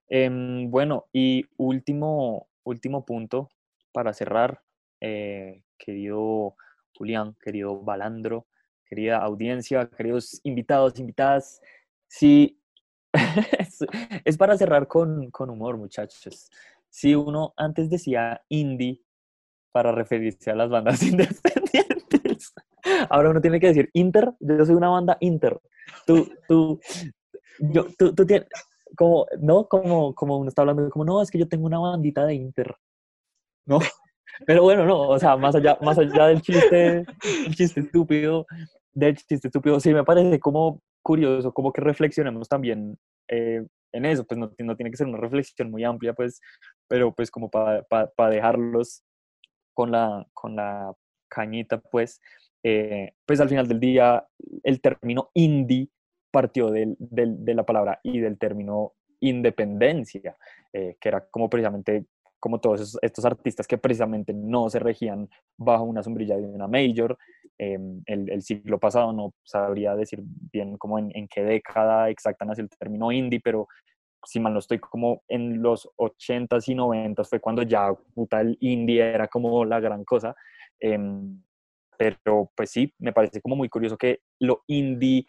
[0.08, 3.50] Em, bueno, y último, último punto
[3.92, 4.62] para cerrar,
[5.02, 6.56] eh, querido
[6.96, 8.46] Julián, querido Balandro,
[8.86, 11.62] querida audiencia, queridos invitados, invitadas,
[12.08, 12.60] si
[14.26, 16.50] es, para cerrar con, con, humor, muchachos.
[16.90, 19.02] Si uno antes decía indie
[19.72, 22.54] para referirse a las bandas independientes,
[23.10, 24.34] ahora uno tiene que decir inter.
[24.40, 25.60] Yo soy una banda inter.
[26.06, 26.80] Tú, tú,
[27.60, 28.48] yo, tú, tú tienes,
[28.96, 32.26] como, no, como, como uno está hablando, como, no, es que yo tengo una bandita
[32.26, 32.76] de Inter,
[33.66, 33.80] ¿no?
[34.48, 37.06] Pero bueno, no, o sea, más allá, más allá del chiste,
[37.46, 38.46] el chiste estúpido,
[38.94, 42.98] del chiste estúpido, sí me parece como curioso, como que reflexionemos también
[43.30, 46.42] eh, en eso, pues no, no, tiene que ser una reflexión muy amplia, pues,
[46.88, 49.04] pero pues como para pa, dejarlos
[49.74, 50.94] con la, con la
[51.30, 52.20] cañita, pues,
[52.64, 54.26] eh, pues al final del día
[54.64, 55.90] el término indie
[56.36, 58.92] partió del, del, de la palabra y del término
[59.22, 60.36] independencia,
[60.74, 62.08] eh, que era como precisamente
[62.42, 67.18] como todos estos artistas que precisamente no se regían bajo una sombrilla de una major.
[67.58, 70.20] Em, el, el, siglo pasado no sabría decir
[70.52, 73.70] bien como en, en, qué década exacta nació el término indie, pero
[74.26, 78.58] si mal no estoy, como en los 80s y 90s fue cuando ya puta, el
[78.60, 80.36] indie era como la gran cosa.
[80.82, 81.42] Em,
[81.98, 85.26] pero pues sí, me parece como muy curioso que lo indie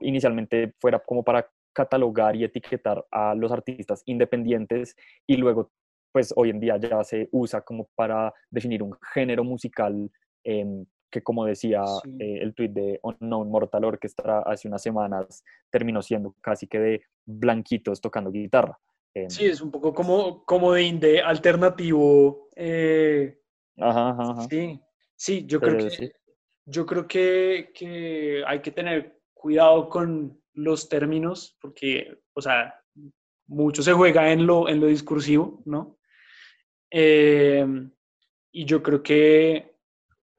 [0.00, 4.96] inicialmente fuera como para catalogar y etiquetar a los artistas independientes
[5.26, 5.70] y luego
[6.12, 10.10] pues hoy en día ya se usa como para definir un género musical
[10.44, 11.82] em, que como decía
[12.18, 17.02] eh, el tweet de Unknown Mortal Orchestra hace unas semanas, terminó siendo casi que de
[17.26, 18.78] blanquitos tocando guitarra.
[19.14, 19.28] Em.
[19.28, 22.48] sí, es un poco como, como de indie alternativo.
[22.56, 23.38] Eh,
[23.76, 24.80] ajá, ajá, Sí,
[25.14, 26.12] sí, yo creo, que,
[26.64, 32.80] yo creo que, que hay que tener cuidado con los términos, porque, o sea,
[33.48, 35.98] mucho se juega en lo, en lo discursivo, ¿no?
[36.90, 37.90] Em,
[38.52, 39.74] y yo creo que,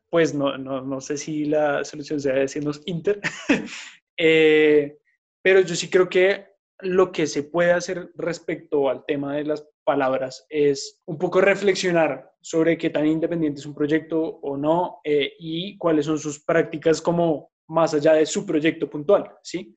[0.09, 3.19] pues no, no, no, sé si la solución sea decirnos Inter,
[4.17, 4.97] eh,
[5.43, 6.47] pero yo sí creo que
[6.79, 12.31] lo que se puede hacer respecto al tema de las palabras es un poco reflexionar
[12.41, 17.01] sobre qué tan independiente es un proyecto o no eh, y cuáles son sus prácticas
[17.01, 19.75] como más allá de su proyecto puntual, ¿sí?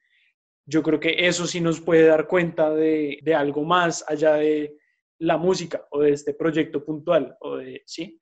[0.68, 4.76] Yo creo que eso sí nos puede dar cuenta de, de algo más allá de
[5.18, 8.20] la música o de este proyecto puntual o de, ¿sí?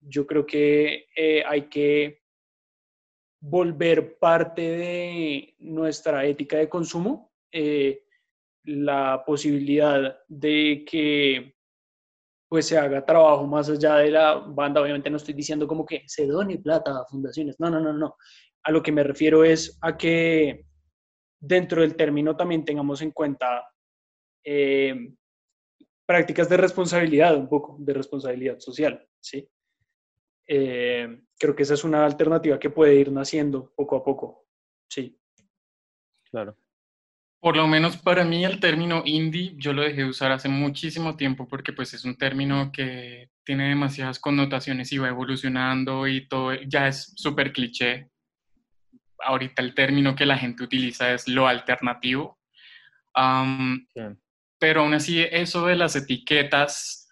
[0.00, 2.22] Yo creo que eh, hay que
[3.40, 8.04] volver parte de nuestra ética de consumo, eh,
[8.64, 11.54] la posibilidad de que
[12.54, 16.04] pues se haga trabajo más allá de la banda, obviamente no estoy diciendo como que
[16.06, 18.16] se done plata a fundaciones, no, no, no, no,
[18.62, 20.64] a lo que me refiero es a que
[21.40, 23.68] dentro del término también tengamos en cuenta
[24.44, 24.94] eh,
[26.06, 29.50] prácticas de responsabilidad, un poco de responsabilidad social, ¿sí?
[30.46, 34.46] Eh, creo que esa es una alternativa que puede ir naciendo poco a poco,
[34.88, 35.18] sí.
[36.30, 36.56] Claro.
[37.44, 41.14] Por lo menos para mí el término indie yo lo dejé de usar hace muchísimo
[41.14, 46.54] tiempo porque pues es un término que tiene demasiadas connotaciones y va evolucionando y todo
[46.54, 48.08] ya es súper cliché.
[49.18, 52.38] Ahorita el término que la gente utiliza es lo alternativo.
[53.14, 54.00] sí
[54.64, 57.06] pero aún así eso de las etiquetas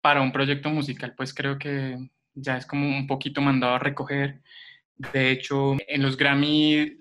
[0.00, 1.98] para un proyecto musical, pues creo que
[2.32, 4.40] ya es como un poquito mandado a recoger.
[5.12, 6.96] De hecho, en los Grammy,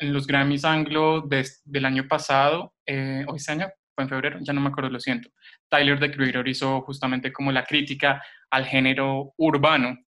[0.00, 4.52] en los Grammys anglo del año pasado, eh, o este año, fue en febrero, ya
[4.52, 5.30] no me acuerdo, lo siento.
[5.68, 9.98] Tyler the Creator hizo justamente como la crítica al género urbano,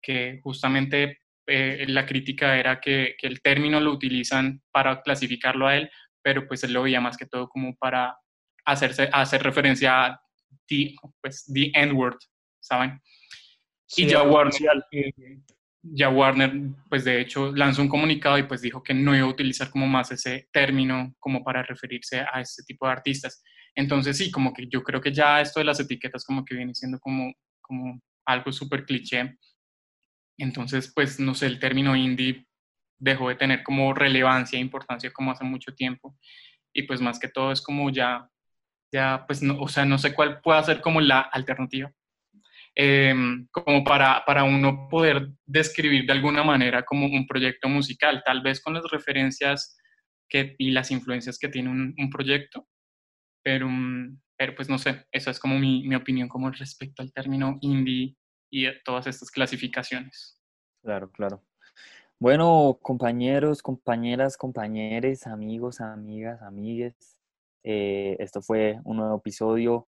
[0.00, 5.76] que justamente eh, la crítica era que, que, el término lo utilizan para clasificarlo a
[5.76, 5.90] él,
[6.22, 8.16] pero pues él lo veía más que todo como para
[8.66, 10.20] hacerse, hacer referencia a
[10.68, 12.18] the, pues, the N-word,
[12.60, 13.00] ¿saben?
[13.96, 14.52] y ya Warner,
[15.82, 16.52] ya Warner,
[16.88, 19.86] pues de hecho, lanzó un comunicado y pues dijo que no iba a utilizar como
[19.86, 23.42] más ese término como para referirse a este tipo de artistas.
[23.74, 26.74] Entonces sí, como que yo creo que ya esto de las etiquetas como que viene
[26.74, 29.38] siendo como, como algo súper cliché.
[30.36, 32.46] Entonces, pues no sé, el término indie
[32.98, 36.16] dejó de tener como relevancia e importancia como hace mucho tiempo.
[36.72, 38.28] Y pues más que todo es como ya
[38.92, 41.92] ya pues no, o sea, no sé cuál pueda ser como la alternativa.
[42.80, 48.40] Em, como para, para uno poder describir de alguna manera como un proyecto musical, tal
[48.40, 49.76] vez con las referencias
[50.28, 52.68] que, y las influencias que tiene un, proyecto,
[53.42, 57.12] pero, mm, pero pues no sé, esa es como mi, mi opinión como respecto al
[57.12, 58.16] término indie
[58.48, 60.40] y todas estas clasificaciones.
[60.80, 61.42] Claro, claro.
[62.20, 67.18] Bueno, compañeros, compañeras, compañeros, amigos, amigas, amigues,
[67.64, 69.88] eh, esto fue un nuevo episodio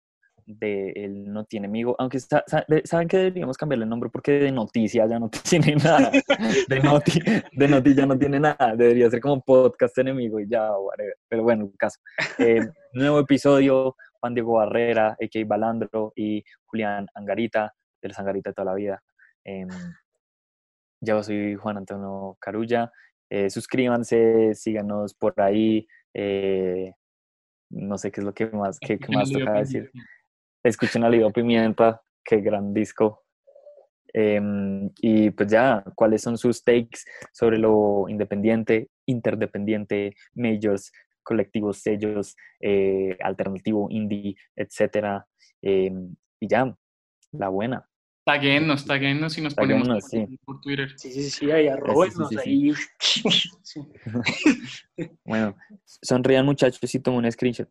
[0.46, 5.06] de El No Tiene Amigo, aunque saben que deberíamos cambiarle el nombre porque de noticia
[5.06, 6.10] ya no tiene nada,
[6.68, 7.20] de noti,
[7.52, 11.16] de noti ya no tiene nada, debería ser como podcast enemigo y ya, whatever.
[11.28, 11.98] pero bueno, caso.
[12.38, 12.60] Eh,
[12.92, 15.40] nuevo episodio, Juan Diego Barrera, A.K.
[15.46, 17.72] Balandro y Julián Angarita,
[18.02, 19.02] del Angarita de toda la vida.
[19.44, 19.66] Eh,
[21.00, 22.90] yo soy Juan Antonio Carulla.
[23.30, 25.86] Eh, suscríbanse, síganos por ahí.
[27.70, 29.90] no sé qué es lo que más, qué, qué más toca decir.
[30.64, 33.22] Escuchen a Lido Pimienta, qué gran disco.
[34.14, 37.00] Em, y pues ya, ¿cuáles son sus takes
[37.32, 40.90] sobre lo independiente, interdependiente, majors,
[41.22, 45.26] colectivos, sellos, eh, alternativo, indie, etcétera?
[45.60, 46.74] Em, y ya,
[47.32, 47.86] la buena.
[48.24, 50.38] Taguenos, taguenos y nos ponemos sí.
[50.46, 50.94] por Twitter.
[50.96, 52.72] Sí, sí, sí, ahí arrobenos, ahí.
[55.26, 55.54] bueno,
[55.84, 57.68] sonrían muchachos y tomo un screenshot.